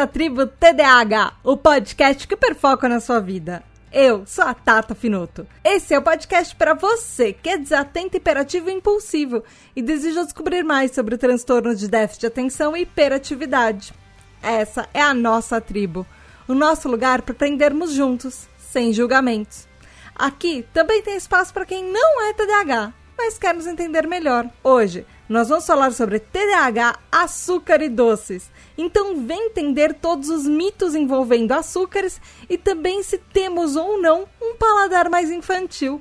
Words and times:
À 0.00 0.06
tribo 0.06 0.46
TDAH, 0.46 1.34
o 1.44 1.58
podcast 1.58 2.26
que 2.26 2.34
perfoca 2.34 2.88
na 2.88 3.00
sua 3.00 3.20
vida. 3.20 3.62
Eu 3.92 4.24
sou 4.24 4.44
a 4.44 4.54
Tata 4.54 4.94
Finoto. 4.94 5.46
Esse 5.62 5.92
é 5.92 5.98
o 5.98 6.02
podcast 6.02 6.56
para 6.56 6.72
você 6.72 7.34
que 7.34 7.50
é 7.50 7.58
desatento, 7.58 8.16
hiperativo 8.16 8.70
e 8.70 8.72
impulsivo 8.72 9.44
e 9.76 9.82
deseja 9.82 10.22
descobrir 10.22 10.62
mais 10.62 10.92
sobre 10.92 11.16
o 11.16 11.18
transtorno 11.18 11.74
de 11.74 11.86
déficit 11.86 12.20
de 12.20 12.26
atenção 12.28 12.74
e 12.74 12.80
hiperatividade. 12.80 13.92
Essa 14.42 14.88
é 14.94 15.02
a 15.02 15.12
nossa 15.12 15.60
tribo, 15.60 16.06
o 16.48 16.54
nosso 16.54 16.88
lugar 16.88 17.20
para 17.20 17.34
aprendermos 17.34 17.92
juntos, 17.92 18.48
sem 18.56 18.94
julgamentos. 18.94 19.68
Aqui 20.16 20.64
também 20.72 21.02
tem 21.02 21.14
espaço 21.14 21.52
para 21.52 21.66
quem 21.66 21.84
não 21.84 22.22
é 22.22 22.32
TDAH, 22.32 22.94
mas 23.18 23.38
quer 23.38 23.54
nos 23.54 23.66
entender 23.66 24.06
melhor. 24.06 24.48
Hoje 24.64 25.04
nós 25.28 25.48
vamos 25.50 25.66
falar 25.66 25.92
sobre 25.92 26.18
TDAH, 26.18 26.98
açúcar 27.12 27.82
e 27.82 27.88
doces. 27.90 28.50
Então 28.82 29.26
vem 29.26 29.48
entender 29.48 29.92
todos 29.92 30.30
os 30.30 30.46
mitos 30.46 30.94
envolvendo 30.94 31.52
açúcares 31.52 32.18
e 32.48 32.56
também 32.56 33.02
se 33.02 33.18
temos 33.18 33.76
ou 33.76 34.00
não 34.00 34.26
um 34.40 34.56
paladar 34.56 35.10
mais 35.10 35.30
infantil. 35.30 36.00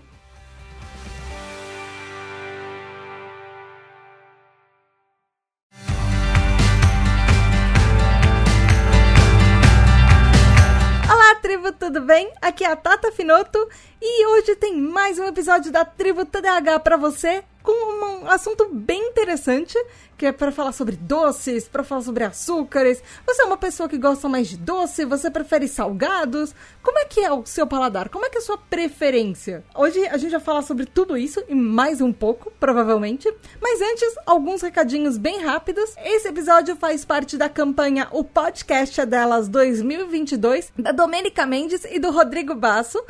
Olá, 11.12 11.36
tribo, 11.42 11.74
tudo 11.74 12.00
bem? 12.00 12.32
Aqui 12.42 12.64
é 12.64 12.72
a 12.72 12.78
Tata 12.78 13.12
Finoto 13.12 13.60
e 14.02 14.26
hoje 14.28 14.56
tem 14.56 14.80
mais 14.80 15.20
um 15.20 15.26
episódio 15.26 15.72
da 15.72 15.84
Tribo 15.84 16.26
TDAH 16.26 16.80
para 16.80 16.96
você 16.96 17.44
com 17.62 18.24
um 18.24 18.28
assunto 18.30 18.70
bem 18.72 19.10
interessante, 19.10 19.78
que 20.18 20.26
é 20.26 20.32
para 20.32 20.52
falar 20.52 20.72
sobre 20.72 20.96
doces, 20.96 21.68
para 21.68 21.84
falar 21.84 22.02
sobre 22.02 22.24
açúcares. 22.24 23.04
Você 23.28 23.42
é 23.42 23.46
uma 23.46 23.58
pessoa 23.58 23.88
que 23.88 23.98
gosta 23.98 24.28
mais 24.28 24.48
de 24.48 24.58
doce? 24.58 25.06
Você 25.06 25.30
prefere 25.30 25.68
salgados? 25.68 26.56
Como 26.82 26.98
é 27.00 27.06
que 27.06 27.20
é 27.20 27.32
o 27.32 27.46
seu 27.46 27.68
paladar? 27.68 28.10
Como 28.10 28.26
é 28.26 28.30
que 28.30 28.38
é 28.38 28.42
a 28.42 28.44
sua 28.44 28.58
preferência? 28.58 29.64
Hoje 29.76 30.06
a 30.08 30.18
gente 30.18 30.32
vai 30.32 30.40
falar 30.40 30.62
sobre 30.62 30.86
tudo 30.86 31.18
isso 31.18 31.44
e 31.48 31.54
mais 31.54 32.02
um 32.02 32.12
pouco, 32.12 32.52
provavelmente. 32.60 33.32
Mas 33.62 33.82
antes, 33.82 34.16
alguns 34.26 34.62
recadinhos 34.62 35.18
bem 35.18 35.44
rápidos. 35.44 35.94
Esse 36.04 36.30
episódio 36.30 36.76
faz 36.76 37.06
parte 37.06 37.38
da 37.38 37.50
campanha 37.50 38.08
O 38.12 38.24
Podcast 38.24 39.00
é 39.00 39.06
Delas 39.06 39.48
2022, 39.48 40.72
da 40.78 40.92
Domênica 40.92 41.46
Mendes 41.46 41.84
e 41.86 42.00
do 42.00 42.10
Rodrigo 42.10 42.56
Basso 42.56 43.04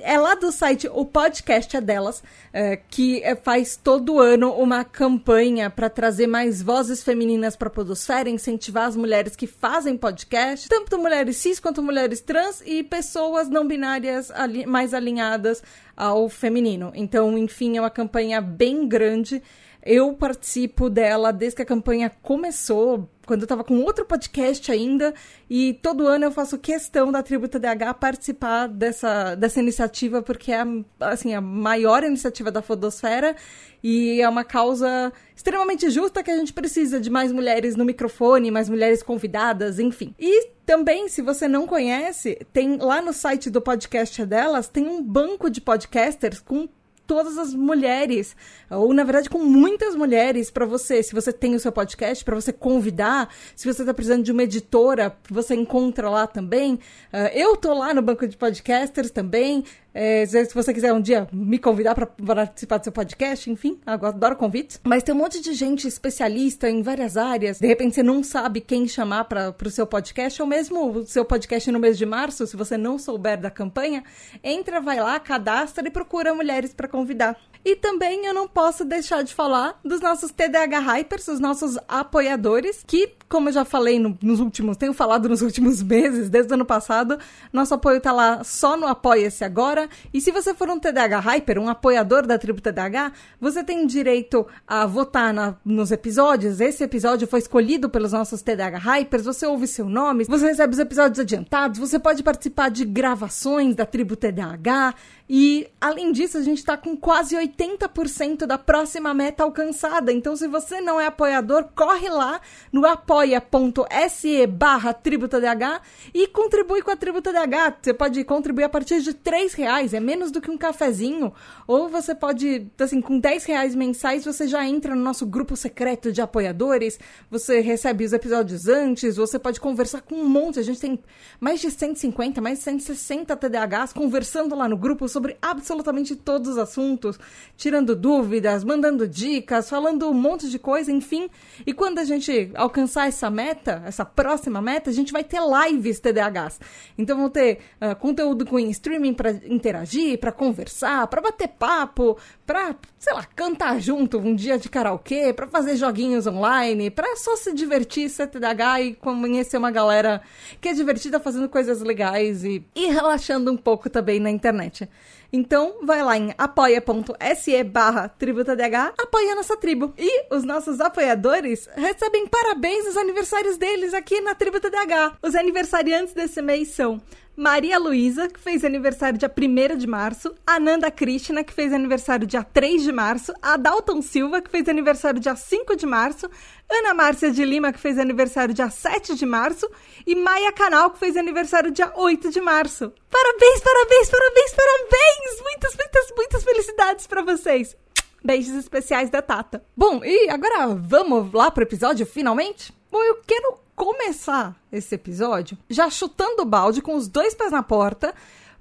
é, 0.00 0.18
lá 0.18 0.34
do 0.34 0.52
site 0.52 0.86
O 0.92 1.06
Podcast 1.06 1.76
é 1.76 1.80
Delas, 1.80 2.22
é, 2.52 2.76
que 2.76 3.22
é, 3.22 3.34
faz 3.34 3.74
todo 3.74 4.20
ano 4.20 4.52
uma 4.52 4.84
campanha 4.84 5.70
para 5.70 5.88
trazer 5.88 6.26
mais 6.26 6.60
vozes 6.60 7.02
femininas 7.02 7.56
para 7.56 7.68
a 7.68 7.70
Podosfera, 7.70 8.28
incentivar 8.28 8.86
as 8.86 8.96
mulheres 8.96 9.34
que 9.34 9.46
fazem 9.46 9.96
podcast, 9.96 10.68
tanto 10.68 10.98
mulheres 10.98 11.38
cis 11.38 11.58
quanto 11.58 11.82
mulheres 11.82 12.20
trans 12.20 12.62
e 12.66 12.82
pessoas 12.82 13.48
não 13.48 13.66
binárias 13.66 14.30
ali, 14.30 14.66
mais 14.66 14.92
alinhadas 14.92 15.62
ao 15.96 16.28
feminino. 16.28 16.92
Então, 16.94 17.38
enfim, 17.38 17.78
é 17.78 17.80
uma 17.80 17.90
campanha 17.90 18.40
bem 18.40 18.86
grande. 18.86 19.42
Eu 19.82 20.12
participo 20.12 20.90
dela 20.90 21.32
desde 21.32 21.56
que 21.56 21.62
a 21.62 21.66
campanha 21.66 22.10
começou, 22.22 23.08
quando 23.26 23.42
eu 23.42 23.44
estava 23.44 23.62
com 23.62 23.80
outro 23.80 24.04
podcast 24.04 24.70
ainda, 24.70 25.14
e 25.48 25.74
todo 25.74 26.06
ano 26.06 26.24
eu 26.24 26.32
faço 26.32 26.58
questão 26.58 27.12
da 27.12 27.22
Tributa 27.22 27.58
DH 27.58 27.94
participar 27.98 28.66
dessa, 28.68 29.34
dessa 29.34 29.60
iniciativa, 29.60 30.22
porque 30.22 30.52
é 30.52 30.62
assim, 31.00 31.34
a 31.34 31.40
maior 31.40 32.02
iniciativa 32.02 32.50
da 32.50 32.62
Fodosfera 32.62 33.36
e 33.82 34.20
é 34.20 34.28
uma 34.28 34.44
causa 34.44 35.12
extremamente 35.34 35.90
justa 35.90 36.22
que 36.22 36.30
a 36.30 36.36
gente 36.36 36.52
precisa 36.52 37.00
de 37.00 37.10
mais 37.10 37.32
mulheres 37.32 37.74
no 37.74 37.84
microfone, 37.84 38.50
mais 38.50 38.68
mulheres 38.68 39.02
convidadas, 39.02 39.78
enfim. 39.78 40.14
E 40.18 40.48
também, 40.64 41.08
se 41.08 41.20
você 41.20 41.48
não 41.48 41.66
conhece, 41.66 42.38
tem 42.52 42.76
lá 42.76 43.02
no 43.02 43.12
site 43.12 43.50
do 43.50 43.60
podcast 43.60 44.24
delas, 44.24 44.68
tem 44.68 44.86
um 44.86 45.02
banco 45.02 45.50
de 45.50 45.60
podcasters 45.60 46.40
com 46.40 46.68
todas 47.12 47.36
as 47.36 47.52
mulheres, 47.52 48.34
ou 48.70 48.94
na 48.94 49.04
verdade 49.04 49.28
com 49.28 49.38
muitas 49.38 49.94
mulheres 49.94 50.50
para 50.50 50.64
você, 50.64 51.02
se 51.02 51.12
você 51.12 51.30
tem 51.30 51.54
o 51.54 51.60
seu 51.60 51.70
podcast, 51.70 52.24
para 52.24 52.34
você 52.34 52.54
convidar, 52.54 53.28
se 53.54 53.70
você 53.70 53.82
está 53.82 53.92
precisando 53.92 54.22
de 54.22 54.32
uma 54.32 54.44
editora, 54.44 55.14
você 55.28 55.54
encontra 55.54 56.08
lá 56.08 56.26
também. 56.26 56.76
Uh, 57.12 57.28
eu 57.34 57.54
tô 57.54 57.74
lá 57.74 57.92
no 57.92 58.00
banco 58.00 58.26
de 58.26 58.34
podcasters 58.34 59.10
também. 59.10 59.62
É, 59.94 60.24
se 60.24 60.54
você 60.54 60.72
quiser 60.72 60.92
um 60.92 61.00
dia 61.00 61.28
me 61.32 61.58
convidar 61.58 61.94
para 61.94 62.06
participar 62.06 62.78
do 62.78 62.84
seu 62.84 62.92
podcast, 62.92 63.50
enfim, 63.50 63.78
adoro 63.84 64.36
convites. 64.36 64.80
Mas 64.84 65.02
tem 65.02 65.14
um 65.14 65.18
monte 65.18 65.40
de 65.40 65.52
gente 65.52 65.86
especialista 65.86 66.68
em 66.68 66.82
várias 66.82 67.16
áreas. 67.16 67.58
De 67.58 67.66
repente 67.66 67.94
você 67.94 68.02
não 68.02 68.22
sabe 68.22 68.60
quem 68.60 68.88
chamar 68.88 69.24
para 69.24 69.54
o 69.64 69.70
seu 69.70 69.86
podcast, 69.86 70.40
ou 70.40 70.48
mesmo 70.48 70.90
o 70.90 71.06
seu 71.06 71.24
podcast 71.24 71.70
no 71.70 71.78
mês 71.78 71.98
de 71.98 72.06
março, 72.06 72.46
se 72.46 72.56
você 72.56 72.76
não 72.76 72.98
souber 72.98 73.38
da 73.38 73.50
campanha, 73.50 74.02
entra, 74.42 74.80
vai 74.80 74.98
lá, 74.98 75.18
cadastra 75.20 75.86
e 75.86 75.90
procura 75.90 76.34
mulheres 76.34 76.72
para 76.72 76.88
convidar. 76.88 77.36
E 77.64 77.76
também 77.76 78.26
eu 78.26 78.34
não 78.34 78.48
posso 78.48 78.84
deixar 78.84 79.22
de 79.22 79.32
falar 79.32 79.78
dos 79.84 80.00
nossos 80.00 80.32
TDH 80.32 80.80
Hypers, 80.80 81.28
os 81.28 81.38
nossos 81.38 81.78
apoiadores, 81.86 82.82
que, 82.84 83.14
como 83.28 83.48
eu 83.48 83.52
já 83.52 83.64
falei 83.64 84.00
no, 84.00 84.18
nos 84.20 84.40
últimos, 84.40 84.76
tenho 84.76 84.92
falado 84.92 85.28
nos 85.28 85.42
últimos 85.42 85.80
meses, 85.82 86.28
desde 86.28 86.52
o 86.52 86.54
ano 86.54 86.64
passado, 86.64 87.18
nosso 87.52 87.74
apoio 87.74 88.00
tá 88.00 88.10
lá 88.10 88.42
só 88.42 88.76
no 88.76 88.86
Apoia-se 88.86 89.44
agora. 89.44 89.88
E 90.12 90.20
se 90.20 90.32
você 90.32 90.54
for 90.54 90.68
um 90.68 90.78
TDH 90.78 91.20
Hyper, 91.20 91.58
um 91.58 91.68
apoiador 91.68 92.26
da 92.26 92.36
tribo 92.36 92.60
TDH, 92.60 93.12
você 93.40 93.62
tem 93.62 93.86
direito 93.86 94.44
a 94.66 94.84
votar 94.84 95.32
na, 95.32 95.54
nos 95.64 95.92
episódios. 95.92 96.60
Esse 96.60 96.82
episódio 96.82 97.28
foi 97.28 97.38
escolhido 97.38 97.88
pelos 97.88 98.12
nossos 98.12 98.42
TDH 98.42 98.78
Hypers, 98.78 99.24
você 99.24 99.46
ouve 99.46 99.68
seu 99.68 99.88
nome, 99.88 100.24
você 100.24 100.46
recebe 100.46 100.72
os 100.72 100.80
episódios 100.80 101.20
adiantados, 101.20 101.78
você 101.78 101.98
pode 101.98 102.22
participar 102.24 102.70
de 102.70 102.84
gravações 102.84 103.76
da 103.76 103.86
tribo 103.86 104.16
TDH. 104.16 104.94
E, 105.34 105.66
além 105.80 106.12
disso, 106.12 106.36
a 106.36 106.42
gente 106.42 106.58
está 106.58 106.76
com 106.76 106.94
quase 106.94 107.34
80% 107.34 108.44
da 108.44 108.58
próxima 108.58 109.14
meta 109.14 109.42
alcançada. 109.42 110.12
Então, 110.12 110.36
se 110.36 110.46
você 110.46 110.78
não 110.82 111.00
é 111.00 111.06
apoiador, 111.06 111.70
corre 111.74 112.10
lá 112.10 112.38
no 112.70 112.84
apoia.se 112.84 114.46
barra 114.46 114.92
TributaDH 114.92 115.80
e 116.12 116.26
contribui 116.26 116.82
com 116.82 116.90
a 116.90 116.96
TributaDH. 116.96 117.78
Você 117.80 117.94
pode 117.94 118.22
contribuir 118.24 118.64
a 118.64 118.68
partir 118.68 119.00
de 119.00 119.14
3 119.14 119.54
reais, 119.54 119.94
é 119.94 120.00
menos 120.00 120.30
do 120.30 120.38
que 120.38 120.50
um 120.50 120.58
cafezinho. 120.58 121.32
Ou 121.66 121.88
você 121.88 122.14
pode, 122.14 122.66
assim, 122.78 123.00
com 123.00 123.18
10 123.18 123.46
reais 123.46 123.74
mensais, 123.74 124.26
você 124.26 124.46
já 124.46 124.68
entra 124.68 124.94
no 124.94 125.00
nosso 125.00 125.24
grupo 125.24 125.56
secreto 125.56 126.12
de 126.12 126.20
apoiadores, 126.20 127.00
você 127.30 127.60
recebe 127.60 128.04
os 128.04 128.12
episódios 128.12 128.68
antes, 128.68 129.16
você 129.16 129.38
pode 129.38 129.58
conversar 129.60 130.02
com 130.02 130.14
um 130.14 130.28
monte. 130.28 130.58
A 130.58 130.62
gente 130.62 130.78
tem 130.78 131.02
mais 131.40 131.58
de 131.58 131.70
150, 131.70 132.38
mais 132.42 132.58
de 132.58 132.64
160 132.64 133.34
TDAHs 133.34 133.94
conversando 133.94 134.54
lá 134.54 134.68
no 134.68 134.76
grupo 134.76 135.08
sobre 135.08 135.21
sobre 135.22 135.36
absolutamente 135.40 136.16
todos 136.16 136.48
os 136.48 136.58
assuntos, 136.58 137.16
tirando 137.56 137.94
dúvidas, 137.94 138.64
mandando 138.64 139.06
dicas, 139.06 139.70
falando 139.70 140.10
um 140.10 140.12
monte 140.12 140.50
de 140.50 140.58
coisa, 140.58 140.90
enfim. 140.90 141.30
E 141.64 141.72
quando 141.72 142.00
a 142.00 142.04
gente 142.04 142.50
alcançar 142.56 143.06
essa 143.06 143.30
meta, 143.30 143.82
essa 143.86 144.04
próxima 144.04 144.60
meta, 144.60 144.90
a 144.90 144.92
gente 144.92 145.12
vai 145.12 145.22
ter 145.22 145.38
lives 145.40 146.00
TDAHs. 146.00 146.60
Então 146.98 147.16
vão 147.16 147.30
ter 147.30 147.60
uh, 147.80 147.94
conteúdo 147.94 148.44
com 148.44 148.58
streaming 148.58 149.14
para 149.14 149.30
interagir, 149.30 150.18
para 150.18 150.32
conversar, 150.32 151.06
para 151.06 151.20
bater 151.20 151.48
papo, 151.48 152.18
para, 152.52 152.76
sei 152.98 153.14
lá, 153.14 153.24
cantar 153.34 153.80
junto 153.80 154.18
um 154.18 154.34
dia 154.34 154.58
de 154.58 154.68
karaokê, 154.68 155.32
para 155.32 155.46
fazer 155.46 155.74
joguinhos 155.74 156.26
online, 156.26 156.90
para 156.90 157.16
só 157.16 157.34
se 157.34 157.54
divertir, 157.54 158.10
TDAH 158.10 158.80
e 158.82 158.94
conhecer 158.94 159.56
uma 159.56 159.70
galera 159.70 160.20
que 160.60 160.68
é 160.68 160.74
divertida 160.74 161.18
fazendo 161.18 161.48
coisas 161.48 161.80
legais 161.80 162.44
e, 162.44 162.62
e 162.74 162.88
relaxando 162.88 163.50
um 163.50 163.56
pouco 163.56 163.88
também 163.88 164.20
na 164.20 164.30
internet. 164.30 164.86
Então, 165.32 165.76
vai 165.82 166.02
lá 166.02 166.18
em 166.18 166.34
apoia.se 166.36 167.64
barra 167.64 168.06
tributadh, 168.06 168.60
apoia 168.98 169.34
nossa 169.34 169.56
tribo. 169.56 169.94
E 169.96 170.34
os 170.34 170.44
nossos 170.44 170.78
apoiadores 170.78 171.68
recebem 171.74 172.26
parabéns 172.26 172.84
nos 172.84 172.98
aniversários 172.98 173.56
deles 173.56 173.94
aqui 173.94 174.20
na 174.20 174.34
Tributa 174.34 174.68
DH. 174.68 175.16
Os 175.22 175.34
aniversariantes 175.34 176.12
desse 176.12 176.42
mês 176.42 176.68
são 176.68 177.00
Maria 177.34 177.78
Luísa, 177.78 178.28
que 178.28 178.38
fez 178.38 178.62
aniversário 178.62 179.18
dia 179.18 179.32
1 179.34 179.78
de 179.78 179.86
março, 179.86 180.34
Ananda 180.46 180.90
Krishna, 180.90 181.42
que 181.42 181.52
fez 181.52 181.72
aniversário 181.72 182.26
dia 182.26 182.44
3 182.44 182.82
de 182.82 182.92
março, 182.92 183.32
Adalton 183.40 184.02
Silva, 184.02 184.42
que 184.42 184.50
fez 184.50 184.68
aniversário 184.68 185.18
dia 185.18 185.34
5 185.34 185.74
de 185.74 185.86
março, 185.86 186.28
Ana 186.72 186.94
Márcia 186.94 187.30
de 187.30 187.44
Lima, 187.44 187.72
que 187.72 187.78
fez 187.78 187.98
aniversário 187.98 188.54
dia 188.54 188.70
7 188.70 189.14
de 189.14 189.26
março, 189.26 189.70
e 190.06 190.14
Maia 190.14 190.50
Canal, 190.52 190.90
que 190.90 190.98
fez 190.98 191.16
aniversário 191.16 191.70
dia 191.70 191.92
8 191.94 192.30
de 192.30 192.40
março. 192.40 192.92
Parabéns, 193.10 193.60
parabéns, 193.60 194.08
parabéns, 194.08 194.54
parabéns! 194.54 195.42
Muitas, 195.42 195.76
muitas, 195.76 196.12
muitas 196.16 196.44
felicidades 196.44 197.06
para 197.06 197.22
vocês! 197.22 197.76
Beijos 198.24 198.54
especiais 198.54 199.10
da 199.10 199.20
Tata. 199.20 199.62
Bom, 199.76 200.02
e 200.02 200.30
agora 200.30 200.68
vamos 200.68 201.32
lá 201.32 201.50
pro 201.50 201.64
episódio 201.64 202.06
finalmente? 202.06 202.72
Bom, 202.90 203.02
eu 203.02 203.16
quero 203.26 203.60
começar 203.74 204.56
esse 204.70 204.94
episódio 204.94 205.58
já 205.68 205.90
chutando 205.90 206.42
o 206.42 206.46
balde 206.46 206.80
com 206.80 206.94
os 206.94 207.08
dois 207.08 207.34
pés 207.34 207.50
na 207.50 207.62
porta, 207.62 208.14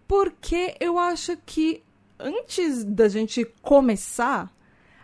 porque 0.07 0.75
eu 0.79 0.97
acho 0.97 1.37
que 1.45 1.83
antes 2.19 2.83
da 2.83 3.07
gente 3.07 3.45
começar, 3.61 4.51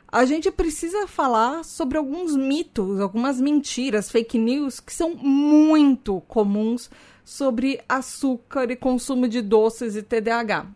a 0.09 0.25
gente 0.25 0.49
precisa 0.49 1.07
falar 1.07 1.63
sobre 1.63 1.97
alguns 1.97 2.35
mitos, 2.35 2.99
algumas 2.99 3.41
mentiras, 3.41 4.09
fake 4.09 4.37
news 4.37 4.79
que 4.79 4.93
são 4.93 5.15
muito 5.15 6.21
comuns 6.27 6.89
sobre 7.25 7.81
açúcar 7.89 8.71
e 8.71 8.75
consumo 8.75 9.27
de 9.27 9.41
doces 9.41 9.95
e 9.95 10.01
TDAH. 10.01 10.67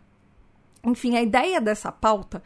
Enfim, 0.84 1.16
a 1.16 1.22
ideia 1.22 1.60
dessa 1.60 1.90
pauta 1.90 2.42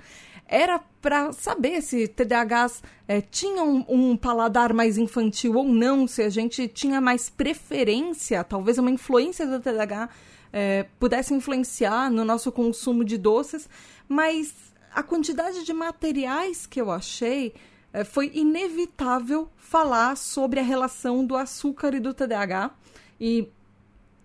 era 0.46 0.78
para 0.78 1.32
saber 1.32 1.82
se 1.82 2.06
TDAHs 2.06 2.82
é, 3.08 3.20
tinham 3.20 3.84
um 3.88 4.16
paladar 4.16 4.72
mais 4.72 4.96
infantil 4.96 5.54
ou 5.54 5.64
não, 5.64 6.06
se 6.06 6.22
a 6.22 6.28
gente 6.28 6.68
tinha 6.68 7.00
mais 7.00 7.28
preferência, 7.28 8.44
talvez 8.44 8.78
uma 8.78 8.90
influência 8.90 9.44
do 9.46 9.58
TDAH 9.58 10.08
é, 10.52 10.86
pudesse 11.00 11.34
influenciar 11.34 12.10
no 12.10 12.24
nosso 12.24 12.52
consumo 12.52 13.04
de 13.04 13.18
doces, 13.18 13.68
mas 14.08 14.54
a 14.94 15.02
quantidade 15.02 15.64
de 15.64 15.72
materiais 15.72 16.66
que 16.66 16.80
eu 16.80 16.90
achei 16.90 17.54
é, 17.92 18.04
foi 18.04 18.30
inevitável 18.34 19.48
falar 19.56 20.16
sobre 20.16 20.60
a 20.60 20.62
relação 20.62 21.24
do 21.24 21.36
açúcar 21.36 21.94
e 21.94 22.00
do 22.00 22.12
TDAH. 22.12 22.70
E 23.18 23.48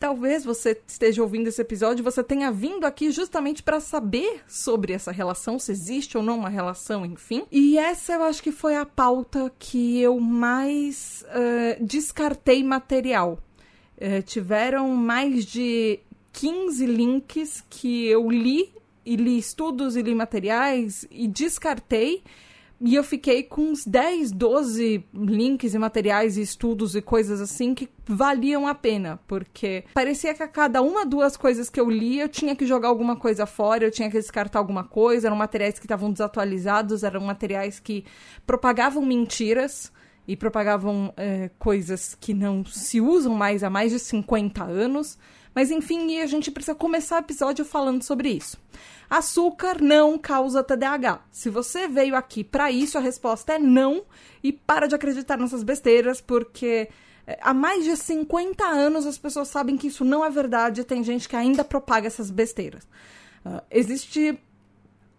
talvez 0.02 0.44
você 0.44 0.78
esteja 0.88 1.22
ouvindo 1.22 1.48
esse 1.48 1.62
episódio, 1.62 2.04
você 2.04 2.24
tenha 2.24 2.52
vindo 2.52 2.86
aqui 2.86 3.12
justamente 3.12 3.62
para 3.62 3.80
saber 3.80 4.42
sobre 4.48 4.94
essa 4.94 5.12
relação, 5.12 5.60
se 5.60 5.72
existe 5.72 6.18
ou 6.18 6.24
não 6.24 6.40
uma 6.40 6.50
relação, 6.50 7.06
enfim. 7.06 7.46
E 7.52 7.78
essa 7.78 8.14
eu 8.14 8.24
acho 8.24 8.42
que 8.42 8.52
foi 8.52 8.76
a 8.76 8.86
pauta 8.86 9.54
que 9.60 10.02
eu 10.02 10.20
mais 10.20 11.24
uh, 11.28 11.86
descartei 11.86 12.64
material. 12.64 13.40
Uh, 13.96 14.24
tiveram 14.24 14.90
mais 14.90 15.46
de 15.46 16.00
15 16.34 16.86
links 16.88 17.64
que 17.70 18.08
eu 18.08 18.30
li 18.30 18.81
e 19.06 19.16
li 19.16 19.38
estudos 19.38 19.96
e 19.96 20.02
li 20.02 20.16
materiais 20.16 21.06
e 21.10 21.28
descartei 21.28 22.24
e 22.84 22.96
eu 22.96 23.04
fiquei 23.04 23.44
com 23.44 23.62
uns 23.62 23.86
10, 23.86 24.32
12 24.32 25.06
links 25.14 25.76
e 25.76 25.78
materiais 25.78 26.36
e 26.36 26.42
estudos 26.42 26.96
e 26.96 27.02
coisas 27.02 27.40
assim 27.40 27.76
que 27.76 27.88
valiam 28.08 28.68
a 28.68 28.74
pena, 28.74 29.20
porque 29.28 29.84
parecia 29.94 30.34
que 30.34 30.42
a 30.42 30.48
cada 30.48 30.82
uma, 30.82 31.06
duas 31.06 31.38
coisas 31.38 31.70
que 31.70 31.80
eu 31.80 31.88
li, 31.88 32.20
eu 32.20 32.28
tinha 32.28 32.56
que 32.56 32.66
jogar 32.66 32.88
alguma 32.88 33.16
coisa 33.16 33.46
fora, 33.46 33.86
eu 33.86 33.92
tinha 33.92 34.10
que 34.10 34.18
descartar 34.18 34.58
alguma 34.58 34.84
coisa, 34.84 35.28
eram 35.28 35.38
materiais 35.38 35.78
que 35.78 35.86
estavam 35.86 36.12
desatualizados, 36.12 37.04
eram 37.04 37.22
materiais 37.22 37.80
que 37.80 38.04
propagavam 38.48 39.06
mentiras 39.06 39.92
e 40.28 40.36
propagavam 40.36 41.14
é, 41.18 41.52
coisas 41.60 42.16
que 42.20 42.34
não 42.34 42.66
se 42.66 43.00
usam 43.00 43.36
mais 43.36 43.64
há 43.64 43.70
mais 43.70 43.92
de 43.92 44.00
50 44.00 44.64
anos. 44.64 45.20
Mas 45.54 45.70
enfim, 45.72 46.20
a 46.20 46.26
gente 46.26 46.50
precisa 46.50 46.76
começar 46.76 47.18
o 47.18 47.20
episódio 47.20 47.66
falando 47.66 48.04
sobre 48.04 48.30
isso. 48.30 48.58
Açúcar 49.10 49.82
não 49.82 50.18
causa 50.18 50.64
TDAH. 50.64 51.22
Se 51.32 51.50
você 51.50 51.88
veio 51.88 52.16
aqui 52.16 52.44
para 52.44 52.72
isso, 52.72 52.98
a 52.98 53.02
resposta 53.02 53.54
é 53.54 53.60
não 53.60 54.04
e 54.42 54.54
para 54.54 54.88
de 54.88 54.96
acreditar 54.96 55.38
nessas 55.38 55.64
besteiras, 55.64 56.22
porque 56.22 56.88
eh, 57.28 57.38
há 57.42 57.54
mais 57.54 57.84
de 57.84 57.98
50 57.98 58.66
anos 58.66 59.06
as 59.06 59.18
pessoas 59.18 59.50
sabem 59.50 59.76
que 59.76 59.88
isso 59.88 60.06
não 60.06 60.24
é 60.24 60.30
verdade 60.30 60.82
e 60.82 60.86
tem 60.86 61.04
gente 61.04 61.28
que 61.28 61.36
ainda 61.36 61.64
propaga 61.64 62.08
essas 62.08 62.32
besteiras. 62.32 62.86
Uh, 63.46 63.62
existe 63.70 64.40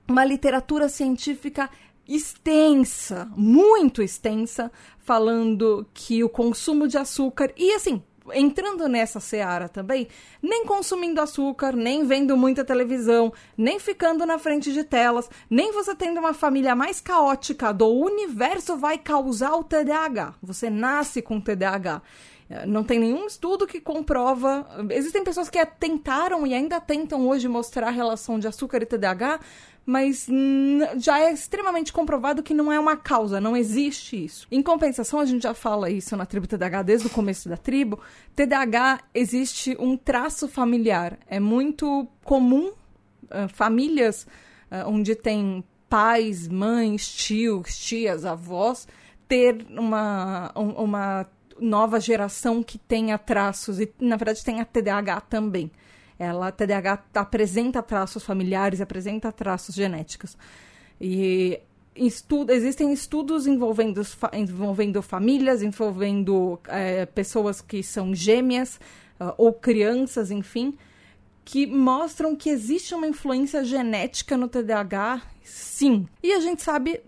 uma 0.08 0.25
literatura 0.25 0.88
científica 0.88 1.69
extensa, 2.08 3.31
muito 3.37 4.02
extensa, 4.02 4.73
falando 4.99 5.87
que 5.93 6.23
o 6.25 6.29
consumo 6.29 6.88
de 6.88 6.99
açúcar 6.99 7.52
e 7.56 7.73
assim, 7.73 8.02
entrando 8.32 8.88
nessa 8.88 9.20
seara 9.20 9.69
também, 9.69 10.08
nem 10.40 10.64
consumindo 10.64 11.20
açúcar, 11.20 11.74
nem 11.74 12.04
vendo 12.04 12.36
muita 12.36 12.64
televisão, 12.64 13.32
nem 13.56 13.78
ficando 13.78 14.24
na 14.24 14.38
frente 14.38 14.72
de 14.72 14.84
telas, 14.84 15.28
nem 15.48 15.72
você 15.72 15.94
tendo 15.94 16.20
uma 16.20 16.34
família 16.34 16.74
mais 16.74 17.00
caótica 17.00 17.72
do 17.72 17.88
universo 17.88 18.76
vai 18.76 18.98
causar 18.98 19.54
o 19.54 19.64
TDAH. 19.64 20.34
Você 20.42 20.70
nasce 20.70 21.20
com 21.22 21.40
TDAH. 21.40 22.02
É, 22.52 22.66
não 22.66 22.84
tem 22.84 22.98
nenhum 22.98 23.26
estudo 23.26 23.66
que 23.66 23.80
comprova. 23.80 24.66
Existem 24.90 25.24
pessoas 25.24 25.48
que 25.48 25.64
tentaram 25.64 26.46
e 26.46 26.52
ainda 26.52 26.78
tentam 26.80 27.26
hoje 27.26 27.48
mostrar 27.48 27.88
a 27.88 27.90
relação 27.90 28.38
de 28.38 28.46
açúcar 28.46 28.82
e 28.82 28.86
TDAH, 28.86 29.40
mas 29.84 30.29
já 30.99 31.19
é 31.19 31.32
extremamente 31.32 31.93
comprovado 31.93 32.43
que 32.43 32.55
não 32.55 32.70
é 32.70 32.79
uma 32.79 32.96
causa, 32.96 33.40
não 33.40 33.56
existe 33.56 34.25
isso. 34.25 34.46
Em 34.50 34.62
compensação, 34.62 35.19
a 35.19 35.25
gente 35.25 35.43
já 35.43 35.55
fala 35.55 35.90
isso 35.90 36.17
na 36.17 36.25
tribo 36.25 36.46
TDAH 36.46 36.82
desde 36.82 37.06
o 37.08 37.11
começo 37.11 37.49
da 37.49 37.56
tribo. 37.56 37.99
TDAH 38.37 39.00
existe 39.12 39.76
um 39.81 39.96
traço 39.96 40.46
familiar. 40.46 41.19
É 41.26 41.40
muito 41.40 42.06
comum 42.25 42.69
uh, 42.69 43.49
famílias 43.52 44.26
uh, 44.70 44.88
onde 44.88 45.17
tem 45.17 45.64
pais, 45.88 46.49
mães, 46.49 47.06
tios, 47.08 47.76
tias, 47.76 48.25
avós 48.25 48.87
ter 49.29 49.67
uma, 49.70 50.52
um, 50.55 50.70
uma 50.84 51.26
nova 51.58 51.99
geração 51.99 52.62
que 52.62 52.79
tenha 52.79 53.19
traços 53.19 53.81
e 53.81 53.93
na 54.00 54.17
verdade 54.17 54.44
tenha 54.44 54.64
TDAH 54.64 55.23
também. 55.23 55.70
Ela, 56.22 56.52
TDAH 56.52 57.02
apresenta 57.14 57.82
traços 57.82 58.22
familiares, 58.22 58.80
apresenta 58.80 59.32
traços 59.32 59.74
genéticos. 59.74 60.36
E 61.00 61.58
estudo, 61.96 62.52
existem 62.52 62.92
estudos 62.92 63.44
envolvendo, 63.44 64.00
envolvendo 64.32 65.02
famílias, 65.02 65.62
envolvendo 65.62 66.60
é, 66.69 67.06
pessoas 67.06 67.60
que 67.60 67.82
são 67.82 68.14
gêmeas 68.14 68.76
uh, 69.20 69.34
ou 69.36 69.52
crianças, 69.52 70.30
enfim, 70.30 70.78
que 71.44 71.66
mostram 71.66 72.36
que 72.36 72.50
existe 72.50 72.94
uma 72.94 73.08
influência 73.08 73.64
genética 73.64 74.36
no 74.36 74.46
TDAH, 74.46 75.22
sim. 75.42 76.06
E 76.22 76.32
a 76.32 76.38
gente 76.38 76.62
sabe 76.62 77.00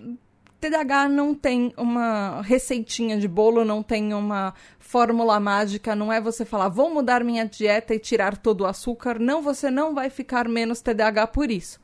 TDAH 0.65 1.09
não 1.11 1.35
tem 1.35 1.75
uma 1.77 2.41
receitinha 2.41 3.19
de 3.19 3.29
bolo, 3.29 3.67
não 3.67 3.83
tem 3.83 4.15
uma 4.15 4.55
fórmula 4.79 5.39
mágica, 5.39 5.95
não 5.95 6.11
é 6.11 6.23
você 6.23 6.43
falar, 6.43 6.71
vou 6.71 6.93
mudar 6.93 7.23
minha 7.23 7.45
dieta 7.45 7.95
e 7.95 7.99
tirar 7.99 8.39
todo 8.39 8.63
o 8.63 8.67
açúcar. 8.67 9.19
Não, 9.19 9.43
você 9.43 9.71
não 9.71 9.95
vai 9.95 10.09
ficar 10.09 10.49
menos 10.49 10.81
TDAH 10.81 11.27
por 11.27 11.51
isso. 11.51 11.79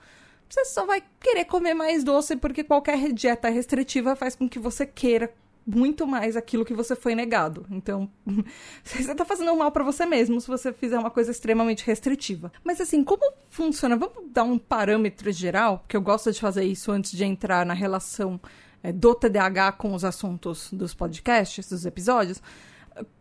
Você 0.48 0.64
só 0.64 0.86
vai 0.86 1.02
querer 1.20 1.44
comer 1.44 1.74
mais 1.74 2.02
doce 2.02 2.36
porque 2.36 2.64
qualquer 2.64 3.12
dieta 3.12 3.50
restritiva 3.50 4.16
faz 4.16 4.34
com 4.34 4.48
que 4.48 4.58
você 4.58 4.86
queira 4.86 5.30
muito 5.66 6.06
mais 6.06 6.36
aquilo 6.36 6.64
que 6.64 6.72
você 6.72 6.96
foi 6.96 7.14
negado. 7.14 7.66
Então, 7.70 8.10
você 8.82 9.10
está 9.12 9.26
fazendo 9.26 9.54
mal 9.54 9.70
para 9.70 9.84
você 9.84 10.06
mesmo 10.06 10.40
se 10.40 10.48
você 10.48 10.72
fizer 10.72 10.98
uma 10.98 11.10
coisa 11.10 11.30
extremamente 11.30 11.84
restritiva. 11.84 12.50
Mas 12.64 12.80
assim, 12.80 13.04
como 13.04 13.32
funciona? 13.50 13.94
Vamos 13.94 14.30
dar 14.32 14.44
um 14.44 14.58
parâmetro 14.58 15.30
geral, 15.30 15.80
porque 15.80 15.96
eu 15.96 16.02
gosto 16.02 16.32
de 16.32 16.40
fazer 16.40 16.64
isso 16.64 16.90
antes 16.90 17.12
de 17.12 17.24
entrar 17.24 17.66
na 17.66 17.74
relação 17.74 18.40
é, 18.82 18.92
do 18.92 19.14
TDAH 19.14 19.72
com 19.72 19.94
os 19.94 20.04
assuntos 20.04 20.70
dos 20.72 20.94
podcasts, 20.94 21.68
dos 21.68 21.84
episódios, 21.84 22.42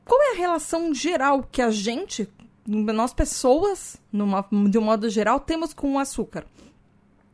qual 0.05 0.21
é 0.21 0.31
a 0.33 0.37
relação 0.37 0.93
geral 0.93 1.47
que 1.51 1.61
a 1.61 1.69
gente, 1.69 2.27
nós 2.65 3.13
pessoas, 3.13 3.97
numa, 4.11 4.45
de 4.69 4.77
um 4.77 4.81
modo 4.81 5.09
geral, 5.09 5.39
temos 5.39 5.73
com 5.73 5.93
o 5.93 5.99
açúcar? 5.99 6.45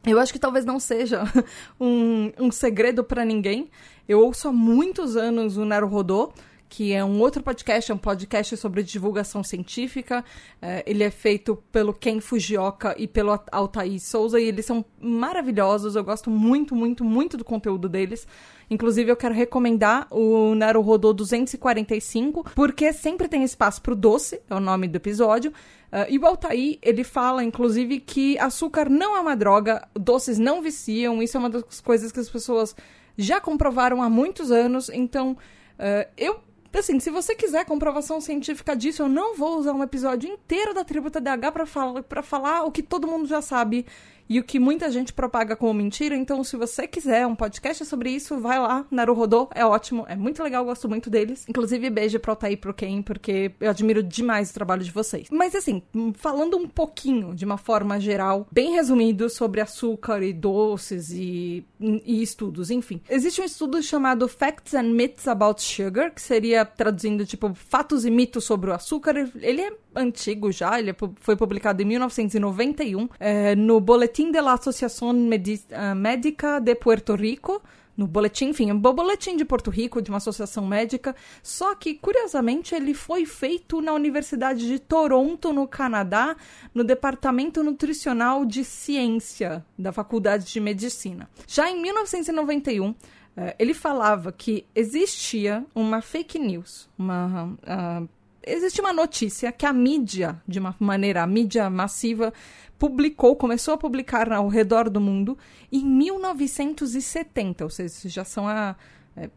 Eu 0.05 0.20
acho 0.20 0.32
que 0.32 0.39
talvez 0.39 0.65
não 0.65 0.79
seja 0.79 1.24
um, 1.79 2.32
um 2.39 2.51
segredo 2.51 3.03
para 3.03 3.25
ninguém. 3.25 3.70
Eu 4.08 4.20
ouço 4.20 4.48
há 4.48 4.53
muitos 4.53 5.17
anos 5.17 5.58
o 5.58 5.65
Naruhodô, 5.65 6.32
que 6.67 6.93
é 6.93 7.03
um 7.03 7.19
outro 7.19 7.43
podcast, 7.43 7.91
é 7.91 7.95
um 7.95 7.98
podcast 7.98 8.57
sobre 8.57 8.84
divulgação 8.84 9.43
científica. 9.43 10.24
É, 10.62 10.84
ele 10.86 11.03
é 11.03 11.10
feito 11.10 11.62
pelo 11.72 11.93
Ken 11.93 12.19
Fujioka 12.19 12.95
e 12.98 13.07
pelo 13.07 13.39
Altair 13.51 14.00
Souza, 14.00 14.39
e 14.39 14.45
eles 14.45 14.65
são 14.65 14.84
maravilhosos. 15.00 15.95
Eu 15.95 16.03
gosto 16.03 16.29
muito, 16.29 16.75
muito, 16.75 17.03
muito 17.03 17.38
do 17.38 17.45
conteúdo 17.45 17.88
deles. 17.88 18.27
Inclusive, 18.69 19.12
eu 19.12 19.15
quero 19.15 19.34
recomendar 19.34 20.07
o 20.10 20.55
Naruhodô 20.55 21.13
245, 21.13 22.43
porque 22.55 22.91
sempre 22.91 23.27
tem 23.27 23.43
espaço 23.43 23.81
pro 23.81 23.95
doce, 23.95 24.41
é 24.50 24.55
o 24.55 24.60
nome 24.60 24.88
do 24.88 24.95
episódio. 24.95 25.51
Uh, 25.91 26.10
e 26.10 26.17
o 26.17 26.25
Altair, 26.25 26.79
ele 26.81 27.03
fala, 27.03 27.43
inclusive, 27.43 28.00
que 28.00 28.38
açúcar 28.39 28.89
não 28.89 29.15
é 29.15 29.19
uma 29.19 29.36
droga, 29.36 29.88
doces 29.93 30.39
não 30.39 30.62
viciam, 30.62 31.22
isso 31.22 31.38
é 31.38 31.39
uma 31.39 31.50
das 31.50 31.79
coisas 31.79 32.12
que 32.12 32.19
as 32.19 32.29
pessoas 32.29 32.75
já 33.17 33.39
comprovaram 33.39 34.01
há 34.01 34.10
muitos 34.10 34.51
anos, 34.51 34.89
então 34.89 35.31
uh, 35.31 36.10
eu 36.17 36.39
assim, 36.79 37.00
se 37.00 37.10
você 37.10 37.36
quiser 37.36 37.65
comprovação 37.65 38.20
científica 38.20 38.75
disso, 38.75 39.03
eu 39.03 39.10
não 39.10 39.36
vou 39.36 39.58
usar 39.58 39.74
um 39.74 39.84
episódio 39.84 40.29
inteiro 40.29 40.74
da 40.74 40.84
tribo 40.84 41.10
TDAH 41.10 41.51
para 41.51 41.65
falar, 41.65 42.03
falar 42.24 42.63
o 42.63 42.72
que 42.72 42.84
todo 42.84 43.08
mundo 43.08 43.27
já 43.27 43.41
sabe 43.41 43.86
e 44.27 44.39
o 44.39 44.44
que 44.44 44.60
muita 44.60 44.91
gente 44.91 45.13
propaga 45.13 45.55
como 45.55 45.74
mentira. 45.74 46.15
Então, 46.15 46.44
se 46.44 46.58
você 46.58 46.88
quiser 46.88 47.25
um 47.27 47.36
podcast 47.36 47.86
sobre 47.86 48.10
isso, 48.10 48.39
vai 48.39 48.60
lá, 48.60 48.86
Naruhodô, 48.89 49.50
é 49.53 49.65
ótimo, 49.65 50.05
é 50.08 50.15
muito 50.15 50.41
legal, 50.41 50.65
gosto 50.65 50.89
muito 50.89 51.10
deles. 51.10 51.46
Inclusive, 51.48 51.89
beijo 51.89 52.20
pro 52.20 52.32
Altair 52.32 52.53
e 52.53 52.58
pro 52.58 52.74
Ken, 52.74 53.01
porque 53.01 53.51
eu 53.60 53.70
admiro 53.70 54.01
demais 54.01 54.50
o 54.50 54.53
trabalho 54.53 54.84
de 54.84 54.91
vocês. 54.91 55.27
Mas 55.32 55.55
assim, 55.55 55.82
falando 56.15 56.58
um 56.58 56.67
pouquinho, 56.67 57.36
de 57.36 57.46
uma 57.46 57.58
forma 57.58 58.00
geral, 58.00 58.48
bem 58.51 58.74
resumido, 58.74 59.29
sobre 59.29 59.62
açúcar 59.62 60.24
e 60.24 60.34
doces 60.34 61.12
e, 61.12 61.65
e 61.79 62.22
estudos, 62.22 62.72
enfim. 62.72 63.01
Existe 63.10 63.41
um 63.41 63.46
estudo 63.46 63.82
chamado 63.82 64.27
Facts 64.27 64.74
and 64.74 64.94
Myths 64.94 65.27
About 65.27 65.62
Sugar, 65.62 66.13
que 66.13 66.22
seria 66.22 66.65
traduzindo, 66.65 67.25
tipo, 67.25 67.53
fatos 67.53 68.05
e 68.05 68.12
mitos 68.12 68.44
sobre 68.44 68.70
o 68.70 68.74
açúcar. 68.74 69.29
Ele 69.41 69.62
é 69.62 69.72
antigo 69.96 70.51
já, 70.51 70.79
ele 70.79 70.94
foi 71.15 71.36
publicado 71.36 71.82
em 71.82 71.86
1991 71.86 73.08
é, 73.20 73.55
no 73.55 73.79
Boletim 73.79 74.14
de 74.24 74.41
la 74.41 74.53
Asociación 74.53 75.29
Médica 75.95 76.60
de 76.60 76.75
Puerto 76.75 77.15
Rico, 77.15 77.62
no 77.98 78.07
boletim, 78.07 78.50
enfim, 78.50 78.72
um 78.72 78.79
boletim 78.79 79.38
de 79.38 79.45
Porto 79.45 79.69
Rico, 79.69 80.01
de 80.01 80.10
uma 80.10 80.17
associação 80.17 80.65
médica. 80.65 81.15
Só 81.41 81.75
que, 81.75 81.93
curiosamente, 81.93 82.75
ele 82.75 82.93
foi 82.93 83.25
feito 83.25 83.81
na 83.81 83.93
Universidade 83.93 84.67
de 84.67 84.79
Toronto, 84.79 85.53
no 85.53 85.67
Canadá, 85.67 86.36
no 86.74 86.84
Departamento 86.84 87.63
Nutricional 87.63 88.45
de 88.45 88.63
Ciência 88.63 89.65
da 89.77 89.91
Faculdade 89.91 90.45
de 90.45 90.60
Medicina. 90.60 91.29
Já 91.48 91.69
em 91.69 91.81
1991, 91.81 92.93
eh, 93.38 93.55
ele 93.57 93.74
falava 93.74 94.31
que 94.31 94.65
existia 94.75 95.65
uma 95.74 96.01
fake 96.01 96.38
news, 96.38 96.89
uma. 96.98 97.57
Uh, 97.63 98.10
existe 98.45 98.79
uma 98.79 98.93
notícia 98.93 99.51
que 99.51 99.65
a 99.65 99.74
mídia, 99.74 100.41
de 100.48 100.60
uma 100.60 100.75
maneira, 100.79 101.24
a 101.24 101.27
mídia 101.27 101.69
massiva, 101.69 102.31
publicou, 102.77 103.36
começou 103.36 103.74
a 103.74 103.77
publicar 103.77 104.32
ao 104.32 104.48
redor 104.48 104.89
do 104.89 105.00
mundo 105.00 105.38
em 105.72 105.84
1970, 105.84 107.63
ou 107.63 107.70
seja, 107.70 108.10
já 108.10 108.25
são 108.25 108.48
há 108.48 108.75
é, 109.15 109.29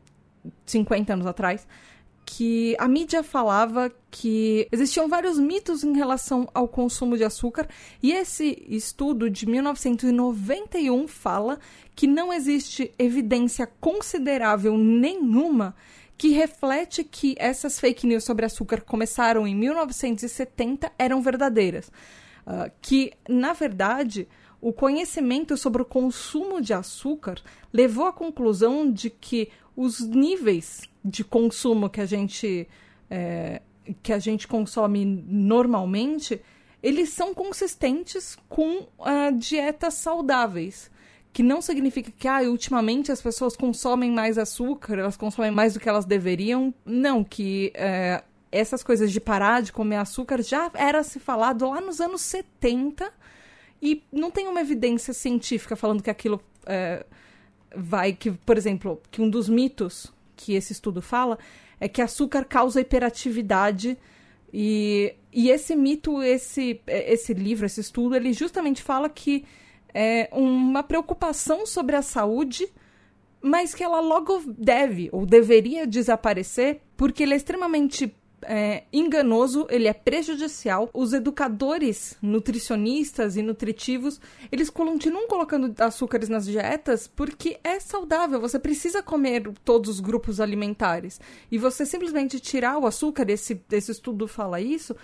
50 0.66 1.12
anos 1.12 1.26
atrás, 1.26 1.66
que 2.25 2.76
a 2.78 2.87
mídia 2.87 3.23
falava 3.23 3.90
que 4.11 4.68
existiam 4.71 5.09
vários 5.09 5.38
mitos 5.38 5.83
em 5.83 5.97
relação 5.97 6.47
ao 6.52 6.68
consumo 6.68 7.16
de 7.16 7.25
açúcar, 7.25 7.66
e 8.02 8.12
esse 8.12 8.64
estudo 8.68 9.30
de 9.30 9.47
1991 9.47 11.09
fala 11.09 11.59
que 11.97 12.07
não 12.07 12.30
existe 12.30 12.92
evidência 12.99 13.66
considerável 13.80 14.76
nenhuma 14.76 15.75
que 16.18 16.28
reflete 16.30 17.02
que 17.02 17.35
essas 17.38 17.80
fake 17.80 18.07
news 18.07 18.25
sobre 18.25 18.45
açúcar 18.45 18.83
começaram 18.83 19.47
em 19.47 19.54
1970 19.54 20.92
eram 20.99 21.23
verdadeiras. 21.23 21.90
Uh, 22.49 22.71
que, 22.81 23.12
na 23.28 23.52
verdade, 23.52 24.26
o 24.59 24.73
conhecimento 24.73 25.55
sobre 25.55 25.83
o 25.83 25.85
consumo 25.85 26.62
de 26.62 26.73
açúcar 26.73 27.37
levou 27.71 28.07
à 28.07 28.12
conclusão 28.12 28.90
de 28.90 29.11
que 29.11 29.50
os 29.76 30.00
níveis 30.00 30.81
de 31.05 31.23
consumo 31.23 31.90
que 31.90 32.00
a 32.00 32.07
gente, 32.07 32.67
é, 33.11 33.61
que 34.02 34.14
a 34.14 34.19
gente 34.19 34.49
consome 34.49 35.05
normalmente, 35.05 36.40
eles 36.83 37.11
são 37.11 37.35
consistentes 37.35 38.37
com 38.49 38.78
uh, 38.99 39.33
dietas 39.37 39.95
saudáveis. 39.95 40.90
Que 41.31 41.43
não 41.43 41.61
significa 41.61 42.11
que 42.11 42.26
ah, 42.26 42.40
ultimamente 42.40 43.12
as 43.12 43.21
pessoas 43.21 43.55
consomem 43.55 44.11
mais 44.11 44.38
açúcar, 44.38 44.99
elas 44.99 45.17
consomem 45.17 45.50
mais 45.50 45.75
do 45.75 45.81
que 45.81 45.88
elas 45.88 46.07
deveriam. 46.07 46.75
Não, 46.85 47.23
que 47.23 47.71
é, 47.75 48.25
essas 48.50 48.83
coisas 48.83 49.12
de 49.12 49.21
parar 49.21 49.62
de 49.62 49.73
comer 49.73 49.97
açúcar 49.97 50.43
já 50.43 50.71
era 50.75 51.02
se 51.02 51.19
falado 51.19 51.69
lá 51.69 51.81
nos 51.81 52.00
anos 52.00 52.23
70 52.23 53.12
e 53.81 54.02
não 54.12 54.31
tem 54.31 54.49
uma 54.49 54.61
evidência 54.61 55.12
científica 55.12 55.76
falando 55.76 56.02
que 56.02 56.11
aquilo 56.11 56.40
é, 56.67 57.05
vai 57.75 58.12
que, 58.12 58.31
por 58.31 58.57
exemplo, 58.57 59.00
que 59.11 59.21
um 59.21 59.28
dos 59.28 59.49
mitos 59.49 60.12
que 60.35 60.55
esse 60.55 60.73
estudo 60.73 61.02
fala 61.02 61.38
é 61.81 61.88
que 61.88 62.02
açúcar 62.02 62.45
causa 62.45 62.81
hiperatividade 62.81 63.97
e, 64.52 65.14
e 65.33 65.50
esse 65.50 65.76
mito, 65.76 66.23
esse, 66.23 66.81
esse 66.87 67.35
livro, 67.35 67.67
esse 67.67 67.81
estudo, 67.81 68.17
ele 68.17 68.33
justamente 68.33 68.83
fala 68.83 69.09
que 69.09 69.45
é 69.93 70.28
uma 70.33 70.83
preocupação 70.83 71.67
sobre 71.67 71.97
a 71.97 72.02
saúde, 72.02 72.67
mas 73.40 73.75
que 73.75 73.85
ela 73.85 74.00
logo 74.00 74.43
deve 74.47 75.09
ou 75.12 75.26
deveria 75.26 75.87
desaparecer 75.87 76.81
porque 76.97 77.23
ele 77.23 77.35
é 77.35 77.37
extremamente 77.37 78.14
é, 78.42 78.85
enganoso, 78.92 79.66
ele 79.71 79.88
é 79.88 79.92
prejudicial. 79.92 80.88
Os 80.92 81.12
educadores 81.12 82.16
nutricionistas 82.23 83.37
e 83.37 83.42
nutritivos, 83.42 84.21
eles 84.50 84.71
continuam 84.71 85.26
colocando 85.26 85.75
açúcares 85.83 86.28
nas 86.28 86.47
dietas 86.47 87.07
porque 87.07 87.59
é 87.62 87.80
saudável. 87.80 88.40
Você 88.40 88.59
precisa 88.59 89.02
comer 89.02 89.50
todos 89.64 89.90
os 89.90 90.00
grupos 90.00 90.40
alimentares. 90.40 91.21
E 91.50 91.59
você 91.59 91.85
simplesmente 91.85 92.40
tirar 92.40 92.78
o 92.78 92.87
açúcar, 92.87 93.28
esse, 93.30 93.61
esse 93.71 93.92
estudo 93.92 94.28
fala 94.28 94.61
isso, 94.61 94.95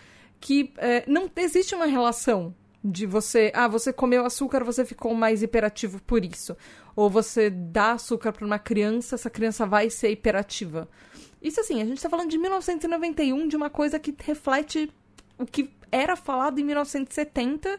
que 0.40 0.72
é, 0.78 1.04
não 1.06 1.30
existe 1.36 1.74
uma 1.74 1.86
relação 1.86 2.54
de 2.84 3.06
você, 3.06 3.50
ah, 3.54 3.66
você 3.66 3.94
comeu 3.94 4.26
açúcar, 4.26 4.62
você 4.62 4.84
ficou 4.84 5.14
mais 5.14 5.42
hiperativo 5.42 6.02
por 6.02 6.22
isso. 6.22 6.54
Ou 6.94 7.08
você 7.08 7.48
dá 7.48 7.92
açúcar 7.92 8.32
para 8.32 8.44
uma 8.44 8.58
criança, 8.58 9.14
essa 9.14 9.30
criança 9.30 9.64
vai 9.64 9.88
ser 9.88 10.10
hiperativa. 10.10 10.86
Isso 11.44 11.60
assim, 11.60 11.82
a 11.82 11.84
gente 11.84 11.98
está 11.98 12.08
falando 12.08 12.30
de 12.30 12.38
1991, 12.38 13.46
de 13.46 13.54
uma 13.54 13.68
coisa 13.68 13.98
que 13.98 14.14
reflete 14.18 14.90
o 15.38 15.44
que 15.44 15.68
era 15.92 16.16
falado 16.16 16.58
em 16.58 16.64
1970. 16.64 17.78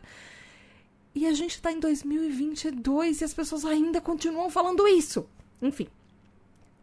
E 1.16 1.26
a 1.26 1.34
gente 1.34 1.56
está 1.56 1.72
em 1.72 1.80
2022 1.80 3.22
e 3.22 3.24
as 3.24 3.34
pessoas 3.34 3.66
ainda 3.66 4.00
continuam 4.00 4.52
falando 4.52 4.88
isso. 4.88 5.28
Enfim. 5.60 5.88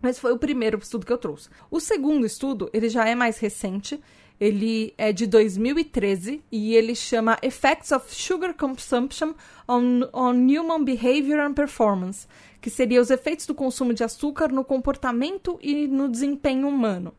Mas 0.00 0.18
foi 0.18 0.32
o 0.32 0.38
primeiro 0.38 0.76
estudo 0.78 1.06
que 1.06 1.12
eu 1.12 1.18
trouxe. 1.18 1.48
O 1.70 1.78
segundo 1.78 2.26
estudo, 2.26 2.68
ele 2.72 2.88
já 2.88 3.06
é 3.06 3.14
mais 3.14 3.38
recente. 3.38 4.02
Ele 4.42 4.92
é 4.98 5.12
de 5.12 5.24
2013 5.24 6.42
e 6.50 6.74
ele 6.74 6.96
chama 6.96 7.38
Effects 7.42 7.92
of 7.92 8.12
Sugar 8.12 8.52
Consumption 8.54 9.34
on, 9.68 10.00
on 10.12 10.32
Human 10.32 10.82
Behavior 10.82 11.38
and 11.38 11.52
Performance, 11.54 12.26
que 12.60 12.68
seria 12.68 13.00
os 13.00 13.08
efeitos 13.08 13.46
do 13.46 13.54
consumo 13.54 13.94
de 13.94 14.02
açúcar 14.02 14.48
no 14.48 14.64
comportamento 14.64 15.60
e 15.62 15.86
no 15.86 16.08
desempenho 16.08 16.66
humano. 16.66 17.14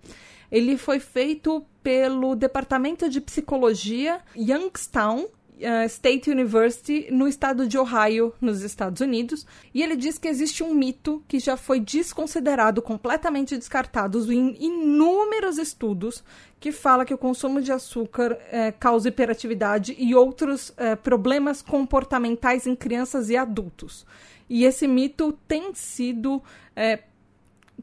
Ele 0.51 0.77
foi 0.77 0.99
feito 0.99 1.65
pelo 1.81 2.35
Departamento 2.35 3.07
de 3.09 3.21
Psicologia 3.21 4.19
Youngstown 4.35 5.25
uh, 5.63 5.85
State 5.85 6.29
University 6.29 7.07
no 7.11 7.27
estado 7.27 7.67
de 7.67 7.77
Ohio, 7.77 8.33
nos 8.39 8.61
Estados 8.61 9.01
Unidos, 9.01 9.45
e 9.73 9.81
ele 9.81 9.95
diz 9.95 10.17
que 10.17 10.27
existe 10.27 10.63
um 10.63 10.73
mito 10.73 11.23
que 11.27 11.39
já 11.39 11.57
foi 11.57 11.79
desconsiderado, 11.79 12.81
completamente 12.81 13.57
descartado 13.57 14.31
em 14.31 14.55
inúmeros 14.59 15.57
estudos 15.57 16.23
que 16.59 16.71
fala 16.71 17.05
que 17.05 17.13
o 17.13 17.17
consumo 17.17 17.61
de 17.61 17.71
açúcar 17.71 18.37
é, 18.51 18.71
causa 18.71 19.09
hiperatividade 19.09 19.95
e 19.97 20.15
outros 20.15 20.73
é, 20.77 20.95
problemas 20.95 21.61
comportamentais 21.61 22.67
em 22.67 22.75
crianças 22.75 23.29
e 23.29 23.35
adultos. 23.35 24.05
E 24.49 24.65
esse 24.65 24.87
mito 24.87 25.37
tem 25.47 25.73
sido 25.73 26.41
é, 26.75 26.99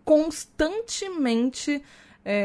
constantemente 0.05 1.83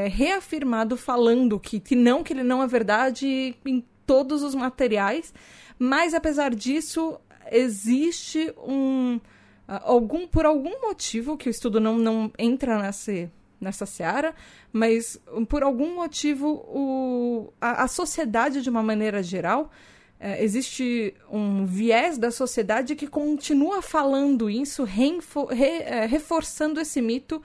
reafirmado 0.09 0.95
falando 0.97 1.59
que, 1.59 1.81
que 1.81 1.95
não, 1.95 2.23
que 2.23 2.33
ele 2.33 2.43
não 2.43 2.63
é 2.63 2.65
verdade 2.65 3.55
em 3.65 3.85
todos 4.05 4.43
os 4.43 4.55
materiais, 4.55 5.33
mas 5.77 6.13
apesar 6.13 6.53
disso, 6.53 7.19
existe 7.51 8.53
um 8.57 9.19
algum 9.67 10.27
por 10.27 10.45
algum 10.45 10.79
motivo 10.81 11.35
que 11.35 11.49
o 11.49 11.51
estudo 11.51 11.79
não, 11.79 11.97
não 11.97 12.31
entra 12.37 12.79
nessa 12.79 13.31
nessa 13.59 13.85
seara, 13.85 14.35
mas 14.71 15.19
por 15.49 15.63
algum 15.63 15.95
motivo 15.95 16.47
o, 16.67 17.53
a, 17.59 17.83
a 17.83 17.87
sociedade 17.87 18.61
de 18.61 18.69
uma 18.69 18.83
maneira 18.83 19.23
geral 19.23 19.71
é, 20.19 20.43
existe 20.43 21.13
um 21.29 21.65
viés 21.65 22.17
da 22.17 22.31
sociedade 22.31 22.95
que 22.95 23.07
continua 23.07 23.81
falando 23.81 24.49
isso, 24.49 24.83
reinfo, 24.83 25.45
re, 25.45 25.83
é, 25.83 26.05
reforçando 26.05 26.79
esse 26.79 27.01
mito 27.01 27.41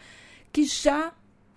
que 0.52 0.64
já 0.64 1.12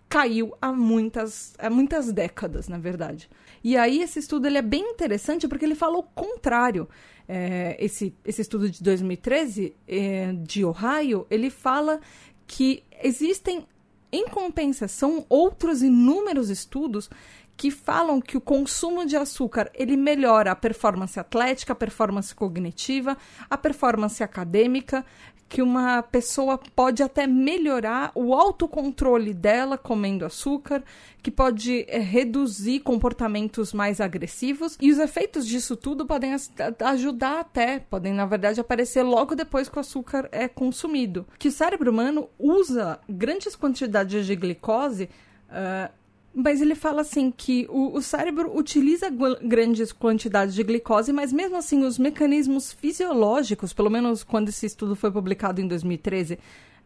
caiu 0.10 0.56
há 0.62 0.72
muitas, 0.72 1.54
há 1.58 1.70
muitas 1.70 2.12
décadas, 2.12 2.68
na 2.68 2.78
verdade. 2.78 3.30
E 3.64 3.78
aí 3.78 4.02
esse 4.02 4.20
estudo 4.20 4.48
ele 4.48 4.58
é 4.58 4.62
bem 4.62 4.92
interessante 4.92 5.48
porque 5.48 5.64
ele 5.66 5.76
fala 5.76 5.98
o 5.98 6.04
contrário. 6.04 6.88
É, 7.28 7.78
esse, 7.80 8.14
esse 8.26 8.42
estudo 8.42 8.70
de 8.70 8.84
2013 8.84 9.74
é, 9.88 10.34
de 10.34 10.66
Ohio, 10.66 11.26
ele 11.30 11.50
fala 11.50 12.02
que 12.46 12.84
existem, 13.02 13.66
em 14.12 14.28
compensação, 14.28 15.26
outros 15.30 15.82
inúmeros 15.82 16.50
estudos 16.50 17.10
que 17.56 17.70
falam 17.72 18.20
que 18.20 18.36
o 18.36 18.42
consumo 18.42 19.06
de 19.06 19.16
açúcar 19.16 19.70
ele 19.74 19.96
melhora 19.96 20.52
a 20.52 20.56
performance 20.56 21.20
atlética, 21.20 21.74
a 21.74 21.76
performance 21.76 22.34
cognitiva, 22.34 23.18
a 23.50 23.58
performance 23.58 24.24
acadêmica, 24.24 25.06
que 25.54 25.62
uma 25.62 26.02
pessoa 26.02 26.60
pode 26.76 27.04
até 27.04 27.28
melhorar 27.28 28.12
o 28.16 28.34
autocontrole 28.34 29.36
dela 29.36 29.78
comendo 29.78 30.26
açúcar, 30.26 30.84
que 31.22 31.30
pode 31.30 31.86
é, 31.88 32.00
reduzir 32.00 32.80
comportamentos 32.80 33.72
mais 33.72 34.02
agressivos. 34.02 34.76
E 34.82 34.92
os 34.92 34.98
efeitos 34.98 35.46
disso 35.46 35.76
tudo 35.76 36.08
podem 36.08 36.36
ajudar 36.80 37.42
até, 37.42 37.78
podem 37.78 38.14
na 38.14 38.26
verdade 38.26 38.60
aparecer 38.60 39.04
logo 39.04 39.36
depois 39.36 39.70
que 39.70 39.78
o 39.78 39.80
açúcar 39.80 40.28
é 40.32 40.48
consumido. 40.48 41.28
Que 41.38 41.50
o 41.50 41.52
cérebro 41.52 41.92
humano 41.92 42.28
usa 42.40 43.00
grandes 43.08 43.56
quantidades 43.56 44.26
de 44.26 44.36
glicose. 44.36 45.08
Uh, 45.50 46.03
mas 46.34 46.62
ele 46.62 46.74
fala 46.74 47.02
assim 47.02 47.30
que 47.30 47.68
o, 47.70 47.96
o 47.96 48.02
cérebro 48.02 48.58
utiliza 48.58 49.08
grandes 49.42 49.94
quantidades 49.94 50.56
de 50.56 50.64
glicose, 50.64 51.14
mas 51.14 51.32
mesmo 51.32 51.58
assim 51.58 51.84
os 51.84 52.00
mecanismos 52.00 52.74
fisiológicos, 52.74 53.72
pelo 53.72 53.90
menos 53.90 54.24
quando 54.24 54.50
esse 54.50 54.66
estudo 54.66 54.96
foi 54.96 55.12
publicado 55.12 55.62
em 55.62 55.68
2013, 55.68 56.40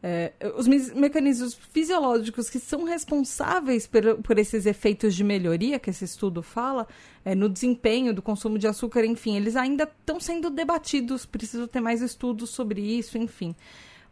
é, 0.03 0.31
os 0.55 0.67
me 0.67 0.77
mecanismos 0.93 1.55
fisiológicos 1.55 2.49
que 2.49 2.59
são 2.59 2.83
responsáveis 2.83 3.87
por, 3.87 4.17
por, 4.21 4.37
esses 4.37 4.65
efeitos 4.65 5.15
de 5.15 5.23
melhoria 5.23 5.79
que 5.79 5.89
esse 5.89 6.05
estudo 6.05 6.43
fala, 6.43 6.85
é, 7.25 7.33
no 7.33 7.49
desempenho 7.49 8.13
do 8.13 8.21
consumo 8.21 8.59
de 8.59 8.67
açúcar, 8.67 9.05
enfim, 9.05 9.37
eles 9.37 9.55
ainda 9.55 9.85
estão 9.85 10.19
sendo 10.19 10.49
debatidos, 10.49 11.25
preciso 11.25 11.67
ter 11.67 11.79
mais 11.79 12.01
estudos 12.01 12.49
sobre 12.51 12.81
isso, 12.81 13.17
enfim. 13.17 13.55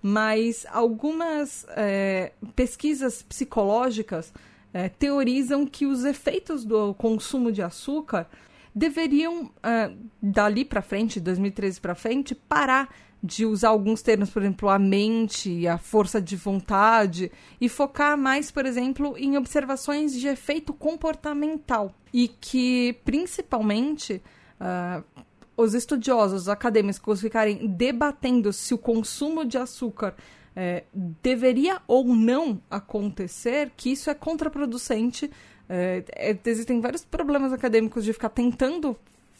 mas 0.01 0.65
algumas 0.71 1.67
é, 1.69 2.31
pesquisas 2.55 3.21
psicológicas 3.21 4.33
é, 4.75 4.89
teorizam 4.89 5.65
que 5.65 5.85
os 5.85 6.03
efeitos 6.03 6.65
do 6.65 6.93
consumo 6.95 7.49
de 7.49 7.61
açúcar 7.61 8.27
deveriam, 8.75 9.49
é, 9.63 9.89
dali 10.21 10.65
para 10.65 10.81
frente, 10.81 11.17
2013 11.21 11.79
para 11.79 11.95
frente, 11.95 12.35
parar 12.35 12.93
de 13.23 13.45
usar 13.45 13.69
alguns 13.69 14.01
termos, 14.01 14.29
por 14.29 14.41
exemplo, 14.41 14.67
a 14.67 14.77
mente, 14.77 15.65
a 15.65 15.77
força 15.77 16.21
de 16.21 16.35
vontade, 16.35 17.31
e 17.59 17.69
focar 17.69 18.17
mais, 18.17 18.51
por 18.51 18.65
exemplo, 18.65 19.15
em 19.17 19.37
observações 19.37 20.11
de 20.11 20.27
efeito 20.27 20.73
comportamental. 20.73 21.95
E 22.13 22.27
que, 22.27 22.99
principalmente, 23.05 24.21
uh, 24.59 25.23
os 25.55 25.73
estudiosos 25.73 26.41
os 26.43 26.49
acadêmicos 26.49 27.21
ficarem 27.21 27.65
debatendo 27.65 28.51
se 28.51 28.73
o 28.73 28.77
consumo 28.77 29.45
de 29.45 29.57
açúcar 29.57 30.15
é, 30.55 30.83
deveria 31.21 31.81
ou 31.87 32.05
não 32.05 32.61
acontecer, 32.69 33.71
que 33.75 33.91
isso 33.91 34.09
é 34.09 34.13
contraproducente. 34.13 35.29
É, 35.67 36.03
é, 36.15 36.37
existem 36.45 36.79
vários 36.79 37.03
problemas 37.03 37.51
acadêmicos 37.51 38.05
de 38.05 38.13
ficar 38.13 38.29
tentando 38.29 38.95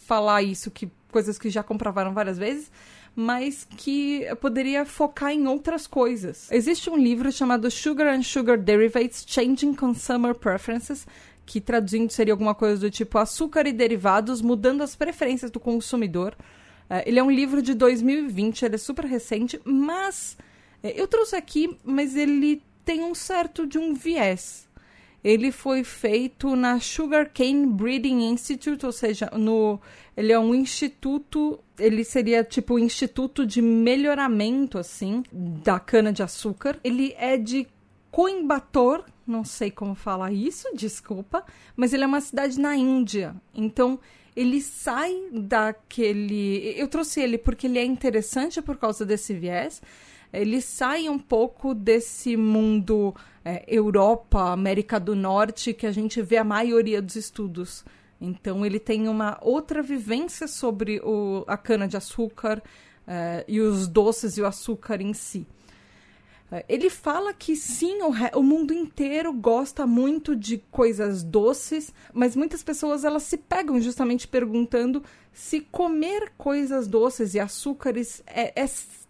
falar 0.06 0.44
isso, 0.44 0.70
que 0.70 0.90
coisas 1.12 1.40
que 1.40 1.50
já 1.50 1.64
comprovaram 1.64 2.14
várias 2.14 2.38
vezes, 2.38 2.70
mas 3.16 3.66
que 3.78 4.26
poderia 4.42 4.86
focar 4.86 5.32
em 5.32 5.48
outras 5.48 5.88
coisas. 5.88 6.52
Existe 6.52 6.90
um 6.90 6.98
livro 6.98 7.32
chamado 7.32 7.72
Sugar 7.72 8.14
and 8.14 8.24
Sugar 8.24 8.58
Derivatives 8.58 9.24
Changing 9.26 9.74
Consumer 9.74 10.36
Preferences, 10.36 11.08
que 11.46 11.62
traduzindo 11.62 12.12
seria 12.12 12.34
alguma 12.34 12.54
coisa 12.54 12.82
do 12.82 12.92
tipo 12.92 13.18
açúcar 13.18 13.66
e 13.68 13.72
derivados 13.72 14.42
mudando 14.42 14.82
as 14.82 14.96
preferências 14.96 15.50
do 15.50 15.60
consumidor. 15.60 16.36
Uh, 16.90 17.02
ele 17.06 17.20
é 17.20 17.24
um 17.24 17.32
livro 17.32 17.62
de 17.62 17.74
2020, 17.74 18.64
ele 18.64 18.76
é 18.76 18.78
super 18.78 19.06
recente, 19.06 19.60
mas 19.64 20.38
eu 20.96 21.08
trouxe 21.08 21.36
aqui, 21.36 21.78
mas 21.84 22.16
ele 22.16 22.62
tem 22.84 23.04
um 23.04 23.16
certo 23.16 23.66
de 23.66 23.78
um 23.78 23.94
viés. 23.94 24.68
Ele 25.24 25.52
foi 25.52 25.84
feito 25.84 26.56
na 26.56 26.80
Sugarcane 26.80 27.66
Breeding 27.66 28.30
Institute, 28.30 28.86
ou 28.86 28.92
seja, 28.92 29.28
no, 29.34 29.80
ele 30.16 30.32
é 30.32 30.40
um 30.40 30.54
instituto, 30.54 31.60
ele 31.80 32.04
seria 32.04 32.44
tipo 32.44 32.76
um 32.76 32.80
instituto 32.80 33.44
de 33.44 33.60
melhoramento 33.60 34.78
assim 34.78 35.24
da 35.32 35.80
cana 35.80 36.14
de 36.14 36.22
açúcar. 36.22 36.80
Ele 36.84 37.16
é 37.18 37.38
de 37.38 37.68
Coimbatore, 38.12 39.04
não 39.26 39.44
sei 39.44 39.72
como 39.72 39.96
falar 39.96 40.32
isso, 40.32 40.70
desculpa, 40.76 41.44
mas 41.76 41.92
ele 41.92 42.04
é 42.04 42.08
uma 42.08 42.22
cidade 42.22 42.60
na 42.60 42.76
Índia. 42.76 43.36
Então, 43.54 44.00
ele 44.36 44.62
sai 44.62 45.30
daquele. 45.32 46.74
Eu 46.78 46.88
trouxe 46.88 47.22
ele 47.22 47.38
porque 47.38 47.68
ele 47.68 47.80
é 47.80 47.84
interessante 47.84 48.62
por 48.62 48.78
causa 48.78 49.06
desse 49.06 49.34
viés. 49.34 49.82
Ele 50.38 50.62
sai 50.62 51.10
um 51.10 51.20
pouco 51.20 51.74
desse 51.74 52.36
mundo 52.36 53.16
é, 53.44 53.64
Europa, 53.68 54.52
América 54.52 55.00
do 55.00 55.16
Norte, 55.16 55.74
que 55.74 55.86
a 55.88 55.92
gente 55.92 56.22
vê 56.22 56.38
a 56.38 56.44
maioria 56.44 57.02
dos 57.02 57.16
estudos. 57.16 57.86
Então, 58.20 58.66
ele 58.66 58.80
tem 58.80 59.08
uma 59.08 59.38
outra 59.42 59.82
vivência 59.82 60.48
sobre 60.48 61.00
o, 61.04 61.44
a 61.48 61.58
cana-de-açúcar 61.58 62.62
é, 63.08 63.46
e 63.48 63.60
os 63.60 63.88
doces 63.88 64.38
e 64.38 64.42
o 64.42 64.46
açúcar 64.46 65.02
em 65.02 65.14
si. 65.14 65.48
É, 66.52 66.64
ele 66.70 66.90
fala 66.90 67.34
que 67.34 67.56
sim, 67.56 68.02
o, 68.02 68.40
o, 68.40 68.44
mundo 68.44 68.74
inteiro 68.74 69.34
gosta 69.34 69.88
muito 69.88 70.36
de 70.36 70.60
coisas 70.70 71.24
doces, 71.24 71.92
mas 72.14 72.36
muitas 72.36 72.62
pessoas 72.62 73.04
elas 73.04 73.24
se 73.24 73.38
pegam 73.38 73.82
justamente 73.82 74.28
perguntando 74.28 75.04
se 75.34 75.60
comer 75.60 76.32
coisas 76.38 76.88
doces 76.88 77.34
e 77.34 77.40
açúcares 77.40 78.22
é, 78.28 78.62
é, 78.62 78.68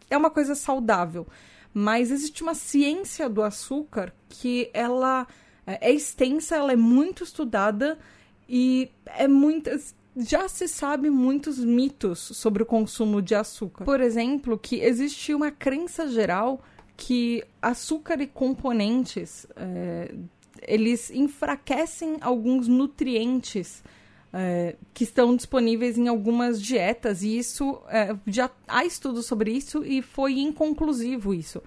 é 0.09 0.17
uma 0.17 0.29
coisa 0.29 0.55
saudável. 0.55 1.27
Mas 1.73 2.11
existe 2.11 2.41
uma 2.41 2.55
ciência 2.55 3.27
do 3.27 3.43
açúcar 3.43 4.13
que 4.29 4.69
ela 4.73 5.27
é, 5.67 5.89
é 5.89 5.93
extensa, 5.93 6.55
ela 6.55 6.71
é 6.71 6.75
muito 6.77 7.23
estudada 7.23 7.97
e 8.47 8.89
é 9.05 9.27
muitas 9.27 9.93
já 10.17 10.47
se 10.47 10.65
sabe 10.65 11.09
muitos 11.09 11.59
mitos 11.59 12.19
sobre 12.19 12.63
o 12.63 12.65
consumo 12.65 13.21
de 13.21 13.35
açúcar. 13.35 13.83
Por 13.83 13.99
exemplo, 13.99 14.57
que 14.57 14.77
existe 14.79 15.33
uma 15.33 15.51
crença 15.51 16.07
geral 16.07 16.63
que 16.95 17.43
açúcar 17.61 18.21
e 18.21 18.27
componentes 18.27 19.45
é, 19.57 20.15
eles 20.61 21.11
enfraquecem 21.11 22.17
alguns 22.21 22.67
nutrientes 22.67 23.83
é, 24.33 24.75
que 24.93 25.03
estão 25.03 25.35
disponíveis 25.35 25.97
em 25.97 26.07
algumas 26.07 26.61
dietas 26.61 27.23
e 27.23 27.37
isso 27.37 27.81
é, 27.89 28.15
já 28.27 28.49
há 28.67 28.83
estudos 28.85 29.25
sobre 29.25 29.51
isso 29.51 29.83
e 29.83 30.01
foi 30.01 30.39
inconclusivo 30.39 31.33
isso. 31.33 31.61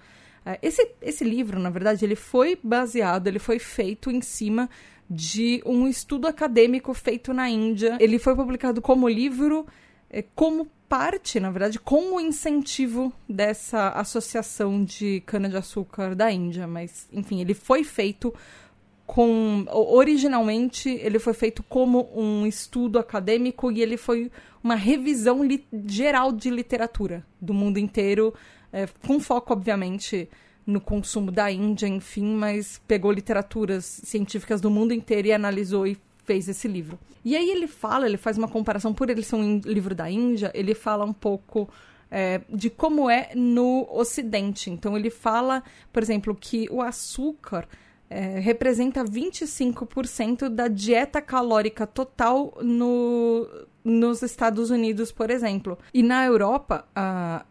É, 0.45 0.59
esse, 0.61 0.87
esse 1.01 1.23
livro, 1.23 1.59
na 1.59 1.69
verdade, 1.69 2.05
ele 2.05 2.15
foi 2.15 2.57
baseado, 2.61 3.27
ele 3.27 3.39
foi 3.39 3.59
feito 3.59 4.09
em 4.09 4.21
cima 4.21 4.69
de 5.09 5.61
um 5.65 5.87
estudo 5.87 6.27
acadêmico 6.27 6.93
feito 6.93 7.33
na 7.33 7.49
Índia. 7.49 7.97
Ele 7.99 8.19
foi 8.19 8.35
publicado 8.35 8.81
como 8.81 9.09
livro, 9.09 9.65
é, 10.09 10.23
como 10.35 10.67
parte, 10.87 11.39
na 11.39 11.51
verdade, 11.51 11.79
com 11.79 12.15
o 12.15 12.19
incentivo 12.19 13.11
dessa 13.27 13.89
associação 13.89 14.83
de 14.83 15.21
cana-de-açúcar 15.21 16.15
da 16.15 16.31
Índia. 16.31 16.67
Mas, 16.67 17.07
enfim, 17.11 17.41
ele 17.41 17.53
foi 17.53 17.83
feito 17.83 18.33
com. 19.09 19.65
Originalmente, 19.71 20.87
ele 20.87 21.17
foi 21.17 21.33
feito 21.33 21.63
como 21.63 22.07
um 22.15 22.45
estudo 22.45 22.99
acadêmico 22.99 23.71
e 23.71 23.81
ele 23.81 23.97
foi 23.97 24.31
uma 24.63 24.75
revisão 24.75 25.41
geral 25.87 26.31
de 26.31 26.51
literatura 26.51 27.25
do 27.41 27.51
mundo 27.51 27.79
inteiro, 27.79 28.31
é, 28.71 28.87
com 29.07 29.19
foco, 29.19 29.51
obviamente, 29.51 30.29
no 30.63 30.79
consumo 30.79 31.31
da 31.31 31.51
Índia, 31.51 31.87
enfim, 31.87 32.35
mas 32.35 32.79
pegou 32.87 33.11
literaturas 33.11 33.83
científicas 33.83 34.61
do 34.61 34.69
mundo 34.69 34.93
inteiro 34.93 35.29
e 35.29 35.33
analisou 35.33 35.87
e 35.87 35.97
fez 36.23 36.47
esse 36.47 36.67
livro. 36.67 36.99
E 37.25 37.35
aí 37.35 37.49
ele 37.49 37.65
fala, 37.65 38.05
ele 38.05 38.17
faz 38.17 38.37
uma 38.37 38.47
comparação, 38.47 38.93
por 38.93 39.09
ele 39.09 39.23
ser 39.23 39.37
um 39.37 39.59
livro 39.65 39.95
da 39.95 40.07
Índia, 40.07 40.51
ele 40.53 40.75
fala 40.75 41.03
um 41.03 41.13
pouco 41.13 41.67
é, 42.11 42.41
de 42.47 42.69
como 42.69 43.09
é 43.09 43.31
no 43.33 43.87
Ocidente. 43.89 44.69
Então 44.69 44.95
ele 44.95 45.09
fala, 45.09 45.63
por 45.91 46.03
exemplo, 46.03 46.37
que 46.39 46.67
o 46.69 46.79
açúcar 46.79 47.67
é, 48.09 48.39
representa 48.39 49.03
25% 49.03 50.49
da 50.49 50.67
dieta 50.67 51.21
calórica 51.21 51.85
total 51.85 52.57
no, 52.61 53.47
nos 53.83 54.23
Estados 54.23 54.71
Unidos, 54.71 55.11
por 55.11 55.29
exemplo. 55.29 55.77
E 55.93 56.01
na 56.01 56.25
Europa, 56.25 56.87
a, 56.95 57.45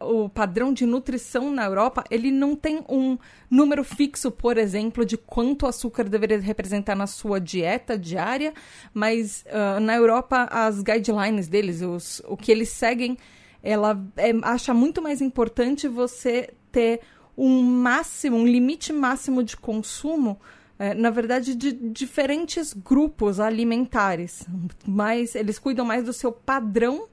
o 0.00 0.28
padrão 0.28 0.72
de 0.72 0.84
nutrição 0.84 1.50
na 1.50 1.64
Europa, 1.64 2.04
ele 2.10 2.30
não 2.30 2.54
tem 2.54 2.84
um 2.88 3.16
número 3.50 3.82
fixo, 3.82 4.30
por 4.30 4.58
exemplo, 4.58 5.04
de 5.04 5.16
quanto 5.16 5.66
açúcar 5.66 6.04
deveria 6.04 6.40
representar 6.40 6.94
na 6.94 7.06
sua 7.06 7.40
dieta 7.40 7.96
diária, 7.96 8.52
mas 8.92 9.44
uh, 9.46 9.80
na 9.80 9.94
Europa 9.94 10.48
as 10.50 10.82
guidelines 10.82 11.48
deles, 11.48 11.80
os, 11.80 12.20
o 12.26 12.36
que 12.36 12.52
eles 12.52 12.68
seguem, 12.68 13.16
ela 13.62 13.98
é, 14.16 14.32
acha 14.42 14.74
muito 14.74 15.00
mais 15.00 15.20
importante 15.20 15.88
você 15.88 16.50
ter 16.70 17.00
um 17.36 17.62
máximo, 17.62 18.36
um 18.36 18.46
limite 18.46 18.92
máximo 18.92 19.42
de 19.42 19.56
consumo 19.56 20.38
é, 20.78 20.94
na 20.94 21.10
verdade, 21.10 21.54
de 21.54 21.72
diferentes 21.72 22.72
grupos 22.72 23.38
alimentares. 23.38 24.44
Mas 24.84 25.36
eles 25.36 25.56
cuidam 25.56 25.84
mais 25.84 26.04
do 26.04 26.12
seu 26.12 26.32
padrão 26.32 27.08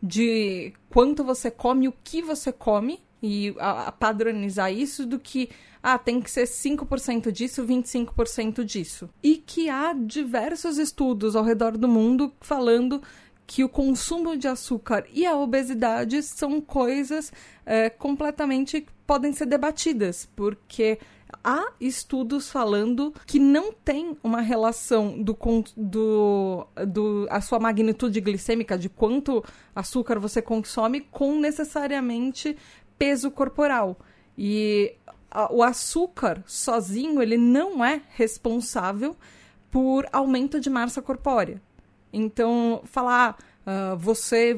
de 0.00 0.72
quanto 0.88 1.24
você 1.24 1.50
come, 1.50 1.88
o 1.88 1.94
que 2.04 2.22
você 2.22 2.52
come, 2.52 3.00
e 3.20 3.56
a, 3.58 3.88
a 3.88 3.92
padronizar 3.92 4.72
isso 4.72 5.04
do 5.04 5.18
que 5.18 5.50
ah, 5.82 5.98
tem 5.98 6.20
que 6.20 6.30
ser 6.30 6.44
5% 6.44 7.32
disso, 7.32 7.64
25% 7.64 8.62
disso. 8.62 9.10
E 9.20 9.36
que 9.36 9.68
há 9.68 9.92
diversos 9.92 10.78
estudos 10.78 11.34
ao 11.34 11.42
redor 11.42 11.76
do 11.76 11.88
mundo 11.88 12.32
falando 12.40 13.02
que 13.48 13.64
o 13.64 13.68
consumo 13.68 14.36
de 14.36 14.46
açúcar 14.46 15.06
e 15.10 15.24
a 15.24 15.34
obesidade 15.34 16.22
são 16.22 16.60
coisas 16.60 17.32
é, 17.64 17.88
completamente 17.88 18.86
podem 19.06 19.32
ser 19.32 19.46
debatidas, 19.46 20.28
porque 20.36 20.98
há 21.42 21.72
estudos 21.80 22.50
falando 22.50 23.14
que 23.26 23.38
não 23.38 23.72
tem 23.72 24.18
uma 24.22 24.42
relação 24.42 25.22
do, 25.22 25.34
do, 25.74 26.66
do 26.86 27.26
a 27.30 27.40
sua 27.40 27.58
magnitude 27.58 28.20
glicêmica, 28.20 28.76
de 28.76 28.90
quanto 28.90 29.42
açúcar 29.74 30.18
você 30.18 30.42
consome, 30.42 31.00
com 31.00 31.40
necessariamente 31.40 32.54
peso 32.98 33.30
corporal. 33.30 33.98
E 34.36 34.94
a, 35.30 35.50
o 35.50 35.62
açúcar 35.62 36.44
sozinho, 36.46 37.22
ele 37.22 37.38
não 37.38 37.82
é 37.82 38.02
responsável 38.10 39.16
por 39.70 40.06
aumento 40.12 40.60
de 40.60 40.68
massa 40.68 41.00
corpórea. 41.00 41.62
Então, 42.12 42.82
falar, 42.84 43.36
uh, 43.66 43.96
você 43.96 44.56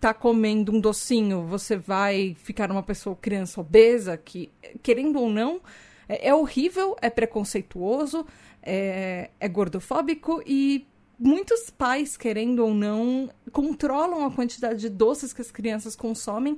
tá 0.00 0.14
comendo 0.14 0.72
um 0.72 0.80
docinho, 0.80 1.42
você 1.42 1.76
vai 1.76 2.34
ficar 2.42 2.70
uma 2.70 2.82
pessoa 2.82 3.14
criança 3.14 3.60
obesa, 3.60 4.16
que, 4.16 4.50
querendo 4.82 5.20
ou 5.20 5.28
não, 5.28 5.60
é, 6.08 6.28
é 6.28 6.34
horrível, 6.34 6.96
é 7.02 7.10
preconceituoso, 7.10 8.26
é, 8.62 9.30
é 9.38 9.48
gordofóbico 9.48 10.42
e 10.46 10.86
muitos 11.18 11.68
pais, 11.68 12.16
querendo 12.16 12.60
ou 12.60 12.72
não, 12.72 13.28
controlam 13.52 14.24
a 14.24 14.30
quantidade 14.30 14.80
de 14.80 14.88
doces 14.88 15.34
que 15.34 15.42
as 15.42 15.50
crianças 15.50 15.94
consomem 15.94 16.56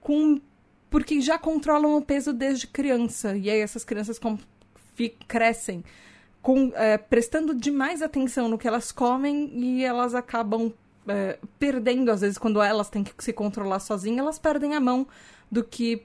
com 0.00 0.40
porque 0.88 1.20
já 1.20 1.38
controlam 1.38 1.96
o 1.96 2.02
peso 2.02 2.32
desde 2.32 2.66
criança. 2.66 3.36
E 3.36 3.50
aí 3.50 3.60
essas 3.60 3.84
crianças 3.84 4.18
crescem 5.26 5.84
com, 6.42 6.72
é, 6.74 6.96
prestando 6.96 7.54
demais 7.54 8.02
atenção 8.02 8.48
no 8.48 8.58
que 8.58 8.68
elas 8.68 8.92
comem 8.92 9.50
e 9.54 9.84
elas 9.84 10.14
acabam 10.14 10.72
é, 11.06 11.38
perdendo, 11.58 12.10
às 12.10 12.20
vezes, 12.20 12.38
quando 12.38 12.60
elas 12.60 12.90
têm 12.90 13.02
que 13.02 13.12
se 13.22 13.32
controlar 13.32 13.80
sozinhas, 13.80 14.18
elas 14.18 14.38
perdem 14.38 14.74
a 14.74 14.80
mão 14.80 15.06
do 15.50 15.64
que 15.64 16.02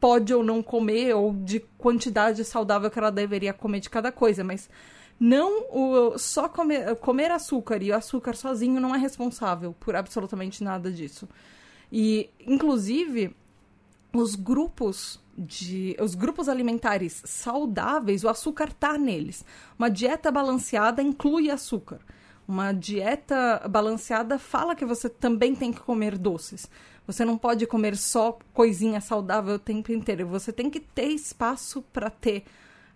pode 0.00 0.32
ou 0.32 0.42
não 0.42 0.62
comer, 0.62 1.14
ou 1.14 1.34
de 1.34 1.60
quantidade 1.76 2.42
saudável 2.44 2.90
que 2.90 2.98
ela 2.98 3.10
deveria 3.10 3.52
comer 3.52 3.80
de 3.80 3.90
cada 3.90 4.10
coisa, 4.10 4.42
mas 4.42 4.68
não 5.18 5.66
o, 5.70 6.18
só 6.18 6.48
comer, 6.48 6.96
comer 6.96 7.30
açúcar 7.30 7.82
e 7.82 7.90
o 7.90 7.94
açúcar 7.94 8.34
sozinho 8.34 8.80
não 8.80 8.94
é 8.94 8.98
responsável 8.98 9.74
por 9.78 9.94
absolutamente 9.94 10.64
nada 10.64 10.90
disso. 10.90 11.28
E, 11.92 12.30
inclusive, 12.46 13.36
os 14.12 14.34
grupos 14.34 15.20
de 15.36 15.96
os 16.00 16.14
grupos 16.14 16.48
alimentares 16.48 17.22
saudáveis, 17.24 18.24
o 18.24 18.28
açúcar 18.28 18.72
tá 18.72 18.98
neles. 18.98 19.44
Uma 19.78 19.88
dieta 19.88 20.30
balanceada 20.30 21.02
inclui 21.02 21.50
açúcar. 21.50 22.00
Uma 22.46 22.72
dieta 22.72 23.66
balanceada 23.70 24.38
fala 24.38 24.74
que 24.74 24.84
você 24.84 25.08
também 25.08 25.54
tem 25.54 25.72
que 25.72 25.80
comer 25.80 26.18
doces. 26.18 26.68
Você 27.06 27.24
não 27.24 27.38
pode 27.38 27.66
comer 27.66 27.96
só 27.96 28.38
coisinha 28.52 29.00
saudável 29.00 29.54
o 29.54 29.58
tempo 29.58 29.92
inteiro. 29.92 30.26
Você 30.26 30.52
tem 30.52 30.68
que 30.68 30.80
ter 30.80 31.08
espaço 31.08 31.82
para 31.92 32.10
ter 32.10 32.44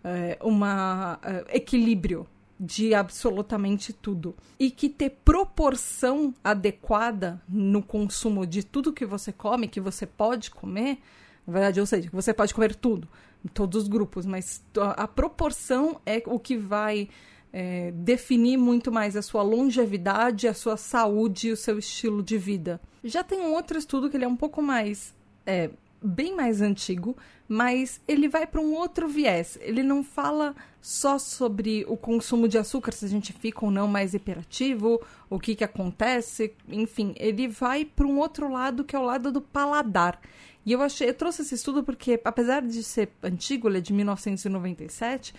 é, 0.03 0.38
um 0.42 0.64
é, 0.64 1.57
equilíbrio 1.57 2.27
de 2.58 2.94
absolutamente 2.94 3.92
tudo. 3.92 4.34
E 4.58 4.70
que 4.70 4.88
ter 4.88 5.10
proporção 5.24 6.34
adequada 6.42 7.42
no 7.48 7.82
consumo 7.82 8.46
de 8.46 8.62
tudo 8.62 8.92
que 8.92 9.04
você 9.04 9.32
come, 9.32 9.68
que 9.68 9.80
você 9.80 10.06
pode 10.06 10.50
comer, 10.50 10.98
na 11.46 11.52
verdade, 11.52 11.80
ou 11.80 11.86
seja, 11.86 12.08
que 12.08 12.14
você 12.14 12.32
pode 12.32 12.54
comer 12.54 12.74
tudo, 12.74 13.08
todos 13.52 13.82
os 13.82 13.88
grupos, 13.88 14.24
mas 14.24 14.62
a, 14.78 15.04
a 15.04 15.08
proporção 15.08 16.00
é 16.06 16.22
o 16.26 16.38
que 16.38 16.56
vai 16.56 17.08
é, 17.52 17.92
definir 17.92 18.56
muito 18.56 18.90
mais 18.90 19.14
a 19.14 19.22
sua 19.22 19.42
longevidade, 19.42 20.48
a 20.48 20.54
sua 20.54 20.76
saúde 20.76 21.48
e 21.48 21.52
o 21.52 21.56
seu 21.56 21.78
estilo 21.78 22.22
de 22.22 22.36
vida. 22.36 22.80
Já 23.02 23.22
tem 23.22 23.40
um 23.40 23.52
outro 23.52 23.78
estudo 23.78 24.10
que 24.10 24.16
ele 24.16 24.24
é 24.24 24.28
um 24.28 24.36
pouco 24.36 24.60
mais. 24.60 25.14
É, 25.46 25.70
bem 26.04 26.36
mais 26.36 26.60
antigo, 26.60 27.16
mas 27.48 28.00
ele 28.06 28.28
vai 28.28 28.46
para 28.46 28.60
um 28.60 28.74
outro 28.74 29.08
viés. 29.08 29.58
Ele 29.62 29.82
não 29.82 30.04
fala 30.04 30.54
só 30.80 31.18
sobre 31.18 31.84
o 31.88 31.96
consumo 31.96 32.46
de 32.46 32.58
açúcar, 32.58 32.92
se 32.92 33.06
a 33.06 33.08
gente 33.08 33.32
fica 33.32 33.64
ou 33.64 33.70
não 33.70 33.88
mais 33.88 34.12
hiperativo, 34.12 35.00
o 35.30 35.40
que, 35.40 35.54
que 35.54 35.64
acontece, 35.64 36.52
enfim, 36.68 37.14
ele 37.16 37.48
vai 37.48 37.84
para 37.84 38.06
um 38.06 38.18
outro 38.18 38.52
lado 38.52 38.84
que 38.84 38.94
é 38.94 38.98
o 38.98 39.02
lado 39.02 39.32
do 39.32 39.40
paladar. 39.40 40.20
E 40.66 40.72
eu 40.72 40.82
achei, 40.82 41.08
eu 41.08 41.14
trouxe 41.14 41.42
esse 41.42 41.54
estudo 41.54 41.82
porque, 41.82 42.20
apesar 42.24 42.62
de 42.62 42.82
ser 42.82 43.10
antigo, 43.22 43.68
ele 43.68 43.78
é 43.78 43.80
de 43.80 43.92
1997, 43.92 45.34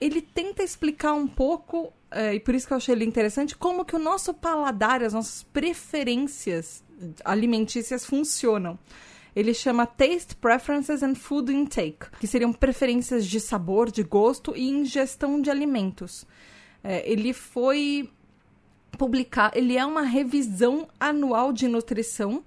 ele 0.00 0.22
tenta 0.22 0.62
explicar 0.62 1.12
um 1.12 1.26
pouco, 1.26 1.92
é, 2.10 2.34
e 2.34 2.40
por 2.40 2.54
isso 2.54 2.66
que 2.66 2.72
eu 2.72 2.76
achei 2.76 2.94
ele 2.94 3.04
interessante, 3.04 3.56
como 3.56 3.84
que 3.84 3.96
o 3.96 3.98
nosso 3.98 4.32
paladar, 4.32 5.02
as 5.02 5.12
nossas 5.12 5.42
preferências 5.42 6.84
alimentícias 7.24 8.04
funcionam. 8.04 8.78
Ele 9.38 9.54
chama 9.54 9.86
Taste 9.86 10.34
Preferences 10.34 11.00
and 11.00 11.14
Food 11.14 11.52
Intake, 11.52 12.10
que 12.18 12.26
seriam 12.26 12.52
preferências 12.52 13.24
de 13.24 13.38
sabor, 13.38 13.88
de 13.88 14.02
gosto 14.02 14.52
e 14.56 14.68
ingestão 14.68 15.40
de 15.40 15.48
alimentos. 15.48 16.26
É, 16.82 17.08
ele 17.08 17.32
foi 17.32 18.10
publicar, 18.98 19.52
ele 19.54 19.76
é 19.76 19.86
uma 19.86 20.02
revisão 20.02 20.88
anual 20.98 21.52
de 21.52 21.68
nutrição 21.68 22.42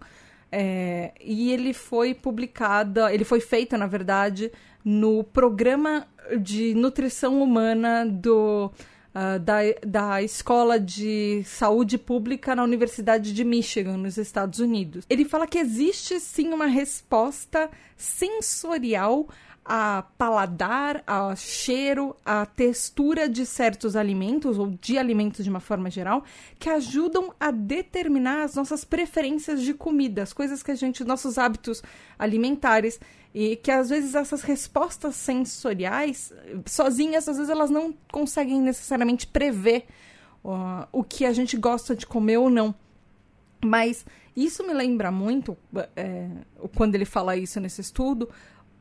é, 0.51 1.13
e 1.23 1.53
ele 1.53 1.71
foi 1.71 2.13
publicada, 2.13 3.13
ele 3.13 3.23
foi 3.23 3.39
feito, 3.39 3.77
na 3.77 3.87
verdade, 3.87 4.51
no 4.83 5.23
programa 5.23 6.05
de 6.41 6.73
nutrição 6.73 7.41
humana 7.41 8.05
do, 8.05 8.69
uh, 9.13 9.39
da, 9.39 9.59
da 9.85 10.21
Escola 10.21 10.79
de 10.79 11.43
Saúde 11.45 11.97
Pública 11.97 12.55
na 12.55 12.63
Universidade 12.63 13.33
de 13.33 13.43
Michigan, 13.43 13.97
nos 13.97 14.17
Estados 14.17 14.59
Unidos. 14.59 15.05
Ele 15.09 15.25
fala 15.25 15.47
que 15.47 15.57
existe 15.57 16.19
sim 16.19 16.49
uma 16.49 16.65
resposta 16.67 17.69
sensorial 17.95 19.27
a 19.63 20.03
paladar, 20.17 21.03
a 21.05 21.35
cheiro, 21.35 22.15
a 22.25 22.45
textura 22.45 23.29
de 23.29 23.45
certos 23.45 23.95
alimentos 23.95 24.57
ou 24.57 24.71
de 24.81 24.97
alimentos 24.97 25.43
de 25.43 25.49
uma 25.49 25.59
forma 25.59 25.89
geral, 25.89 26.23
que 26.57 26.69
ajudam 26.69 27.31
a 27.39 27.51
determinar 27.51 28.43
as 28.43 28.55
nossas 28.55 28.83
preferências 28.83 29.61
de 29.61 29.73
comida, 29.73 30.23
as 30.23 30.33
coisas 30.33 30.63
que 30.63 30.71
a 30.71 30.75
gente, 30.75 31.03
nossos 31.03 31.37
hábitos 31.37 31.83
alimentares 32.17 32.99
e 33.33 33.55
que 33.55 33.71
às 33.71 33.89
vezes 33.89 34.13
essas 34.13 34.41
respostas 34.41 35.15
sensoriais, 35.15 36.33
sozinhas, 36.65 37.27
às 37.27 37.37
vezes 37.37 37.49
elas 37.49 37.69
não 37.69 37.93
conseguem 38.11 38.61
necessariamente 38.61 39.25
prever 39.25 39.85
uh, 40.43 40.87
o 40.91 41.03
que 41.03 41.25
a 41.25 41.31
gente 41.31 41.55
gosta 41.55 41.95
de 41.95 42.05
comer 42.05 42.37
ou 42.37 42.49
não. 42.49 42.75
Mas 43.63 44.05
isso 44.35 44.65
me 44.65 44.73
lembra 44.73 45.11
muito, 45.11 45.57
é, 45.95 46.29
quando 46.75 46.95
ele 46.95 47.05
fala 47.05 47.37
isso 47.37 47.59
nesse 47.59 47.81
estudo, 47.81 48.29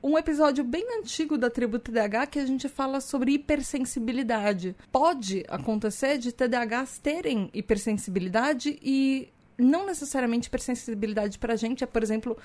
um 0.02 0.16
episódio 0.16 0.64
bem 0.64 0.98
antigo 0.98 1.36
da 1.36 1.50
tribo 1.50 1.78
TDAH 1.78 2.26
que 2.28 2.38
a 2.38 2.46
gente 2.46 2.68
fala 2.68 3.00
sobre 3.00 3.32
hipersensibilidade. 3.32 4.74
Pode 4.90 5.44
acontecer 5.46 6.16
de 6.16 6.32
TDAHs 6.32 6.98
terem 6.98 7.50
hipersensibilidade 7.52 8.78
e 8.82 9.28
não 9.60 9.86
necessariamente 9.86 10.48
hipersensibilidade 10.48 11.38
para 11.38 11.54
a 11.54 11.56
gente 11.56 11.84
é, 11.84 11.86
por 11.86 12.02
exemplo, 12.02 12.36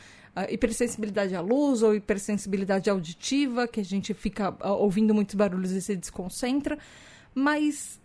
hipersensibilidade 0.49 1.35
à 1.35 1.41
luz 1.41 1.81
ou 1.81 1.95
hipersensibilidade 1.95 2.89
auditiva, 2.89 3.67
que 3.67 3.79
a 3.79 3.85
gente 3.85 4.13
fica 4.13 4.55
ouvindo 4.73 5.13
muitos 5.13 5.35
barulhos 5.35 5.71
e 5.71 5.81
se 5.81 5.95
desconcentra, 5.95 6.77
mas 7.33 7.99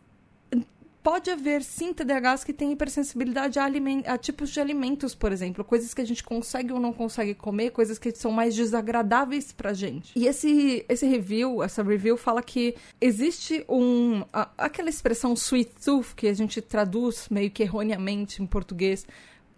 pode 1.02 1.30
haver 1.30 1.62
sim 1.62 1.92
TDAHs 1.92 2.44
que 2.44 2.52
têm 2.52 2.72
hipersensibilidade 2.72 3.58
a, 3.58 3.66
a, 4.06 4.18
tipos 4.18 4.50
de 4.50 4.60
alimentos, 4.60 5.14
por 5.14 5.32
exemplo, 5.32 5.64
coisas 5.64 5.94
que 5.94 6.00
a 6.00 6.04
gente 6.04 6.22
consegue 6.22 6.72
ou 6.72 6.80
não 6.80 6.92
consegue 6.92 7.34
comer, 7.34 7.70
coisas 7.70 7.98
que 7.98 8.14
são 8.14 8.30
mais 8.30 8.54
desagradáveis 8.54 9.52
pra 9.52 9.72
gente. 9.72 10.12
E 10.14 10.26
esse, 10.26 10.84
esse 10.88 11.06
review, 11.06 11.62
essa 11.62 11.82
review 11.82 12.16
fala 12.16 12.42
que 12.42 12.74
existe 13.00 13.64
um 13.68 14.24
a, 14.32 14.48
aquela 14.58 14.90
expressão 14.90 15.34
sweet 15.34 15.72
tooth 15.82 16.14
que 16.14 16.26
a 16.26 16.34
gente 16.34 16.60
traduz 16.60 17.28
meio 17.28 17.50
que 17.50 17.62
erroneamente 17.62 18.42
em 18.42 18.46
português 18.46 19.06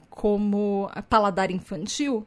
como 0.08 0.90
paladar 1.08 1.50
infantil. 1.50 2.26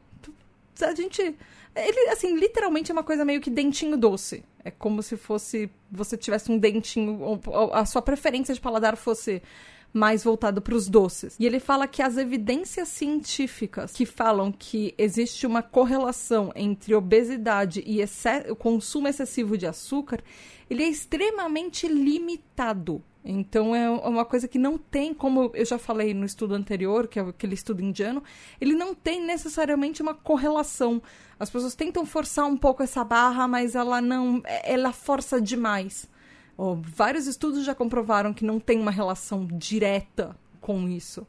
A 0.80 0.94
gente 0.94 1.34
ele, 1.76 2.10
assim, 2.10 2.34
literalmente 2.36 2.90
é 2.90 2.94
uma 2.94 3.04
coisa 3.04 3.24
meio 3.24 3.40
que 3.40 3.50
dentinho 3.50 3.96
doce. 3.96 4.44
É 4.64 4.70
como 4.70 5.02
se 5.02 5.16
fosse. 5.16 5.70
Você 5.90 6.16
tivesse 6.16 6.50
um 6.50 6.58
dentinho. 6.58 7.40
A 7.72 7.84
sua 7.84 8.00
preferência 8.02 8.54
de 8.54 8.60
paladar 8.60 8.96
fosse 8.96 9.42
mais 9.92 10.22
voltado 10.22 10.60
para 10.60 10.74
os 10.74 10.88
doces. 10.88 11.36
E 11.38 11.46
ele 11.46 11.58
fala 11.58 11.86
que 11.86 12.02
as 12.02 12.16
evidências 12.16 12.88
científicas 12.88 13.92
que 13.92 14.04
falam 14.04 14.52
que 14.52 14.94
existe 14.98 15.46
uma 15.46 15.62
correlação 15.62 16.52
entre 16.54 16.94
obesidade 16.94 17.82
e 17.86 18.04
o 18.50 18.56
consumo 18.56 19.08
excessivo 19.08 19.56
de 19.56 19.66
açúcar, 19.66 20.22
ele 20.68 20.82
é 20.82 20.88
extremamente 20.88 21.88
limitado. 21.88 23.02
Então 23.28 23.74
é 23.74 23.90
uma 23.90 24.24
coisa 24.24 24.46
que 24.46 24.58
não 24.58 24.78
tem, 24.78 25.12
como 25.12 25.50
eu 25.52 25.64
já 25.64 25.78
falei 25.78 26.14
no 26.14 26.24
estudo 26.24 26.54
anterior, 26.54 27.08
que 27.08 27.18
é 27.18 27.22
aquele 27.22 27.54
estudo 27.54 27.82
indiano, 27.82 28.22
ele 28.60 28.74
não 28.74 28.94
tem 28.94 29.20
necessariamente 29.20 30.00
uma 30.00 30.14
correlação. 30.14 31.02
As 31.38 31.50
pessoas 31.50 31.74
tentam 31.74 32.06
forçar 32.06 32.46
um 32.46 32.56
pouco 32.56 32.84
essa 32.84 33.02
barra, 33.02 33.48
mas 33.48 33.74
ela 33.74 34.00
não, 34.00 34.40
ela 34.62 34.92
força 34.92 35.40
demais. 35.40 36.08
Oh, 36.56 36.74
vários 36.74 37.26
estudos 37.26 37.64
já 37.64 37.74
comprovaram 37.74 38.32
que 38.32 38.44
não 38.44 38.58
tem 38.58 38.80
uma 38.80 38.90
relação 38.90 39.46
direta 39.46 40.36
com 40.60 40.88
isso. 40.88 41.26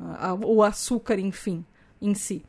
Uh, 0.00 0.46
o 0.46 0.62
açúcar, 0.62 1.18
enfim, 1.18 1.64
em 2.00 2.14
si. 2.14 2.42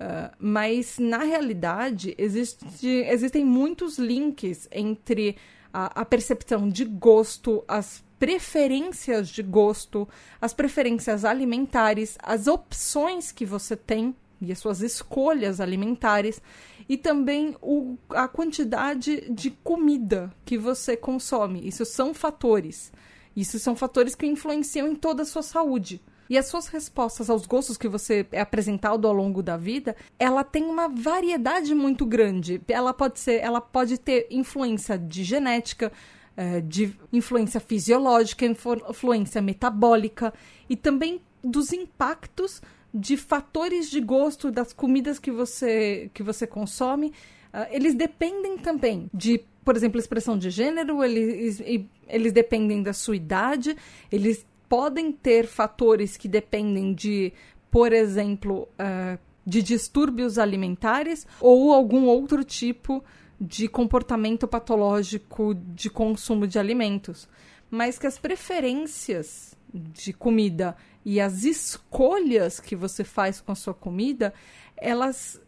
Uh, 0.00 0.34
mas, 0.38 0.98
na 0.98 1.18
realidade, 1.18 2.14
existe, 2.18 2.86
existem 2.86 3.44
muitos 3.44 3.98
links 3.98 4.68
entre 4.72 5.36
a, 5.72 6.00
a 6.00 6.04
percepção 6.04 6.68
de 6.68 6.84
gosto, 6.84 7.64
as 7.68 8.02
preferências 8.18 9.28
de 9.28 9.42
gosto, 9.42 10.08
as 10.40 10.52
preferências 10.52 11.24
alimentares, 11.24 12.18
as 12.22 12.46
opções 12.46 13.32
que 13.32 13.46
você 13.46 13.76
tem 13.76 14.14
e 14.40 14.52
as 14.52 14.58
suas 14.58 14.80
escolhas 14.80 15.60
alimentares 15.60 16.42
e 16.88 16.96
também 16.96 17.56
o, 17.60 17.96
a 18.10 18.28
quantidade 18.28 19.30
de 19.30 19.50
comida 19.50 20.32
que 20.44 20.58
você 20.58 20.96
consome. 20.96 21.66
Isso 21.66 21.84
são 21.84 22.12
fatores. 22.12 22.92
Isso 23.34 23.58
são 23.58 23.74
fatores 23.74 24.14
que 24.14 24.26
influenciam 24.26 24.88
em 24.88 24.94
toda 24.94 25.22
a 25.22 25.26
sua 25.26 25.42
saúde. 25.42 26.00
E 26.28 26.38
as 26.38 26.46
suas 26.46 26.66
respostas 26.66 27.28
aos 27.28 27.46
gostos 27.46 27.76
que 27.76 27.88
você 27.88 28.26
é 28.32 28.40
apresentado 28.40 29.06
ao 29.06 29.12
longo 29.12 29.42
da 29.42 29.56
vida, 29.56 29.94
ela 30.18 30.42
tem 30.42 30.64
uma 30.64 30.88
variedade 30.88 31.74
muito 31.74 32.06
grande. 32.06 32.60
Ela 32.68 32.94
pode 32.94 33.20
ser, 33.20 33.40
ela 33.40 33.60
pode 33.60 33.98
ter 33.98 34.28
influência 34.30 34.98
de 34.98 35.24
genética, 35.24 35.92
é, 36.36 36.60
de 36.60 36.96
influência 37.12 37.60
fisiológica, 37.60 38.46
influência 38.46 39.42
metabólica 39.42 40.32
e 40.68 40.76
também 40.76 41.20
dos 41.44 41.72
impactos 41.72 42.62
de 42.92 43.16
fatores 43.16 43.90
de 43.90 44.00
gosto 44.00 44.50
das 44.50 44.72
comidas 44.72 45.18
que 45.18 45.30
você, 45.30 46.10
que 46.12 46.22
você 46.22 46.46
consome. 46.46 47.08
Uh, 47.52 47.66
eles 47.70 47.94
dependem 47.94 48.58
também 48.58 49.10
de, 49.12 49.42
por 49.64 49.76
exemplo, 49.76 49.98
expressão 49.98 50.38
de 50.38 50.50
gênero, 50.50 51.02
eles, 51.02 51.62
eles 52.08 52.32
dependem 52.32 52.82
da 52.82 52.92
sua 52.92 53.16
idade, 53.16 53.76
eles 54.10 54.46
podem 54.68 55.12
ter 55.12 55.46
fatores 55.46 56.16
que 56.16 56.28
dependem 56.28 56.94
de, 56.94 57.32
por 57.70 57.92
exemplo, 57.92 58.68
uh, 58.72 59.18
de 59.44 59.62
distúrbios 59.62 60.38
alimentares 60.38 61.26
ou 61.40 61.72
algum 61.72 62.06
outro 62.06 62.44
tipo 62.44 63.02
de 63.40 63.68
comportamento 63.68 64.46
patológico 64.46 65.54
de 65.54 65.90
consumo 65.90 66.46
de 66.46 66.58
alimentos. 66.58 67.28
Mas 67.70 67.98
que 67.98 68.06
as 68.06 68.18
preferências 68.18 69.56
de 69.72 70.12
comida 70.12 70.76
e 71.04 71.20
as 71.20 71.44
escolhas 71.44 72.60
que 72.60 72.76
você 72.76 73.04
faz 73.04 73.40
com 73.40 73.52
a 73.52 73.56
sua 73.56 73.74
comida, 73.74 74.32
elas 74.76 75.40